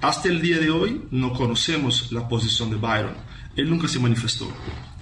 Hasta 0.01 0.29
el 0.29 0.41
día 0.41 0.59
de 0.59 0.71
hoy 0.71 1.03
no 1.11 1.33
conocemos 1.33 2.13
la 2.13 2.29
posición 2.29 2.71
de 2.71 2.77
Byron. 2.77 3.15
Él 3.57 3.71
nunca 3.71 3.89
se 3.89 3.99
manifestó. 3.99 4.49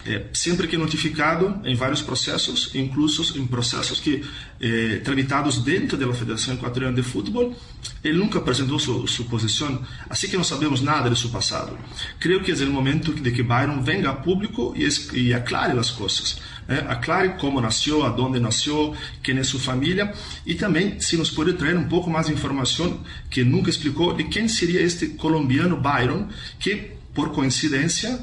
Eh, 0.06 0.28
siempre 0.32 0.68
que 0.68 0.76
notificado 0.76 1.62
en 1.64 1.78
varios 1.78 2.02
procesos, 2.02 2.70
incluso 2.74 3.22
en 3.38 3.48
procesos 3.48 4.00
que 4.02 4.20
eh, 4.60 5.00
tramitados 5.02 5.64
dentro 5.64 5.96
de 5.96 6.04
la 6.06 6.12
Federación 6.12 6.56
Ecuatoriana 6.56 6.94
de 6.94 7.02
Fútbol, 7.02 7.56
él 8.02 8.18
nunca 8.18 8.44
presentó 8.44 8.78
su, 8.78 9.06
su 9.06 9.26
posición, 9.26 9.80
así 10.10 10.28
que 10.28 10.36
no 10.36 10.44
sabemos 10.44 10.82
nada 10.82 11.08
de 11.08 11.16
su 11.16 11.32
pasado. 11.32 11.78
Creo 12.18 12.42
que 12.42 12.52
es 12.52 12.60
el 12.60 12.68
momento 12.70 13.12
de 13.12 13.32
que 13.32 13.42
Byron 13.42 13.82
venga 13.82 14.10
a 14.10 14.22
público 14.22 14.74
y, 14.76 14.84
es- 14.84 15.10
y 15.14 15.32
aclare 15.32 15.72
las 15.74 15.90
cosas. 15.92 16.38
eh, 16.68 16.82
aclare 16.88 17.36
cómo 17.38 17.60
nació, 17.60 18.04
a 18.06 18.10
dónde 18.10 18.40
nació, 18.40 18.92
quién 19.22 19.38
es 19.38 19.48
su 19.48 19.58
familia 19.58 20.12
y 20.46 20.54
también 20.54 20.98
si 21.00 21.16
nos 21.18 21.30
puede 21.30 21.52
traer 21.54 21.76
un 21.76 21.88
poco 21.90 22.08
más 22.10 22.26
de 22.26 22.32
información 22.32 23.00
que 23.30 23.44
nunca 23.44 23.68
explicó 23.70 24.14
de 24.14 24.28
quién 24.28 24.48
sería 24.48 24.80
este 24.80 25.14
colombiano 25.16 25.76
Byron 25.78 26.28
que 26.58 26.96
por 27.14 27.32
coincidencia 27.32 28.18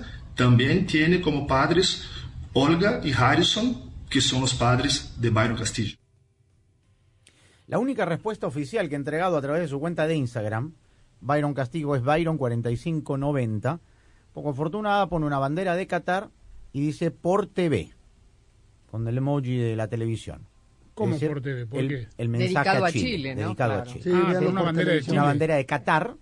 también 0.46 0.86
tiene 0.88 1.22
como 1.22 1.46
padres 1.46 2.04
Olga 2.54 3.00
y 3.04 3.12
Harrison 3.14 3.92
que 4.10 4.22
son 4.22 4.42
los 4.42 4.54
padres 4.56 5.14
de 5.22 5.30
Byron 5.30 5.56
Castillo. 5.56 5.96
La 7.68 7.80
única 7.80 8.06
respuesta 8.06 8.48
oficial 8.48 8.90
que 8.90 8.96
ha 8.96 8.98
entregado 8.98 9.38
a 9.38 9.42
través 9.42 9.62
de 9.62 9.68
su 9.68 9.80
cuenta 9.80 10.06
de 10.08 10.16
Instagram, 10.16 10.74
Byron 11.22 11.54
Castigo 11.54 11.96
es 11.96 12.02
Byron4590. 12.04 13.80
Poco 14.34 14.50
afortunada 14.50 15.08
pone 15.08 15.26
una 15.26 15.40
bandera 15.40 15.76
de 15.76 15.88
Qatar 15.88 16.30
y 16.74 16.82
dice 16.82 17.12
por 17.12 17.48
TV, 17.48 17.94
con 18.90 19.08
el 19.08 19.18
emoji 19.18 19.58
de 19.58 19.76
la 19.76 19.88
televisión. 19.88 20.48
¿Cómo 20.96 21.14
Es 21.16 21.22
decir, 21.22 21.34
por 21.34 21.42
TV? 21.44 21.66
¿Por 21.68 21.80
el, 21.80 21.88
qué? 21.88 22.08
el 22.18 22.30
mensaje 22.30 22.54
Dedicado 22.54 22.86
a 22.86 22.88
a 22.88 22.92
Chile. 22.92 23.06
Chile, 23.18 23.36
¿no? 23.36 23.42
Dedicado 23.44 23.74
a. 23.74 23.84
Chile. 23.84 24.02
Sí, 24.04 24.12
Ah, 24.14 24.40
una 24.40 24.62
bandera 24.62 24.72
de 24.72 24.74
televisión. 24.86 25.14
Una 25.16 25.22
Chile. 25.22 25.28
bandera 25.28 25.56
de 25.56 25.66
Qatar 25.66 26.16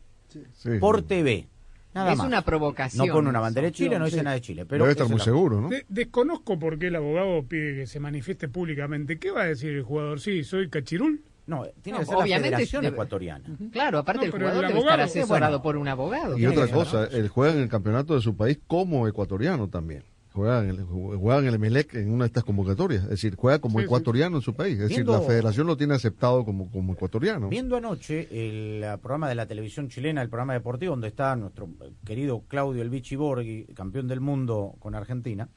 Sí. 0.53 0.69
por 0.79 1.01
TV. 1.03 1.47
Nada 1.93 2.11
es 2.11 2.17
más. 2.19 2.27
una 2.27 2.41
provocación. 2.43 3.07
No 3.07 3.13
pone 3.13 3.29
una 3.29 3.39
bandera 3.39 3.65
de 3.67 3.71
Chile, 3.73 3.97
no 3.97 4.05
dice 4.05 4.17
Sí. 4.19 4.23
nada 4.23 4.35
de 4.35 4.41
Chile. 4.41 4.65
Pero 4.65 4.83
Debe 4.83 4.91
estar 4.91 5.07
muy 5.07 5.17
la- 5.17 5.23
seguro, 5.23 5.59
¿no? 5.61 5.69
De- 5.69 5.85
desconozco 5.89 6.59
por 6.59 6.77
qué 6.77 6.87
el 6.87 6.95
abogado 6.95 7.43
pide 7.47 7.75
que 7.75 7.87
se 7.87 7.99
manifieste 7.99 8.47
públicamente. 8.47 9.17
¿Qué 9.17 9.31
va 9.31 9.41
a 9.41 9.45
decir 9.45 9.71
el 9.71 9.83
jugador? 9.83 10.19
Sí, 10.19 10.43
soy 10.43 10.69
cachirul. 10.69 11.21
No, 11.47 11.65
tiene 11.81 11.97
No, 11.97 11.99
que 12.01 12.05
ser 12.05 12.15
la 12.17 12.23
obviamente 12.23 12.49
Federación 12.49 12.83
debe- 12.83 12.93
Ecuatoriana. 12.93 13.45
Claro, 13.71 13.97
aparte 13.97 14.19
No, 14.19 14.25
el 14.25 14.31
jugador 14.31 14.63
el 14.65 14.67
debe 14.67 14.79
estar 14.81 14.93
abogado- 14.99 15.03
asesorado 15.03 15.51
Bueno. 15.53 15.63
por 15.63 15.77
un 15.77 15.87
abogado. 15.87 16.37
Y 16.37 16.45
otra 16.45 16.67
cosa, 16.67 17.07
¿no? 17.11 17.17
él 17.17 17.27
juega 17.27 17.53
en 17.55 17.59
el 17.61 17.69
campeonato 17.69 18.13
de 18.13 18.21
su 18.21 18.35
país 18.37 18.59
como 18.67 19.07
ecuatoriano 19.07 19.67
también. 19.67 20.03
Juega 20.39 20.63
en 20.63 20.69
el, 20.69 20.83
juega 20.85 21.39
en 21.39 21.47
el 21.47 21.55
Emelec 21.55 21.95
en 21.95 22.13
una 22.13 22.23
de 22.23 22.27
estas 22.27 22.45
convocatorias. 22.45 23.03
Es 23.03 23.09
decir, 23.09 23.35
juega 23.35 23.59
como 23.59 23.79
Sí, 23.79 23.83
sí. 23.83 23.87
ecuatoriano 23.87 24.37
en 24.37 24.41
su 24.41 24.53
país. 24.53 24.79
Es 24.79 24.87
decir, 24.87 25.05
la 25.05 25.19
federación 25.19 25.67
lo 25.67 25.75
tiene 25.75 25.95
aceptado 25.95 26.45
como, 26.45 26.71
como 26.71 26.93
ecuatoriano. 26.93 27.49
Viendo 27.49 27.75
anoche 27.75 28.21
el 28.31 28.81
eh, 28.81 28.97
programa 29.01 29.27
de 29.27 29.35
la 29.35 29.47
televisión 29.47 29.89
chilena, 29.89 30.21
el 30.21 30.29
programa 30.29 30.53
deportivo, 30.53 30.91
donde 30.91 31.09
está 31.09 31.35
nuestro 31.35 31.65
eh, 31.81 31.91
querido 32.05 32.45
Claudio 32.47 32.81
El 32.81 32.89
Vichy 32.89 33.17
Borghi, 33.17 33.65
campeón 33.75 34.07
del 34.07 34.21
mundo 34.21 34.75
con 34.79 34.95
Argentina, 34.95 35.49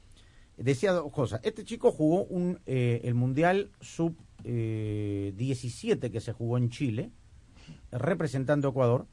decía 0.57 0.91
dos 0.91 1.13
cosas. 1.13 1.39
Este 1.43 1.63
chico 1.63 1.93
jugó 1.93 2.25
un, 2.25 2.59
eh, 2.65 2.99
el 3.05 3.13
Mundial 3.13 3.71
Sub-17 3.79 6.11
que 6.11 6.19
se 6.19 6.33
jugó 6.33 6.57
en 6.57 6.69
Chile, 6.69 7.09
representando 7.89 8.67
a 8.67 8.71
Ecuador, 8.71 9.07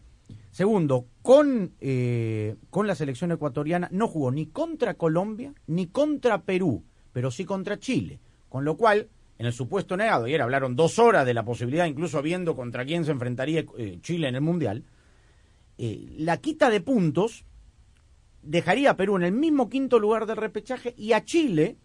Segundo, 0.50 1.06
con, 1.22 1.74
eh, 1.80 2.56
con 2.70 2.86
la 2.86 2.94
selección 2.94 3.32
ecuatoriana 3.32 3.88
no 3.92 4.08
jugó 4.08 4.30
ni 4.30 4.46
contra 4.46 4.94
Colombia 4.94 5.54
ni 5.66 5.86
contra 5.86 6.42
Perú, 6.42 6.84
pero 7.12 7.30
sí 7.30 7.44
contra 7.44 7.78
Chile. 7.78 8.20
Con 8.48 8.64
lo 8.64 8.76
cual, 8.76 9.08
en 9.38 9.46
el 9.46 9.52
supuesto 9.52 9.96
negado, 9.96 10.26
y 10.26 10.34
era, 10.34 10.44
hablaron 10.44 10.76
dos 10.76 10.98
horas 10.98 11.24
de 11.24 11.34
la 11.34 11.44
posibilidad, 11.44 11.86
incluso 11.86 12.20
viendo 12.22 12.56
contra 12.56 12.84
quién 12.84 13.04
se 13.04 13.12
enfrentaría 13.12 13.64
eh, 13.78 13.98
Chile 14.02 14.28
en 14.28 14.34
el 14.34 14.40
Mundial, 14.40 14.84
eh, 15.78 16.14
la 16.18 16.36
quita 16.38 16.68
de 16.68 16.80
puntos 16.80 17.44
dejaría 18.42 18.90
a 18.90 18.96
Perú 18.96 19.16
en 19.16 19.22
el 19.22 19.32
mismo 19.32 19.68
quinto 19.68 19.98
lugar 19.98 20.26
del 20.26 20.36
repechaje 20.36 20.94
y 20.96 21.12
a 21.12 21.24
Chile 21.24 21.78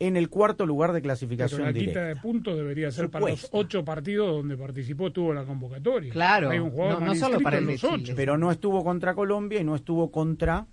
en 0.00 0.16
el 0.16 0.28
cuarto 0.28 0.66
lugar 0.66 0.92
de 0.92 1.00
clasificación 1.02 1.58
Pero 1.58 1.66
la 1.68 1.72
directa. 1.72 1.92
quita 2.00 2.04
de 2.06 2.16
puntos 2.16 2.56
debería 2.56 2.90
ser 2.90 3.10
para 3.10 3.28
los 3.28 3.48
ocho 3.52 3.84
partidos 3.84 4.28
donde 4.36 4.56
participó, 4.56 5.12
tuvo 5.12 5.32
la 5.32 5.44
convocatoria. 5.44 6.12
Claro, 6.12 6.50
Hay 6.50 6.58
un 6.58 6.70
jugador 6.70 7.00
no- 7.00 7.06
no 7.06 7.14
solo 7.14 7.40
para 7.40 7.58
el 7.58 7.66
los 7.66 7.84
ocho. 7.84 8.12
Pero 8.16 8.36
no 8.36 8.50
estuvo 8.50 8.82
contra 8.84 9.14
Colombia 9.14 9.60
y 9.60 9.64
no 9.64 9.74
estuvo 9.76 10.10
contra. 10.10 10.66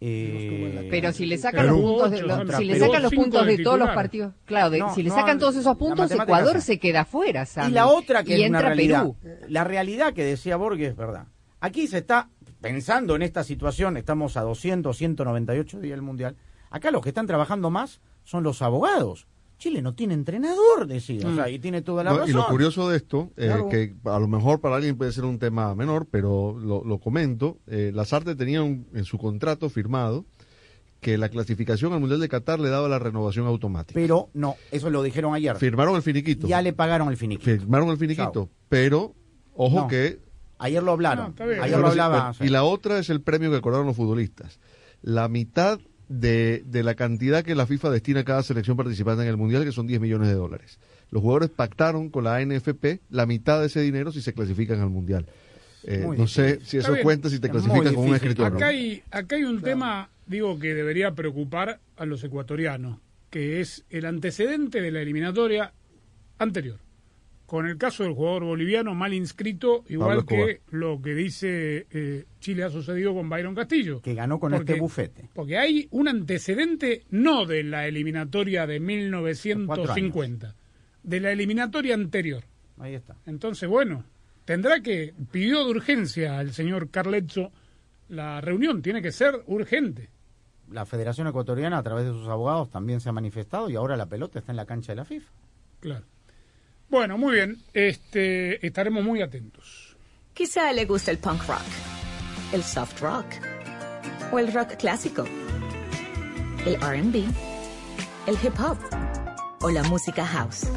eh, 0.00 0.88
Pero 0.90 1.10
si 1.12 1.24
le 1.26 1.38
sacan 1.38 1.66
los 1.68 1.80
puntos, 1.80 2.10
de, 2.10 2.22
los- 2.22 2.36
Contra 2.38 2.58
si 2.58 2.64
le 2.64 2.78
sacan 2.78 3.02
los 3.02 3.14
puntos 3.14 3.46
de 3.46 3.56
de 3.56 3.64
todos 3.64 3.78
los 3.78 3.90
partidos, 3.90 4.34
claro, 4.44 4.70
de- 4.70 4.78
No, 4.80 4.94
si 4.94 5.02
le 5.02 5.08
no, 5.08 5.14
sacan 5.14 5.38
todos 5.38 5.56
esos 5.56 5.76
puntos, 5.76 6.10
Ecuador 6.10 6.60
se 6.60 6.78
queda 6.78 7.04
fuera, 7.04 7.46
Sammy. 7.46 7.70
Y 7.70 7.74
la 7.74 7.86
otra 7.86 8.22
que 8.22 8.36
Y 8.36 8.42
es 8.42 8.48
una 8.50 8.58
entra 8.58 8.68
realidad. 8.74 9.00
Perú. 9.22 9.36
La 9.48 9.64
realidad 9.64 10.12
que 10.12 10.24
decía 10.24 10.56
Borges 10.56 10.90
es 10.90 10.96
verdad. 10.96 11.26
Aquí 11.60 11.86
se 11.86 11.98
está 11.98 12.28
pensando 12.60 13.16
en 13.16 13.22
esta 13.22 13.42
situación, 13.42 13.96
estamos 13.96 14.36
a 14.36 14.42
200, 14.42 14.96
198 14.98 15.80
días 15.80 15.92
del 15.94 16.02
Mundial. 16.02 16.36
Acá 16.70 16.90
los 16.90 17.00
que 17.00 17.08
están 17.10 17.26
trabajando 17.26 17.70
más 17.70 18.00
son 18.26 18.42
los 18.44 18.60
abogados. 18.60 19.26
Chile 19.58 19.80
no 19.80 19.94
tiene 19.94 20.12
entrenador, 20.12 20.86
decía. 20.86 21.26
O 21.26 21.34
sea, 21.34 21.48
y 21.48 21.58
tiene 21.58 21.80
toda 21.80 22.04
la 22.04 22.10
No, 22.10 22.16
razón. 22.18 22.30
y 22.30 22.32
lo 22.34 22.46
curioso 22.48 22.90
de 22.90 22.98
esto, 22.98 23.30
eh, 23.38 23.46
Claro. 23.46 23.70
que 23.70 23.94
a 24.04 24.18
lo 24.18 24.28
mejor 24.28 24.60
para 24.60 24.76
alguien 24.76 24.98
puede 24.98 25.12
ser 25.12 25.24
un 25.24 25.38
tema 25.38 25.74
menor, 25.74 26.06
pero 26.10 26.54
lo, 26.58 26.84
lo 26.84 26.98
comento, 26.98 27.56
eh, 27.66 27.90
Lazarte 27.94 28.34
tenía 28.36 28.62
un- 28.62 28.86
en 28.92 29.06
su 29.06 29.16
contrato 29.16 29.70
firmado 29.70 30.26
que 31.00 31.16
la 31.16 31.30
clasificación 31.30 31.94
al 31.94 32.00
Mundial 32.00 32.20
de 32.20 32.28
Qatar 32.28 32.60
le 32.60 32.68
daba 32.68 32.86
la 32.88 32.98
renovación 32.98 33.46
automática. 33.46 33.94
Pero 33.94 34.28
no, 34.34 34.56
eso 34.72 34.90
lo 34.90 35.02
dijeron 35.02 35.34
ayer. 35.34 35.56
Firmaron 35.56 35.96
el 35.96 36.02
finiquito. 36.02 36.46
Ya 36.46 36.60
le 36.60 36.74
pagaron 36.74 37.08
el 37.08 37.16
finiquito. 37.16 37.50
Firmaron 37.50 37.88
el 37.88 37.96
finiquito, 37.96 38.50
pero 38.68 39.14
ojo 39.54 39.76
No. 39.82 39.88
que... 39.88 40.18
Ayer 40.58 40.82
lo 40.82 40.92
hablaron. 40.92 41.28
está 41.30 41.46
bien. 41.46 41.60
Ayer 41.62 41.78
lo 41.78 41.86
hablaba. 41.88 42.34
y 42.40 42.48
la 42.48 42.64
otra 42.64 42.98
es 42.98 43.08
el 43.08 43.22
premio 43.22 43.50
que 43.50 43.56
acordaron 43.56 43.86
los 43.86 43.96
futbolistas. 43.96 44.58
La 45.02 45.28
mitad 45.28 45.78
de, 46.08 46.62
de 46.66 46.82
la 46.82 46.94
cantidad 46.94 47.42
que 47.42 47.54
la 47.54 47.66
FIFA 47.66 47.90
destina 47.90 48.20
a 48.20 48.24
cada 48.24 48.42
selección 48.42 48.76
participante 48.76 49.22
en 49.22 49.28
el 49.28 49.36
Mundial, 49.36 49.64
que 49.64 49.72
son 49.72 49.86
10 49.86 50.00
millones 50.00 50.28
de 50.28 50.34
dólares. 50.34 50.78
Los 51.10 51.22
jugadores 51.22 51.50
pactaron 51.50 52.10
con 52.10 52.24
la 52.24 52.36
ANFP 52.36 53.00
la 53.10 53.26
mitad 53.26 53.60
de 53.60 53.66
ese 53.66 53.80
dinero 53.80 54.12
si 54.12 54.20
se 54.20 54.32
clasifican 54.32 54.80
al 54.80 54.90
Mundial. 54.90 55.26
Eh, 55.84 56.04
no 56.16 56.26
sé 56.26 56.60
si 56.64 56.78
eso 56.78 56.92
bien. 56.92 57.04
cuenta 57.04 57.30
si 57.30 57.38
te 57.38 57.48
clasificas 57.48 57.92
con 57.92 58.08
un 58.08 58.14
escritor. 58.14 58.56
Acá 58.56 58.68
hay, 58.68 59.02
acá 59.10 59.36
hay 59.36 59.44
un 59.44 59.62
tema, 59.62 60.10
digo, 60.26 60.58
que 60.58 60.74
debería 60.74 61.12
preocupar 61.14 61.78
a 61.96 62.04
los 62.06 62.24
ecuatorianos, 62.24 62.98
que 63.30 63.60
es 63.60 63.84
el 63.90 64.04
antecedente 64.04 64.80
de 64.80 64.90
la 64.90 65.00
eliminatoria 65.00 65.72
anterior. 66.38 66.80
Con 67.46 67.68
el 67.68 67.78
caso 67.78 68.02
del 68.02 68.12
jugador 68.12 68.44
boliviano 68.44 68.94
mal 68.94 69.14
inscrito, 69.14 69.84
igual 69.88 70.24
Pablo 70.24 70.26
que 70.26 70.60
lo 70.70 71.00
que 71.00 71.14
dice 71.14 71.86
eh, 71.90 72.24
Chile 72.40 72.64
ha 72.64 72.70
sucedido 72.70 73.14
con 73.14 73.28
Byron 73.28 73.54
Castillo. 73.54 74.02
Que 74.02 74.14
ganó 74.14 74.40
con 74.40 74.50
Porque- 74.50 74.72
este 74.72 74.80
bufete. 74.80 75.30
Porque 75.32 75.56
hay 75.56 75.86
un 75.92 76.08
antecedente 76.08 77.04
no 77.10 77.46
de 77.46 77.62
la 77.62 77.86
eliminatoria 77.86 78.66
de 78.66 78.80
1950, 78.80 80.56
de 81.04 81.20
la 81.20 81.30
eliminatoria 81.30 81.94
anterior. 81.94 82.42
Ahí 82.78 82.94
está. 82.94 83.16
Entonces, 83.26 83.68
bueno, 83.68 84.04
tendrá 84.44 84.80
que, 84.80 85.14
pidió 85.30 85.64
de 85.64 85.70
urgencia 85.70 86.38
al 86.38 86.52
señor 86.52 86.90
Carletzo 86.90 87.52
la 88.08 88.40
reunión, 88.40 88.82
tiene 88.82 89.02
que 89.02 89.12
ser 89.12 89.42
urgente. 89.46 90.10
La 90.70 90.84
Federación 90.84 91.28
Ecuatoriana, 91.28 91.78
a 91.78 91.82
través 91.82 92.06
de 92.06 92.12
sus 92.12 92.26
abogados, 92.28 92.70
también 92.70 93.00
se 93.00 93.08
ha 93.08 93.12
manifestado 93.12 93.70
y 93.70 93.76
ahora 93.76 93.96
la 93.96 94.06
pelota 94.06 94.40
está 94.40 94.52
en 94.52 94.56
la 94.56 94.66
cancha 94.66 94.92
de 94.92 94.96
la 94.96 95.04
FIFA. 95.04 95.30
Claro. 95.80 96.06
Bueno, 96.88 97.18
muy 97.18 97.34
bien, 97.34 97.62
este, 97.72 98.64
estaremos 98.64 99.02
muy 99.02 99.20
atentos. 99.20 99.96
Quizá 100.32 100.72
le 100.72 100.84
guste 100.84 101.10
el 101.10 101.18
punk 101.18 101.42
rock, 101.48 101.66
el 102.52 102.62
soft 102.62 103.00
rock 103.00 103.26
o 104.30 104.38
el 104.38 104.52
rock 104.52 104.76
clásico, 104.76 105.24
el 106.64 106.76
RB, 106.76 107.24
el 108.26 108.34
hip 108.40 108.60
hop 108.60 108.78
o 109.62 109.70
la 109.70 109.82
música 109.82 110.24
house, 110.24 110.68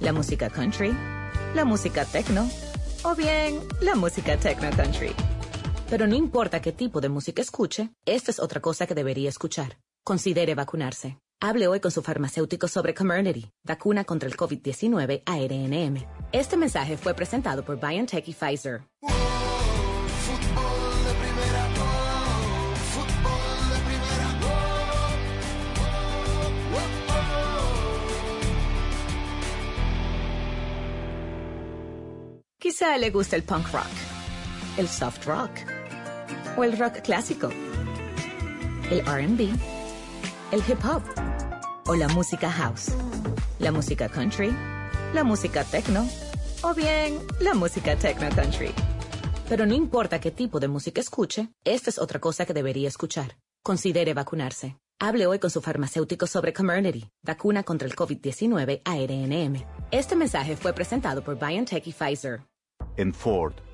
la 0.00 0.14
música 0.14 0.48
country, 0.48 0.96
la 1.54 1.66
música 1.66 2.06
techno 2.06 2.48
o 3.02 3.14
bien 3.14 3.60
la 3.82 3.94
música 3.94 4.38
techno 4.38 4.70
country. 4.74 5.12
Pero 5.90 6.06
no 6.06 6.16
importa 6.16 6.62
qué 6.62 6.72
tipo 6.72 7.02
de 7.02 7.10
música 7.10 7.42
escuche, 7.42 7.90
esta 8.06 8.30
es 8.30 8.40
otra 8.40 8.60
cosa 8.62 8.86
que 8.86 8.94
debería 8.94 9.28
escuchar. 9.28 9.76
Considere 10.02 10.54
vacunarse. 10.54 11.18
Hable 11.44 11.66
hoy 11.66 11.80
con 11.80 11.90
su 11.90 12.02
farmacéutico 12.02 12.68
sobre 12.68 12.94
Comirnaty, 12.94 13.50
vacuna 13.64 14.04
contra 14.04 14.28
el 14.28 14.36
COVID-19 14.36 15.24
ARNM. 15.26 16.06
Este 16.30 16.56
mensaje 16.56 16.96
fue 16.96 17.14
presentado 17.14 17.64
por 17.64 17.80
BioNTech 17.80 18.28
y 18.28 18.32
Pfizer. 18.32 18.82
Quizá 32.60 32.96
le 32.98 33.10
guste 33.10 33.34
el 33.34 33.42
punk 33.42 33.66
rock, 33.72 33.82
el 34.76 34.86
soft 34.86 35.26
rock 35.26 35.50
o 36.56 36.62
el 36.62 36.78
rock 36.78 37.00
clásico, 37.02 37.48
el 38.92 39.00
RB, 39.00 39.50
el 40.52 40.62
hip 40.68 40.84
hop 40.84 41.31
o 41.92 41.94
la 41.94 42.08
música 42.08 42.50
house, 42.50 42.90
la 43.58 43.70
música 43.70 44.08
country, 44.08 44.50
la 45.12 45.24
música 45.24 45.62
techno 45.62 46.08
o 46.62 46.72
bien 46.72 47.18
la 47.38 47.52
música 47.52 47.96
techno 47.96 48.30
country. 48.34 48.70
Pero 49.46 49.66
no 49.66 49.74
importa 49.74 50.18
qué 50.18 50.30
tipo 50.30 50.58
de 50.58 50.68
música 50.68 51.02
escuche, 51.02 51.50
esta 51.64 51.90
es 51.90 51.98
otra 51.98 52.18
cosa 52.18 52.46
que 52.46 52.54
debería 52.54 52.88
escuchar. 52.88 53.36
Considere 53.62 54.14
vacunarse. 54.14 54.78
Hable 55.00 55.26
hoy 55.26 55.38
con 55.38 55.50
su 55.50 55.60
farmacéutico 55.60 56.26
sobre 56.26 56.54
Comirnaty, 56.54 57.10
vacuna 57.22 57.62
contra 57.62 57.86
el 57.86 57.94
COVID-19 57.94 58.80
ARNM. 58.86 59.62
Este 59.90 60.16
mensaje 60.16 60.56
fue 60.56 60.72
presentado 60.72 61.22
por 61.22 61.38
BioNTech 61.38 61.86
y 61.86 61.92
Pfizer. 61.92 62.40
En 62.96 63.12
Ford, 63.12 63.52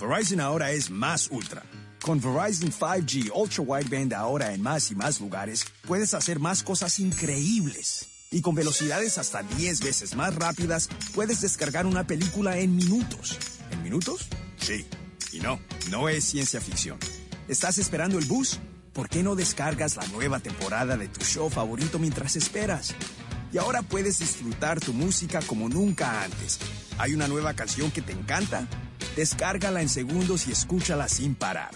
Verizon 0.00 0.40
ahora 0.40 0.72
es 0.72 0.90
más 0.90 1.28
ultra. 1.30 1.62
Con 2.02 2.20
Verizon 2.20 2.70
5G 2.70 3.32
Ultra 3.34 3.62
Wideband 3.62 4.12
ahora 4.12 4.52
en 4.52 4.62
más 4.62 4.90
y 4.90 4.94
más 4.94 5.20
lugares, 5.20 5.64
puedes 5.86 6.12
hacer 6.12 6.38
más 6.38 6.62
cosas 6.62 6.98
increíbles. 6.98 8.06
Y 8.30 8.42
con 8.42 8.54
velocidades 8.54 9.16
hasta 9.18 9.42
10 9.42 9.80
veces 9.80 10.14
más 10.14 10.34
rápidas, 10.34 10.88
puedes 11.14 11.40
descargar 11.40 11.86
una 11.86 12.06
película 12.06 12.58
en 12.58 12.76
minutos. 12.76 13.38
¿En 13.70 13.82
minutos? 13.82 14.28
Sí. 14.58 14.84
Y 15.32 15.40
no, 15.40 15.58
no 15.90 16.08
es 16.08 16.24
ciencia 16.24 16.60
ficción. 16.60 16.98
¿Estás 17.48 17.78
esperando 17.78 18.18
el 18.18 18.26
bus? 18.26 18.58
¿Por 18.92 19.08
qué 19.08 19.22
no 19.22 19.34
descargas 19.34 19.96
la 19.96 20.06
nueva 20.08 20.40
temporada 20.40 20.96
de 20.96 21.08
tu 21.08 21.24
show 21.24 21.48
favorito 21.48 21.98
mientras 21.98 22.36
esperas? 22.36 22.94
Y 23.52 23.58
ahora 23.58 23.82
puedes 23.82 24.18
disfrutar 24.18 24.80
tu 24.80 24.92
música 24.92 25.40
como 25.46 25.68
nunca 25.68 26.22
antes. 26.22 26.58
¿Hay 26.98 27.14
una 27.14 27.28
nueva 27.28 27.54
canción 27.54 27.90
que 27.90 28.02
te 28.02 28.12
encanta? 28.12 28.66
Descárgala 29.16 29.82
en 29.82 29.88
segundos 29.88 30.46
y 30.48 30.52
escúchala 30.52 31.08
sin 31.08 31.34
parar. 31.34 31.70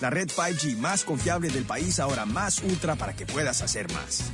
La 0.00 0.10
red 0.10 0.28
5G 0.28 0.76
más 0.78 1.04
confiable 1.04 1.48
del 1.48 1.64
país 1.64 2.00
ahora 2.00 2.26
más 2.26 2.62
ultra 2.62 2.96
para 2.96 3.14
que 3.14 3.26
puedas 3.26 3.62
hacer 3.62 3.90
más. 3.92 4.32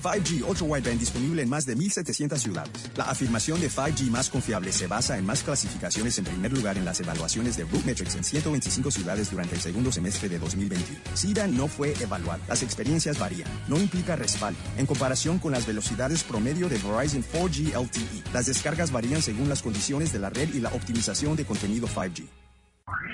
5G 0.00 0.42
Ultra 0.46 0.66
Wideband 0.66 0.98
disponible 0.98 1.42
en 1.42 1.48
más 1.48 1.66
de 1.66 1.76
1.700 1.76 2.38
ciudades. 2.38 2.90
La 2.96 3.04
afirmación 3.04 3.60
de 3.60 3.70
5G 3.70 4.10
más 4.10 4.30
confiable 4.30 4.72
se 4.72 4.86
basa 4.86 5.18
en 5.18 5.26
más 5.26 5.42
clasificaciones 5.42 6.18
en 6.18 6.24
primer 6.24 6.52
lugar 6.52 6.78
en 6.78 6.84
las 6.84 7.00
evaluaciones 7.00 7.56
de 7.56 7.64
Rootmetrics 7.64 8.16
en 8.16 8.24
125 8.24 8.90
ciudades 8.90 9.30
durante 9.30 9.54
el 9.54 9.60
segundo 9.60 9.92
semestre 9.92 10.28
de 10.28 10.38
2021. 10.38 11.00
SIDA 11.14 11.46
no 11.46 11.68
fue 11.68 11.94
evaluado. 12.00 12.42
Las 12.48 12.62
experiencias 12.62 13.18
varían. 13.18 13.48
No 13.68 13.76
implica 13.78 14.16
respaldo. 14.16 14.58
En 14.76 14.86
comparación 14.86 15.38
con 15.38 15.52
las 15.52 15.66
velocidades 15.66 16.24
promedio 16.24 16.68
de 16.68 16.78
Verizon 16.78 17.24
4G 17.32 17.74
LTE, 17.80 18.32
las 18.32 18.46
descargas 18.46 18.90
varían 18.90 19.22
según 19.22 19.48
las 19.48 19.62
condiciones 19.62 20.12
de 20.12 20.18
la 20.18 20.30
red 20.30 20.52
y 20.54 20.60
la 20.60 20.70
optimización 20.70 21.36
de 21.36 21.44
contenido 21.44 21.86
5G. 21.88 22.26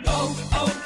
Oh, 0.07 0.37
oh, 0.53 0.65
oh, 0.65 0.86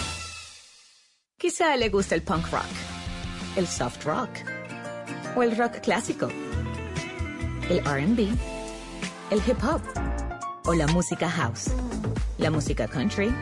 Quizá 1.41 1.75
le 1.75 1.89
gusta 1.89 2.13
el 2.13 2.21
punk 2.21 2.51
rock, 2.51 2.69
el 3.55 3.65
soft 3.65 4.05
rock 4.05 4.29
o 5.35 5.41
el 5.41 5.57
rock 5.57 5.81
clásico, 5.81 6.27
el 7.67 7.79
RB, 7.79 8.29
el 9.31 9.39
hip 9.47 9.57
hop 9.63 9.81
o 10.67 10.75
la 10.75 10.85
música 10.85 11.27
house, 11.27 11.71
la 12.37 12.51
música 12.51 12.87
country, 12.87 13.33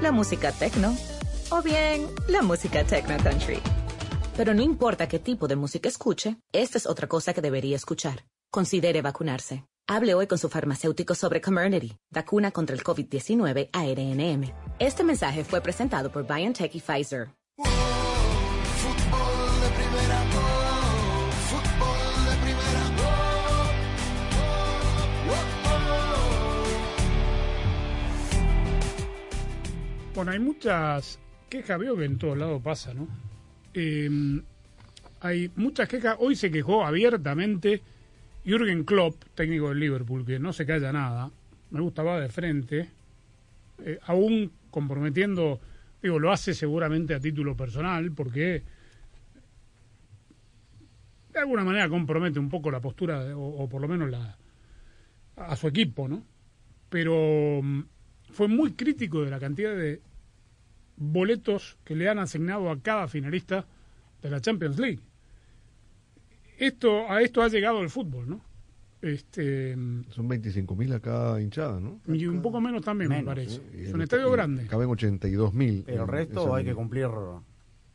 la 0.00 0.12
música 0.12 0.52
techno 0.52 0.96
o 1.50 1.60
bien 1.60 2.06
la 2.28 2.42
música 2.42 2.84
techno 2.84 3.16
country. 3.20 3.58
Pero 4.36 4.54
no 4.54 4.62
importa 4.62 5.08
qué 5.08 5.18
tipo 5.18 5.48
de 5.48 5.56
música 5.56 5.88
escuche, 5.88 6.36
esta 6.52 6.78
es 6.78 6.86
otra 6.86 7.08
cosa 7.08 7.34
que 7.34 7.40
debería 7.40 7.74
escuchar. 7.74 8.26
Considere 8.52 9.02
vacunarse. 9.02 9.64
Hable 9.88 10.14
hoy 10.14 10.28
con 10.28 10.38
su 10.38 10.48
farmacéutico 10.48 11.16
sobre 11.16 11.40
Comirnaty, 11.40 11.96
vacuna 12.12 12.52
contra 12.52 12.76
el 12.76 12.84
COVID-19 12.84 13.70
ARNM. 13.72 14.52
Este 14.78 15.02
mensaje 15.02 15.42
fue 15.42 15.60
presentado 15.60 16.12
por 16.12 16.28
BioNTech 16.28 16.72
y 16.76 16.80
Pfizer. 16.80 17.39
Bueno, 30.14 30.32
hay 30.32 30.38
muchas 30.38 31.18
quejas, 31.48 31.78
veo 31.78 31.96
que 31.96 32.04
en 32.04 32.18
todos 32.18 32.36
lados 32.36 32.60
pasa, 32.62 32.92
¿no? 32.92 33.06
Eh, 33.74 34.10
hay 35.20 35.50
muchas 35.56 35.88
quejas. 35.88 36.16
Hoy 36.18 36.34
se 36.34 36.50
quejó 36.50 36.84
abiertamente 36.84 37.82
Jürgen 38.44 38.84
Klopp, 38.84 39.22
técnico 39.34 39.68
del 39.68 39.78
Liverpool, 39.80 40.24
que 40.26 40.38
no 40.38 40.52
se 40.52 40.66
calla 40.66 40.92
nada. 40.92 41.30
Me 41.70 41.80
gusta, 41.80 42.02
va 42.02 42.20
de 42.20 42.28
frente. 42.28 42.90
eh, 43.84 43.98
aún 44.06 44.50
comprometiendo, 44.70 45.60
digo, 46.02 46.18
lo 46.18 46.32
hace 46.32 46.54
seguramente 46.54 47.14
a 47.14 47.20
título 47.20 47.56
personal, 47.56 48.10
porque 48.12 48.62
de 51.32 51.38
alguna 51.38 51.64
manera 51.64 51.88
compromete 51.88 52.38
un 52.38 52.48
poco 52.48 52.70
la 52.70 52.80
postura, 52.80 53.36
o, 53.36 53.62
o 53.64 53.68
por 53.68 53.80
lo 53.80 53.88
menos 53.88 54.10
la 54.10 54.36
a 55.36 55.56
su 55.56 55.68
equipo, 55.68 56.06
¿no? 56.08 56.22
Pero 56.90 57.60
mm, 57.62 57.80
fue 58.32 58.48
muy 58.48 58.72
crítico 58.72 59.22
de 59.24 59.30
la 59.30 59.38
cantidad 59.40 59.74
de 59.76 60.00
boletos 60.96 61.78
que 61.84 61.94
le 61.96 62.08
han 62.08 62.18
asignado 62.18 62.70
a 62.70 62.78
cada 62.80 63.08
finalista 63.08 63.66
de 64.22 64.30
la 64.30 64.40
Champions 64.40 64.78
League. 64.78 65.00
Esto, 66.58 67.10
a 67.10 67.22
esto 67.22 67.42
ha 67.42 67.48
llegado 67.48 67.80
el 67.82 67.88
fútbol, 67.90 68.28
¿no? 68.28 68.40
Este, 69.00 69.72
Son 70.10 70.28
25.000 70.28 70.94
a 70.94 71.00
cada 71.00 71.40
hinchada, 71.40 71.80
¿no? 71.80 72.00
y 72.06 72.26
un 72.26 72.42
poco 72.42 72.60
menos 72.60 72.82
también, 72.84 73.08
me 73.08 73.22
parece. 73.22 73.62
Y 73.74 73.84
Es 73.84 73.88
un 73.94 73.96
el- 73.96 74.02
estadio 74.02 74.28
y 74.28 74.32
grande. 74.32 74.66
Caben 74.66 74.88
82.000. 74.90 75.84
Pero 75.86 75.96
el 75.96 76.00
en 76.02 76.06
resto 76.08 76.54
hay 76.54 76.64
que 76.66 76.74
cumplir 76.74 77.08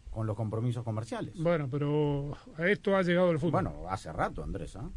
con 0.09 0.25
los 0.25 0.35
compromisos 0.35 0.83
comerciales. 0.83 1.35
Bueno, 1.37 1.67
pero 1.69 2.35
a 2.57 2.67
esto 2.67 2.95
ha 2.97 3.03
llegado 3.03 3.29
el 3.29 3.37
fútbol. 3.37 3.51
Bueno, 3.63 3.83
hace 3.87 4.11
rato, 4.11 4.43
Andrés, 4.43 4.75
¿ah? 4.77 4.89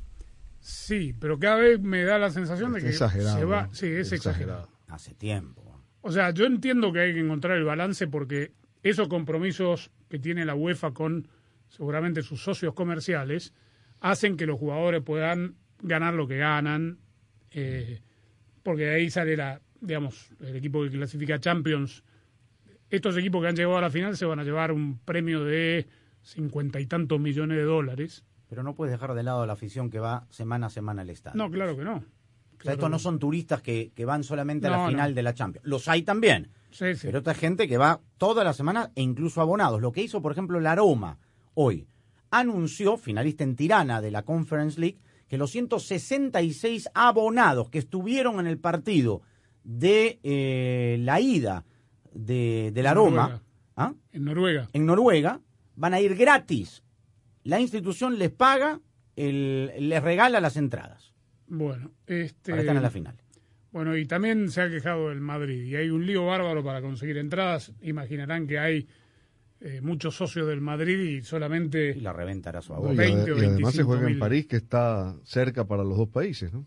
Sí, 0.61 1.15
pero 1.21 1.39
cada 1.39 1.57
vez 1.57 1.79
me 1.79 2.05
da 2.05 2.19
la 2.19 2.31
sensación 2.31 2.73
de 2.73 2.81
que 2.81 2.89
Exagerado, 2.89 3.39
se 3.39 3.45
va. 3.45 3.67
¿no? 3.67 3.75
Sí, 3.75 3.87
es 3.87 4.11
exagerado. 4.11 4.67
Hace 4.89 5.15
tiempo. 5.15 5.83
O 6.01 6.11
sea, 6.11 6.31
yo 6.31 6.47
entiendo 6.47 6.93
que 6.93 7.01
hay 7.01 7.15
que 7.15 7.21
encontrar 7.21 7.57
el 7.57 7.65
balance 7.65 8.07
porque 8.07 8.53
esos 8.83 9.09
compromisos 9.09 9.91
que 10.09 10.19
tiene 10.19 10.45
la 10.45 10.55
UEFA 10.55 10.93
con 10.93 11.29
seguramente 11.69 12.23
sus 12.23 12.43
socios 12.43 12.75
comerciales 12.75 13.53
hacen 14.01 14.37
que 14.37 14.47
los 14.47 14.59
jugadores 14.59 15.03
puedan 15.03 15.57
ganar 15.81 16.15
lo 16.15 16.27
que 16.27 16.39
ganan, 16.39 16.99
eh, 17.51 18.01
porque 18.63 18.85
de 18.85 18.95
ahí 18.95 19.11
sale 19.11 19.37
la, 19.37 19.61
digamos, 19.81 20.31
el 20.41 20.57
equipo 20.57 20.83
que 20.83 20.91
clasifica 20.91 21.37
a 21.37 21.41
Champions. 21.41 22.03
Estos 22.91 23.17
equipos 23.17 23.43
que 23.43 23.49
han 23.49 23.57
llegado 23.57 23.77
a 23.77 23.83
la 23.83 23.91
final 23.91 24.17
se 24.17 24.25
van 24.25 24.39
a 24.39 24.45
llevar 24.45 24.73
un 24.73 24.99
premio 24.99 25.45
de 25.45 25.87
cincuenta 26.23 26.81
y 26.81 26.87
tantos 26.87 27.21
millones 27.21 27.59
de 27.59 27.65
dólares. 27.65 28.25
Pero 28.49 28.63
no 28.63 28.75
puedes 28.75 28.93
dejar 28.93 29.15
de 29.15 29.23
lado 29.23 29.45
la 29.45 29.53
afición 29.53 29.91
que 29.91 29.99
va 29.99 30.27
semana 30.31 30.67
a 30.67 30.71
semana 30.71 31.03
al 31.03 31.11
estadio. 31.11 31.37
No, 31.37 31.51
claro 31.51 31.77
que 31.77 31.85
no. 31.85 32.03
O 32.61 32.63
sea, 32.65 32.73
estos 32.75 32.91
no 32.91 32.99
son 32.99 33.19
turistas 33.19 33.63
que, 33.63 33.93
que 33.95 34.05
van 34.05 34.25
solamente 34.25 34.67
a 34.67 34.71
la 34.71 34.79
no. 34.79 34.89
final 34.89 35.15
de 35.15 35.23
la 35.23 35.35
Champions. 35.35 35.67
Los 35.67 35.89
hay 35.89 36.03
también. 36.03 36.51
Sí, 36.71 36.95
sí. 36.95 37.07
Pero 37.07 37.21
otra 37.21 37.35
gente 37.35 37.67
que 37.69 37.79
va 37.79 38.01
toda 38.19 38.45
la 38.45 38.53
semana 38.53 38.91
e 38.95 39.03
incluso 39.03 39.41
abonados. 39.41 39.81
Lo 39.81 39.93
que 39.93 40.03
hizo, 40.03 40.21
por 40.21 40.33
ejemplo, 40.33 40.61
la 40.61 40.75
Roma 40.75 41.19
hoy. 41.55 41.87
Anunció, 42.31 42.97
finalista 42.99 43.43
en 43.45 43.57
Tirana 43.57 44.01
de 44.03 44.11
la 44.11 44.23
Conference 44.23 44.79
League, 44.79 44.99
que 45.29 45.39
los 45.39 45.51
166 45.51 46.89
abonados 46.95 47.71
que 47.71 47.79
estuvieron 47.79 48.39
en 48.41 48.47
el 48.47 48.59
partido 48.59 49.23
de 49.65 50.19
eh, 50.23 50.97
la 51.01 51.21
ida 51.21 51.65
de, 52.13 52.71
de 52.75 52.83
la 52.83 52.91
En 52.91 52.97
Roma 52.97 53.11
Noruega. 53.23 53.43
¿ah? 53.77 53.95
En 54.13 54.25
Noruega. 54.25 54.69
en 54.73 54.87
Noruega 54.87 55.41
van 55.77 55.95
a 55.95 56.01
ir 56.01 56.17
gratis. 56.17 56.83
La 57.45 57.61
institución 57.61 58.19
les 58.19 58.31
paga, 58.31 58.81
el- 59.17 59.73
les 59.89 60.03
regala 60.03 60.41
las 60.41 60.57
entradas 60.57 61.15
Bueno, 61.49 61.91
este. 62.07 62.51
para 62.53 62.63
estar 62.63 62.77
en 62.77 62.83
la 62.83 62.91
final. 62.91 63.17
Bueno, 63.71 63.97
y 63.97 64.07
también 64.07 64.51
se 64.51 64.63
ha 64.63 64.71
quejado 64.71 65.11
el 65.13 65.21
Madrid 65.21 65.65
y 65.65 65.77
hay 65.77 65.91
un 65.91 66.07
lío 66.07 66.25
bárbaro 66.27 66.65
para 66.65 66.81
conseguir 66.81 67.19
entradas. 67.19 67.73
Imaginarán 67.83 68.47
que 68.47 68.59
hay 68.59 68.89
eh, 69.61 69.81
muchos 69.83 70.17
socios 70.17 70.47
del 70.49 70.61
Madrid 70.61 70.99
y 70.99 71.23
solamente. 71.23 71.91
Y 71.97 72.01
la 72.01 72.13
reventa 72.13 72.51
era 72.51 72.63
su 72.63 72.73
No, 72.75 72.93
y, 72.93 72.97
20 72.97 73.33
o 73.33 73.37
ade- 73.37 73.43
y 73.43 73.45
además 73.47 73.75
se 73.75 73.83
25 73.83 73.87
juega 73.89 74.11
en. 74.11 74.19
París, 74.19 74.47
que 74.47 74.57
está 74.57 75.17
cerca 75.25 75.67
para 75.67 75.85
los 75.85 75.97
dos 75.99 76.09
países, 76.09 76.53
¿no? 76.53 76.65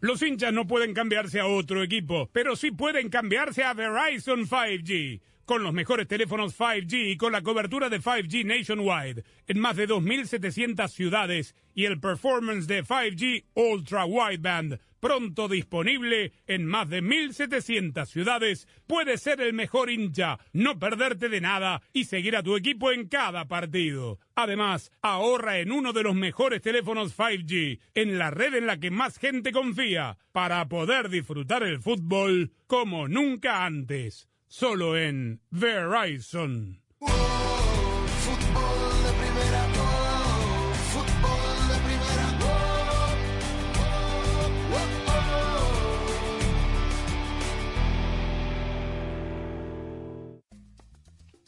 Los 0.00 0.22
hinchas 0.22 0.52
no 0.52 0.66
pueden 0.66 0.92
cambiarse 0.92 1.40
a 1.40 1.46
otro 1.46 1.82
equipo, 1.82 2.28
pero 2.32 2.54
sí 2.54 2.70
pueden 2.70 3.08
cambiarse 3.08 3.64
a 3.64 3.72
Verizon 3.74 4.46
5G. 4.46 5.20
Con 5.46 5.62
los 5.62 5.72
mejores 5.72 6.08
teléfonos 6.08 6.58
5G 6.58 7.12
y 7.12 7.16
con 7.16 7.30
la 7.30 7.40
cobertura 7.40 7.88
de 7.88 8.00
5G 8.00 8.44
nationwide 8.44 9.22
en 9.46 9.60
más 9.60 9.76
de 9.76 9.88
2.700 9.88 10.88
ciudades 10.88 11.54
y 11.72 11.84
el 11.84 12.00
performance 12.00 12.66
de 12.66 12.82
5G 12.82 13.44
Ultra 13.54 14.06
Wideband 14.06 14.80
pronto 14.98 15.46
disponible 15.46 16.32
en 16.48 16.66
más 16.66 16.88
de 16.88 17.00
1.700 17.00 18.06
ciudades, 18.06 18.66
puedes 18.88 19.22
ser 19.22 19.40
el 19.40 19.52
mejor 19.52 19.88
hincha, 19.88 20.40
no 20.52 20.80
perderte 20.80 21.28
de 21.28 21.40
nada 21.40 21.80
y 21.92 22.06
seguir 22.06 22.34
a 22.34 22.42
tu 22.42 22.56
equipo 22.56 22.90
en 22.90 23.06
cada 23.06 23.46
partido. 23.46 24.18
Además, 24.34 24.90
ahorra 25.00 25.60
en 25.60 25.70
uno 25.70 25.92
de 25.92 26.02
los 26.02 26.16
mejores 26.16 26.60
teléfonos 26.60 27.16
5G, 27.16 27.78
en 27.94 28.18
la 28.18 28.32
red 28.32 28.54
en 28.54 28.66
la 28.66 28.80
que 28.80 28.90
más 28.90 29.18
gente 29.18 29.52
confía, 29.52 30.18
para 30.32 30.66
poder 30.66 31.08
disfrutar 31.08 31.62
el 31.62 31.80
fútbol 31.80 32.50
como 32.66 33.06
nunca 33.06 33.64
antes 33.64 34.28
solo 34.58 34.96
en 34.96 35.42
Verizon. 35.50 36.80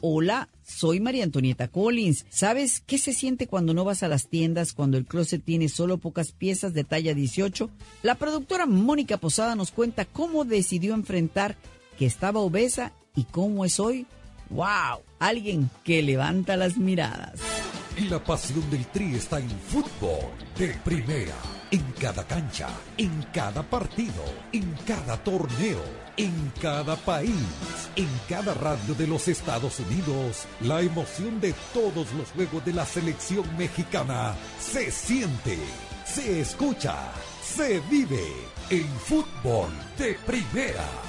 Hola, 0.01 0.49
soy 0.61 0.99
María 0.99 1.23
Antonieta 1.23 1.67
Collins. 1.67 2.27
¿Sabes 2.29 2.79
qué 2.85 2.99
se 2.99 3.13
siente 3.13 3.47
cuando 3.47 3.73
no 3.73 3.85
vas 3.85 4.03
a 4.03 4.07
las 4.07 4.29
tiendas, 4.29 4.73
cuando 4.73 4.97
el 4.97 5.07
closet 5.07 5.43
tiene 5.43 5.67
solo 5.67 5.97
pocas 5.97 6.31
piezas 6.31 6.75
de 6.75 6.83
talla 6.83 7.15
18? 7.15 7.71
La 8.03 8.13
productora 8.13 8.67
Mónica 8.67 9.17
Posada 9.17 9.55
nos 9.55 9.71
cuenta 9.71 10.05
cómo 10.05 10.45
decidió 10.45 10.93
enfrentar 10.93 11.57
que 11.97 12.05
estaba 12.05 12.39
obesa 12.39 12.93
y 13.15 13.23
cómo 13.25 13.65
es 13.65 13.79
hoy. 13.79 14.05
¡Wow! 14.49 15.03
Alguien 15.19 15.69
que 15.83 16.01
levanta 16.01 16.57
las 16.57 16.77
miradas. 16.77 17.39
Y 17.97 18.05
la 18.05 18.23
pasión 18.23 18.67
del 18.69 18.85
Tri 18.87 19.15
está 19.15 19.39
en 19.39 19.49
fútbol 19.49 20.31
de 20.57 20.69
primera. 20.85 21.35
En 21.71 21.83
cada 21.99 22.23
cancha, 22.25 22.69
en 22.97 23.21
cada 23.33 23.61
partido, 23.61 24.23
en 24.53 24.73
cada 24.87 25.23
torneo, 25.23 25.83
en 26.17 26.51
cada 26.59 26.95
país, 26.95 27.89
en 27.95 28.07
cada 28.27 28.53
radio 28.55 28.95
de 28.95 29.05
los 29.05 29.27
Estados 29.27 29.79
Unidos. 29.79 30.47
La 30.61 30.81
emoción 30.81 31.39
de 31.39 31.53
todos 31.73 32.11
los 32.13 32.31
juegos 32.31 32.65
de 32.65 32.73
la 32.73 32.85
selección 32.85 33.45
mexicana 33.57 34.33
se 34.59 34.89
siente, 34.89 35.59
se 36.05 36.41
escucha, 36.41 36.95
se 37.43 37.81
vive 37.81 38.25
en 38.71 38.87
fútbol 38.87 39.69
de 39.97 40.15
primera. 40.25 41.08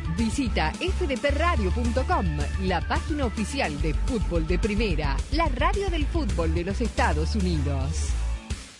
Visita 0.17 0.71
fdpradio.com, 0.73 2.25
la 2.63 2.81
página 2.81 3.25
oficial 3.25 3.81
de 3.81 3.93
fútbol 3.93 4.45
de 4.45 4.59
primera, 4.59 5.15
la 5.31 5.47
radio 5.47 5.89
del 5.89 6.05
fútbol 6.05 6.53
de 6.53 6.65
los 6.65 6.81
Estados 6.81 7.35
Unidos. 7.35 8.09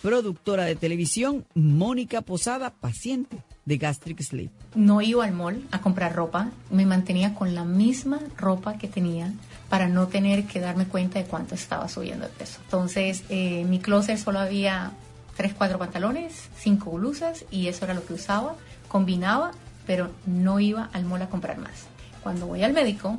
Productora 0.02 0.64
de 0.64 0.74
televisión, 0.74 1.46
Mónica 1.54 2.22
Posada, 2.22 2.70
paciente 2.70 3.38
de 3.64 3.78
Gastric 3.78 4.20
Sleep. 4.20 4.50
No 4.74 5.00
iba 5.00 5.24
al 5.24 5.32
mall 5.32 5.62
a 5.70 5.80
comprar 5.80 6.14
ropa, 6.14 6.50
me 6.70 6.86
mantenía 6.86 7.34
con 7.34 7.54
la 7.54 7.64
misma 7.64 8.18
ropa 8.36 8.76
que 8.78 8.88
tenía 8.88 9.32
para 9.68 9.88
no 9.88 10.08
tener 10.08 10.46
que 10.46 10.60
darme 10.60 10.86
cuenta 10.86 11.18
de 11.18 11.24
cuánto 11.24 11.54
estaba 11.54 11.88
subiendo 11.88 12.26
de 12.26 12.32
peso. 12.32 12.58
Entonces, 12.64 13.22
eh, 13.28 13.64
mi 13.68 13.78
closet 13.78 14.18
solo 14.18 14.40
había 14.40 14.92
tres, 15.36 15.54
cuatro 15.54 15.78
pantalones, 15.78 16.48
cinco 16.58 16.90
blusas 16.90 17.44
y 17.50 17.68
eso 17.68 17.84
era 17.84 17.94
lo 17.94 18.04
que 18.04 18.14
usaba. 18.14 18.56
Combinaba, 18.88 19.52
pero 19.86 20.10
no 20.26 20.60
iba 20.60 20.88
al 20.92 21.04
mall 21.04 21.22
a 21.22 21.28
comprar 21.28 21.58
más. 21.58 21.86
Cuando 22.22 22.46
voy 22.46 22.62
al 22.62 22.72
médico 22.72 23.18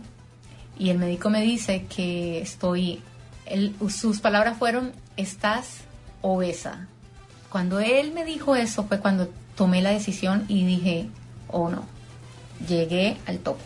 y 0.79 0.89
el 0.89 0.97
médico 0.97 1.29
me 1.29 1.41
dice 1.41 1.85
que 1.87 2.41
estoy, 2.41 3.01
él- 3.45 3.75
sus 3.89 4.19
palabras 4.21 4.57
fueron, 4.57 4.93
estás 5.17 5.81
obesa. 6.21 6.87
Cuando 7.49 7.79
él 7.79 8.13
me 8.13 8.25
dijo 8.25 8.55
eso 8.55 8.83
fue 8.85 8.99
cuando 8.99 9.29
tomé 9.55 9.81
la 9.81 9.91
decisión 9.91 10.45
y 10.47 10.65
dije, 10.65 11.07
oh 11.49 11.69
no, 11.69 11.83
llegué 12.67 13.17
al 13.27 13.39
tope. 13.39 13.63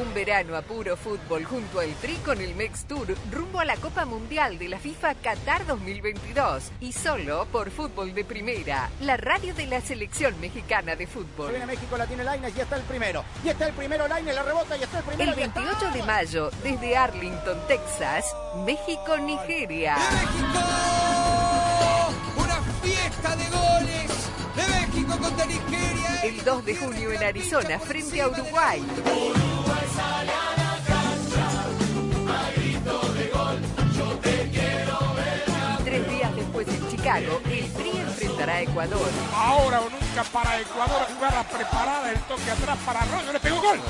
Un 0.00 0.14
verano 0.14 0.56
a 0.56 0.62
puro 0.62 0.96
fútbol 0.96 1.44
junto 1.44 1.80
al 1.80 1.92
Tri 1.94 2.14
con 2.24 2.40
el 2.40 2.54
Mex 2.54 2.84
Tour 2.84 3.08
rumbo 3.32 3.58
a 3.58 3.64
la 3.64 3.76
Copa 3.76 4.04
Mundial 4.04 4.56
de 4.58 4.68
la 4.68 4.78
FIFA 4.78 5.14
Qatar 5.16 5.66
2022 5.66 6.70
y 6.80 6.92
solo 6.92 7.46
por 7.50 7.70
Fútbol 7.72 8.14
de 8.14 8.24
Primera, 8.24 8.90
la 9.00 9.16
radio 9.16 9.54
de 9.54 9.66
la 9.66 9.80
selección 9.80 10.40
mexicana 10.40 10.94
de 10.94 11.06
fútbol. 11.08 11.46
Se 11.46 11.50
viene 11.52 11.66
México, 11.66 11.96
la 11.96 12.06
tiene 12.06 12.22
Lainez 12.22 12.56
y 12.56 12.60
está 12.60 12.76
el 12.76 12.82
primero. 12.82 13.24
Y 13.44 13.48
está 13.48 13.66
el 13.66 13.72
primero, 13.72 14.06
Lainez, 14.06 14.34
la 14.36 14.42
rebota 14.44 14.76
y 14.76 14.82
está 14.84 14.98
el 14.98 15.04
primero. 15.04 15.32
El 15.32 15.38
y 15.38 15.42
está- 15.42 15.60
28 15.60 15.90
de 15.92 16.02
mayo, 16.04 16.50
desde 16.62 16.96
Arlington, 16.96 17.58
Texas, 17.66 18.24
México-Nigeria. 18.64 19.96
Una 22.36 22.62
fiesta 22.82 23.34
de 23.36 23.44
goles 23.50 24.30
de 24.54 24.66
México 24.68 25.18
contra 25.18 25.44
Nigeria. 25.46 26.22
El 26.22 26.44
2 26.44 26.64
de 26.64 26.76
junio 26.76 27.12
en 27.12 27.22
Arizona, 27.24 27.78
frente 27.80 28.20
a 28.20 28.28
Uruguay. 28.28 28.82
Chicago, 37.08 37.40
el 37.50 37.72
Tri 37.72 37.88
enfrentará 37.88 38.56
a 38.56 38.60
Ecuador. 38.60 39.08
Ahora 39.34 39.80
o 39.80 39.88
nunca 39.88 40.24
para 40.30 40.60
Ecuador, 40.60 41.06
jugada 41.14 41.42
preparada, 41.44 42.12
el 42.12 42.20
toque 42.24 42.50
atrás 42.50 42.78
para 42.84 43.00
Arroyo, 43.00 43.32
le 43.32 43.40
pegó 43.40 43.62
gol. 43.62 43.80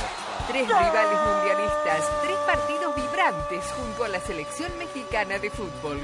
Tres 0.46 0.68
rivales 0.68 1.18
mundialistas, 1.26 2.22
tres 2.22 2.36
partidos 2.46 2.94
vibrantes 2.94 3.64
junto 3.76 4.04
a 4.04 4.08
la 4.08 4.20
selección 4.20 4.70
mexicana 4.78 5.40
de 5.40 5.50
fútbol. 5.50 5.98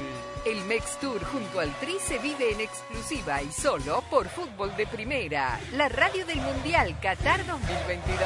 El 0.45 0.65
Mex 0.65 0.97
Tour 0.99 1.23
junto 1.23 1.61
al 1.61 1.73
Tri 1.75 1.97
se 2.05 2.17
vive 2.17 2.51
en 2.51 2.59
exclusiva 2.59 3.41
y 3.41 3.49
solo 3.49 4.03
por 4.09 4.27
Fútbol 4.27 4.75
de 4.75 4.85
Primera, 4.85 5.57
la 5.71 5.87
radio 5.87 6.25
del 6.25 6.41
Mundial 6.41 6.99
Qatar 6.99 7.45
2022. 7.45 8.25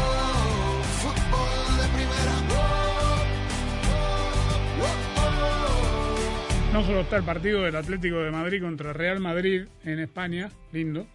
No 6.71 6.83
solo 6.83 7.01
está 7.01 7.17
el 7.17 7.23
partido 7.23 7.63
del 7.63 7.75
Atlético 7.75 8.19
de 8.19 8.31
Madrid 8.31 8.61
contra 8.61 8.93
Real 8.93 9.19
Madrid 9.19 9.65
en 9.83 9.99
España, 9.99 10.49
lindo, 10.71 11.05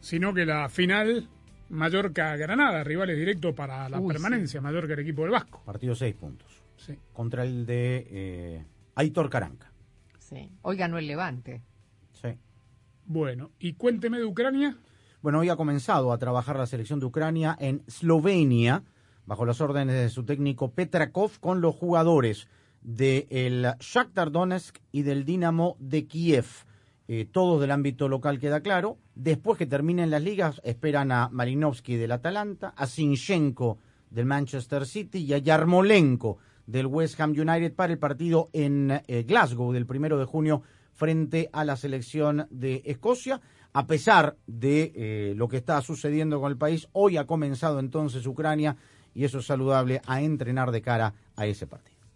sino 0.00 0.32
que 0.32 0.46
la 0.46 0.68
final 0.68 1.28
Mallorca-Granada, 1.70 2.84
rivales 2.84 3.18
directos 3.18 3.52
para 3.52 3.88
la 3.88 3.98
Uy, 3.98 4.12
permanencia, 4.12 4.60
Mallorca 4.60 4.92
el 4.92 5.00
equipo 5.00 5.22
del 5.22 5.32
Vasco. 5.32 5.60
Partido 5.64 5.96
seis 5.96 6.14
puntos. 6.14 6.62
Sí. 6.76 6.96
Contra 7.12 7.42
el 7.42 7.66
de 7.66 8.06
eh, 8.10 8.64
Aitor 8.94 9.28
Caranca. 9.28 9.72
Sí. 10.20 10.52
Hoy 10.62 10.76
ganó 10.76 10.98
el 10.98 11.08
Levante. 11.08 11.62
Sí. 12.12 12.38
Bueno, 13.04 13.50
y 13.58 13.72
cuénteme 13.72 14.18
de 14.18 14.24
Ucrania. 14.24 14.76
Bueno, 15.20 15.40
hoy 15.40 15.48
ha 15.48 15.56
comenzado 15.56 16.12
a 16.12 16.18
trabajar 16.18 16.56
la 16.56 16.66
selección 16.66 17.00
de 17.00 17.06
Ucrania 17.06 17.56
en 17.58 17.82
Eslovenia, 17.88 18.84
bajo 19.26 19.44
las 19.46 19.60
órdenes 19.60 19.96
de 19.96 20.10
su 20.10 20.24
técnico 20.24 20.70
Petrakov, 20.70 21.40
con 21.40 21.60
los 21.60 21.74
jugadores 21.74 22.46
del 22.82 23.74
Shakhtar 23.80 24.30
Donetsk 24.30 24.78
y 24.90 25.02
del 25.02 25.24
Dinamo 25.24 25.76
de 25.78 26.06
Kiev. 26.06 26.46
Eh, 27.08 27.26
todos 27.30 27.60
del 27.60 27.70
ámbito 27.70 28.08
local 28.08 28.38
queda 28.38 28.60
claro. 28.60 28.98
Después 29.14 29.58
que 29.58 29.66
terminen 29.66 30.10
las 30.10 30.22
ligas, 30.22 30.60
esperan 30.64 31.12
a 31.12 31.28
Marinovsky 31.28 31.96
del 31.96 32.12
Atalanta, 32.12 32.74
a 32.76 32.86
Sinchenko 32.86 33.78
del 34.10 34.26
Manchester 34.26 34.86
City 34.86 35.18
y 35.18 35.34
a 35.34 35.38
Yarmolenko 35.38 36.38
del 36.66 36.86
West 36.86 37.20
Ham 37.20 37.30
United 37.30 37.74
para 37.74 37.92
el 37.92 37.98
partido 37.98 38.48
en 38.52 39.02
eh, 39.06 39.24
Glasgow 39.24 39.72
del 39.72 39.86
primero 39.86 40.18
de 40.18 40.24
junio 40.24 40.62
frente 40.92 41.48
a 41.52 41.64
la 41.64 41.76
selección 41.76 42.46
de 42.50 42.82
Escocia. 42.84 43.40
A 43.72 43.86
pesar 43.86 44.36
de 44.46 44.92
eh, 44.94 45.34
lo 45.34 45.48
que 45.48 45.56
está 45.56 45.80
sucediendo 45.80 46.40
con 46.40 46.50
el 46.50 46.58
país, 46.58 46.88
hoy 46.92 47.16
ha 47.16 47.26
comenzado 47.26 47.80
entonces 47.80 48.26
Ucrania 48.26 48.76
y 49.14 49.24
eso 49.24 49.38
es 49.38 49.46
saludable 49.46 50.02
a 50.06 50.20
entrenar 50.22 50.70
de 50.70 50.82
cara 50.82 51.14
a 51.36 51.46
ese 51.46 51.66
partido. 51.66 51.91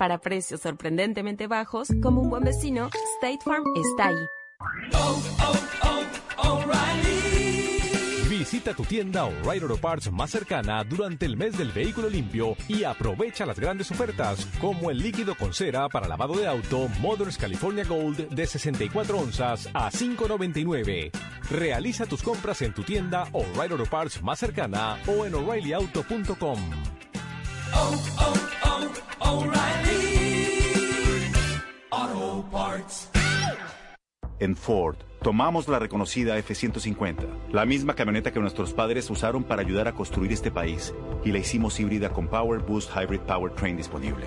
Para 0.00 0.16
precios 0.16 0.62
sorprendentemente 0.62 1.46
bajos, 1.46 1.88
como 2.02 2.22
un 2.22 2.30
buen 2.30 2.42
vecino, 2.42 2.88
State 3.16 3.40
Farm 3.44 3.64
está 3.76 4.06
ahí. 4.06 4.16
Visita 8.30 8.72
tu 8.72 8.84
tienda 8.84 9.26
O'Reilly 9.26 9.60
Auto 9.64 9.76
Parts 9.76 10.10
más 10.10 10.30
cercana 10.30 10.82
durante 10.84 11.26
el 11.26 11.36
mes 11.36 11.58
del 11.58 11.70
vehículo 11.70 12.08
limpio 12.08 12.56
y 12.66 12.84
aprovecha 12.84 13.44
las 13.44 13.60
grandes 13.60 13.90
ofertas 13.90 14.46
como 14.58 14.90
el 14.90 14.96
líquido 14.96 15.34
con 15.34 15.52
cera 15.52 15.86
para 15.90 16.08
lavado 16.08 16.34
de 16.34 16.46
auto 16.46 16.88
Mothers 17.02 17.36
California 17.36 17.84
Gold 17.84 18.30
de 18.30 18.46
64 18.46 19.18
onzas 19.18 19.68
a 19.74 19.90
5.99. 19.90 21.10
Realiza 21.50 22.06
tus 22.06 22.22
compras 22.22 22.62
en 22.62 22.72
tu 22.72 22.84
tienda 22.84 23.28
O'Reilly 23.32 23.72
Auto 23.72 23.84
Parts 23.84 24.22
más 24.22 24.38
cercana 24.38 24.96
o 25.06 25.26
en 25.26 25.34
o'ReillyAuto.com. 25.34 26.58
En 34.40 34.56
Ford, 34.56 34.96
tomamos 35.22 35.68
la 35.68 35.78
reconocida 35.78 36.38
F-150, 36.38 37.26
la 37.52 37.66
misma 37.66 37.94
camioneta 37.94 38.32
que 38.32 38.40
nuestros 38.40 38.72
padres 38.72 39.10
usaron 39.10 39.44
para 39.44 39.60
ayudar 39.60 39.86
a 39.86 39.92
construir 39.92 40.32
este 40.32 40.50
país, 40.50 40.94
y 41.24 41.30
la 41.30 41.38
hicimos 41.38 41.78
híbrida 41.78 42.08
con 42.08 42.26
Power 42.26 42.60
Boost 42.60 42.90
Hybrid 42.96 43.20
Powertrain 43.20 43.76
disponible. 43.76 44.26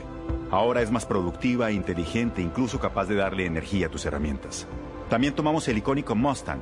Ahora 0.51 0.83
es 0.83 0.91
más 0.91 1.07
productiva, 1.07 1.71
inteligente 1.71 2.43
incluso 2.43 2.79
capaz 2.79 3.07
de 3.07 3.15
darle 3.15 3.47
energía 3.47 3.87
a 3.87 3.89
tus 3.89 4.05
herramientas. 4.05 4.67
También 5.09 5.33
tomamos 5.33 5.67
el 5.67 5.79
icónico 5.79 6.13
Mustang, 6.13 6.61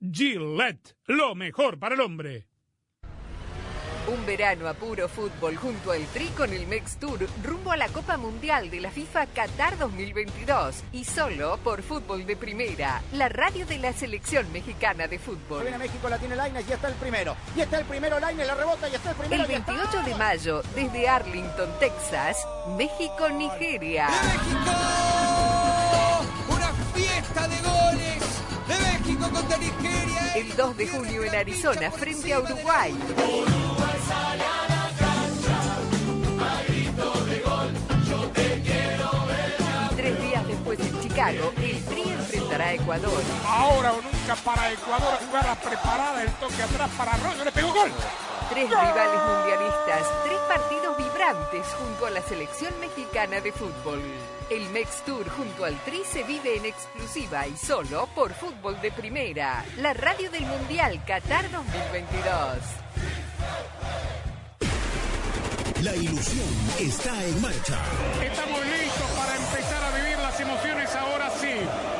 Gillette, 0.00 0.96
lo 1.06 1.34
mejor 1.34 1.78
para 1.78 1.94
el 1.94 2.00
hombre. 2.00 2.46
Un 4.08 4.24
verano 4.24 4.66
a 4.66 4.72
puro 4.72 5.08
fútbol 5.08 5.56
junto 5.56 5.92
al 5.92 6.02
Tri 6.06 6.28
con 6.28 6.50
el 6.52 6.66
Mex 6.66 6.96
Tour 6.96 7.28
rumbo 7.44 7.70
a 7.70 7.76
la 7.76 7.86
Copa 7.88 8.16
Mundial 8.16 8.70
de 8.70 8.80
la 8.80 8.90
FIFA 8.90 9.26
Qatar 9.26 9.76
2022 9.78 10.84
y 10.92 11.04
solo 11.04 11.58
por 11.58 11.82
Fútbol 11.82 12.24
de 12.24 12.34
Primera, 12.34 13.02
la 13.12 13.28
radio 13.28 13.66
de 13.66 13.78
la 13.78 13.92
selección 13.92 14.50
mexicana 14.52 15.06
de 15.06 15.18
fútbol. 15.18 15.62
Viene 15.62 15.76
México, 15.76 16.08
la 16.08 16.18
tiene 16.18 16.34
Lainez, 16.34 16.66
ya 16.66 16.76
está 16.76 16.88
el 16.88 16.94
primero. 16.94 17.36
Y 17.54 17.60
está 17.60 17.78
el 17.78 17.84
primero 17.84 18.18
Lainez, 18.18 18.46
la 18.46 18.54
rebota, 18.54 18.88
y 18.88 18.94
está 18.94 19.10
el 19.10 19.16
primero. 19.16 19.42
El 19.42 19.48
28 19.48 20.02
de 20.02 20.14
mayo, 20.14 20.62
desde 20.74 21.08
Arlington, 21.08 21.68
Texas, 21.78 22.38
México-Nigeria. 22.78 24.08
¡México! 24.08 24.72
¡Una 26.48 26.72
fiesta 26.94 27.46
de 27.48 27.56
goles! 27.60 27.99
El 30.34 30.54
2 30.54 30.76
de 30.76 30.86
junio 30.86 31.24
en 31.24 31.34
Arizona, 31.34 31.90
frente 31.90 32.32
a 32.32 32.38
Uruguay. 32.38 32.94
Y 39.90 39.94
tres 39.96 40.22
días 40.22 40.46
después 40.46 40.78
en 40.78 41.00
Chicago, 41.00 41.52
el 41.56 41.84
Tri 41.84 42.02
enfrentará 42.02 42.66
a 42.66 42.74
Ecuador. 42.74 43.22
Ahora 43.44 43.92
o 43.92 43.96
nunca 43.96 44.36
para 44.44 44.72
Ecuador, 44.72 45.18
jugada 45.26 45.54
preparada, 45.56 46.22
el 46.22 46.30
toque 46.34 46.62
atrás 46.62 46.90
para 46.96 47.14
Arroyo, 47.14 47.44
le 47.44 47.50
pegó 47.50 47.72
gol. 47.72 47.90
Tres 48.50 48.70
rivales 48.70 49.20
mundialistas, 49.26 50.06
tres 50.24 50.38
partidos 50.48 50.96
vibrantes 50.96 51.66
junto 51.74 52.06
a 52.06 52.10
la 52.10 52.22
selección 52.22 52.72
mexicana 52.80 53.40
de 53.40 53.50
fútbol. 53.50 54.00
El 54.50 54.68
Mex 54.70 55.04
Tour 55.04 55.28
junto 55.30 55.64
al 55.64 55.78
Tri 55.84 56.02
se 56.04 56.24
vive 56.24 56.56
en 56.56 56.64
exclusiva 56.64 57.46
y 57.46 57.56
solo 57.56 58.08
por 58.16 58.34
Fútbol 58.34 58.80
de 58.80 58.90
Primera, 58.90 59.64
la 59.78 59.94
radio 59.94 60.28
del 60.28 60.44
Mundial 60.44 61.00
Qatar 61.04 61.48
2022. 61.52 62.58
La 65.84 65.94
ilusión 65.94 66.48
está 66.80 67.24
en 67.24 67.40
marcha. 67.40 67.78
Estamos 68.24 68.60
listos 68.66 69.10
para 69.16 69.36
empezar 69.36 69.84
a 69.84 69.96
vivir 69.96 70.18
las 70.18 70.40
emociones 70.40 70.96
ahora 70.96 71.30
sí. 71.30 71.99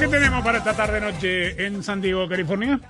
¿Qué 0.00 0.08
tenemos 0.08 0.42
para 0.42 0.58
esta 0.58 0.74
tarde 0.74 1.00
noche 1.00 1.66
en 1.66 1.82
San 1.82 2.00
Diego, 2.00 2.26
California? 2.28 2.80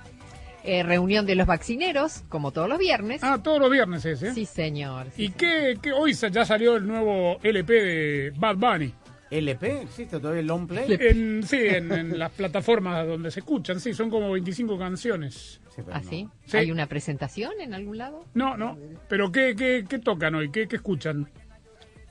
Eh, 0.63 0.83
reunión 0.83 1.25
de 1.25 1.35
los 1.35 1.45
vaccineros, 1.45 2.23
como 2.29 2.51
todos 2.51 2.69
los 2.69 2.79
viernes. 2.79 3.21
Ah, 3.23 3.39
todos 3.43 3.59
los 3.59 3.69
viernes 3.71 4.05
ese. 4.05 4.33
Sí, 4.33 4.45
señor. 4.45 5.07
sí, 5.15 5.25
¿Y 5.25 5.29
qué, 5.31 5.77
qué- 5.81 5.91
hoy 5.91 6.13
ya 6.13 6.45
salió 6.45 6.77
el 6.77 6.87
nuevo 6.87 7.39
LP 7.43 7.73
de 7.73 8.31
Bad 8.37 8.55
Bunny? 8.55 8.93
¿LP? 9.29 9.81
¿Existe 9.83 10.19
todavía 10.19 10.41
el 10.41 10.47
long 10.47 10.67
play? 10.67 10.85
En, 10.99 11.43
sí, 11.43 11.57
en, 11.61 11.91
en 11.91 12.19
las 12.19 12.31
plataformas 12.31 13.05
donde 13.07 13.31
se 13.31 13.39
escuchan, 13.41 13.79
sí, 13.79 13.93
son 13.93 14.09
como 14.09 14.31
25 14.31 14.77
canciones. 14.77 15.61
¿Ah, 15.91 16.01
sí? 16.07 16.27
Sí. 16.45 16.57
¿Hay 16.57 16.71
una 16.71 16.85
presentación 16.87 17.51
en 17.59 17.73
algún 17.73 17.97
lado? 17.97 18.25
No, 18.33 18.55
no, 18.57 18.77
pero 19.09 19.31
¿qué, 19.31 19.55
qué, 19.57 19.85
qué 19.89 19.99
tocan 19.99 20.35
hoy? 20.35 20.51
¿Qué, 20.51 20.67
qué 20.67 20.75
escuchan? 20.77 21.29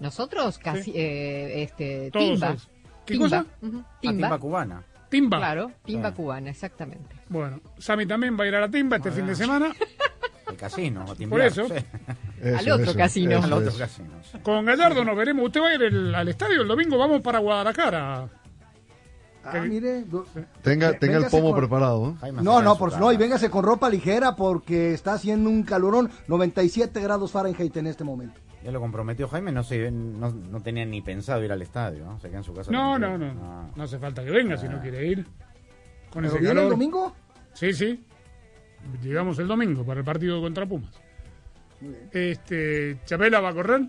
Nosotros 0.00 0.58
casi, 0.58 0.92
eh, 0.94 1.62
este, 1.62 2.10
Todos 2.10 2.24
timba. 2.32 2.56
¿Qué 3.06 3.14
timba. 3.14 3.26
cosa? 3.28 3.46
Ah, 3.62 3.98
timba. 4.00 4.12
timba 4.28 4.38
cubana. 4.38 4.84
Timba. 5.10 5.38
Claro, 5.38 5.72
timba 5.84 6.08
Ah. 6.08 6.14
cubana, 6.14 6.50
exactamente. 6.50 7.16
Bueno, 7.28 7.60
Sammy 7.78 8.06
también 8.06 8.38
va 8.38 8.44
a 8.44 8.46
ir 8.46 8.54
a 8.54 8.60
la 8.60 8.70
timba 8.70 8.96
este 8.96 9.10
fin 9.10 9.26
de 9.26 9.34
semana. 9.34 9.72
El 10.48 10.56
casino, 10.56 11.02
a 11.02 11.14
Por 11.28 11.40
eso. 11.42 11.66
sí. 11.68 11.74
Al 12.44 12.70
otro 12.72 12.94
casino. 12.94 13.42
Al 13.42 13.52
otro 13.52 13.72
casino. 13.76 14.10
sí. 14.30 14.38
Con 14.42 14.64
Gallardo 14.64 15.04
nos 15.04 15.16
veremos. 15.16 15.44
¿Usted 15.46 15.60
va 15.60 15.68
a 15.68 15.74
ir 15.74 15.82
el- 15.82 16.14
al 16.14 16.28
estadio 16.28 16.62
el 16.62 16.68
domingo? 16.68 16.96
Vamos 16.98 17.20
para 17.22 17.38
Guadalajara. 17.38 18.28
Ah, 19.42 19.58
mire. 19.66 20.02
do- 20.04 20.26
Tenga, 20.62 20.92
tenga 20.98 21.16
el 21.18 21.26
pomo 21.26 21.50
con- 21.50 21.58
preparado. 21.60 22.14
¿eh? 22.22 22.32
No, 22.42 22.60
no, 22.60 22.76
por 22.76 22.98
no, 22.98 23.10
y 23.10 23.16
véngase 23.16 23.48
con 23.48 23.64
ropa 23.64 23.88
ligera 23.88 24.36
porque 24.36 24.92
está 24.92 25.14
haciendo 25.14 25.48
un 25.48 25.62
calorón, 25.62 26.10
97 26.28 27.00
grados 27.00 27.32
Fahrenheit 27.32 27.74
en 27.76 27.86
este 27.86 28.04
momento. 28.04 28.38
Ya 28.62 28.70
lo 28.70 28.80
comprometió 28.80 29.26
Jaime, 29.28 29.52
no, 29.52 29.62
se, 29.62 29.90
no, 29.90 30.30
no 30.30 30.62
tenía 30.62 30.84
ni 30.84 31.00
pensado 31.00 31.42
ir 31.42 31.50
al 31.50 31.62
estadio, 31.62 32.04
¿no? 32.04 32.20
Se 32.20 32.28
queda 32.28 32.38
en 32.38 32.44
su 32.44 32.52
casa. 32.52 32.70
No, 32.70 32.98
no, 32.98 33.16
no. 33.16 33.70
No 33.74 33.82
hace 33.82 33.98
falta 33.98 34.22
que 34.22 34.30
venga 34.30 34.56
si 34.58 34.68
no 34.68 34.80
quiere 34.80 35.06
ir. 35.06 35.24
Con 36.12 36.24
¿Pero 36.24 36.34
ese 36.36 36.44
calor. 36.44 36.64
el 36.64 36.70
domingo? 36.70 37.14
Sí, 37.54 37.72
sí. 37.72 38.04
Llegamos 39.02 39.38
el 39.38 39.48
domingo 39.48 39.84
para 39.84 40.00
el 40.00 40.04
partido 40.04 40.40
contra 40.40 40.66
Pumas. 40.66 40.92
Este, 42.12 42.98
¿Chapela 43.06 43.40
va 43.40 43.50
a 43.50 43.54
correr? 43.54 43.82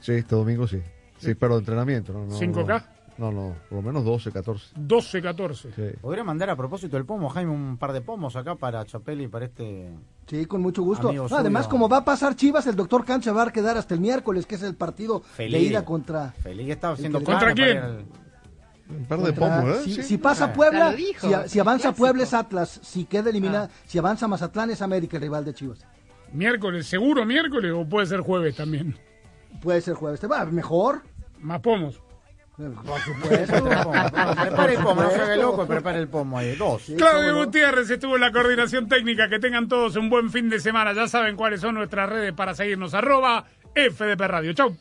Sí, 0.00 0.12
este 0.12 0.34
domingo 0.34 0.66
sí. 0.66 0.80
Sí, 1.18 1.34
pero 1.34 1.58
entrenamiento. 1.58 2.12
No, 2.14 2.24
no, 2.24 2.38
5K. 2.38 2.84
No, 3.20 3.30
no, 3.30 3.54
por 3.68 3.76
lo 3.76 3.82
menos 3.82 4.02
12, 4.02 4.32
14. 4.32 4.72
12, 4.76 5.20
14. 5.20 5.72
Sí. 5.76 5.82
Podría 6.00 6.24
mandar 6.24 6.48
a 6.48 6.56
propósito 6.56 6.96
del 6.96 7.04
pomo, 7.04 7.28
Jaime, 7.28 7.52
un 7.52 7.76
par 7.76 7.92
de 7.92 8.00
pomos 8.00 8.34
acá 8.34 8.54
para 8.54 8.82
Chapeli 8.86 9.24
y 9.24 9.28
para 9.28 9.44
este. 9.44 9.90
Sí, 10.26 10.46
con 10.46 10.62
mucho 10.62 10.82
gusto. 10.82 11.12
No, 11.12 11.26
además, 11.36 11.68
como 11.68 11.86
va 11.86 11.98
a 11.98 12.04
pasar 12.04 12.34
Chivas, 12.34 12.66
el 12.66 12.76
doctor 12.76 13.04
Cancha 13.04 13.30
va 13.32 13.42
a 13.42 13.52
quedar 13.52 13.76
hasta 13.76 13.92
el 13.92 14.00
miércoles, 14.00 14.46
que 14.46 14.54
es 14.54 14.62
el 14.62 14.74
partido 14.74 15.20
Feliz. 15.20 15.52
de 15.52 15.60
ida 15.66 15.84
contra... 15.84 16.30
Feliz 16.42 16.70
estaba 16.70 16.94
haciendo 16.94 17.22
¿Contra 17.22 17.52
quién? 17.52 18.06
Un 18.88 19.04
par 19.04 19.18
de 19.20 19.32
pomos, 19.34 19.64
¿eh? 19.66 19.80
Si, 19.84 19.92
Sí. 19.96 20.02
si 20.02 20.16
pasa 20.18 20.46
Ah. 20.46 20.52
Puebla, 20.54 20.92
dijo, 20.92 21.28
si, 21.44 21.48
si 21.50 21.60
avanza 21.60 21.88
clásico. 21.88 21.98
Puebla 21.98 22.22
es 22.22 22.32
Atlas, 22.32 22.80
si 22.82 23.04
queda 23.04 23.28
eliminada, 23.28 23.68
si 23.86 23.98
avanza 23.98 24.26
Mazatlán 24.28 24.70
es 24.70 24.80
América, 24.80 25.18
el 25.18 25.22
rival 25.24 25.44
de 25.44 25.52
Chivas. 25.52 25.86
¿Miércoles? 26.32 26.86
¿Seguro 26.86 27.26
miércoles 27.26 27.70
o 27.76 27.86
puede 27.86 28.06
ser 28.06 28.20
jueves 28.20 28.56
también? 28.56 28.96
Puede 29.60 29.80
ser 29.82 29.92
jueves, 29.94 30.20
te 30.20 30.26
va 30.26 30.44
mejor. 30.46 31.02
Más 31.38 31.60
pomos. 31.60 32.00
Por 32.68 33.00
supuesto. 33.00 33.64
Prepare 33.64 34.74
el 34.74 34.82
pomo, 34.82 35.02
no 35.02 35.10
se 35.10 35.24
ve 35.24 35.36
loco, 35.36 35.66
prepare 35.66 35.98
el 35.98 36.08
pomo 36.08 36.38
ahí. 36.38 36.56
Claudio 36.96 37.36
Gutiérrez 37.36 37.90
estuvo 37.90 38.16
en 38.16 38.20
la 38.20 38.32
coordinación 38.32 38.88
técnica. 38.88 39.28
Que 39.28 39.38
tengan 39.38 39.68
todos 39.68 39.96
un 39.96 40.10
buen 40.10 40.30
fin 40.30 40.48
de 40.50 40.60
semana. 40.60 40.92
Ya 40.92 41.08
saben 41.08 41.36
cuáles 41.36 41.60
son 41.60 41.74
nuestras 41.74 42.08
redes 42.08 42.32
para 42.32 42.54
seguirnos. 42.54 42.94
Arroba 42.94 43.44
FDP 43.74 44.20
Radio. 44.20 44.52
Chau. 44.52 44.76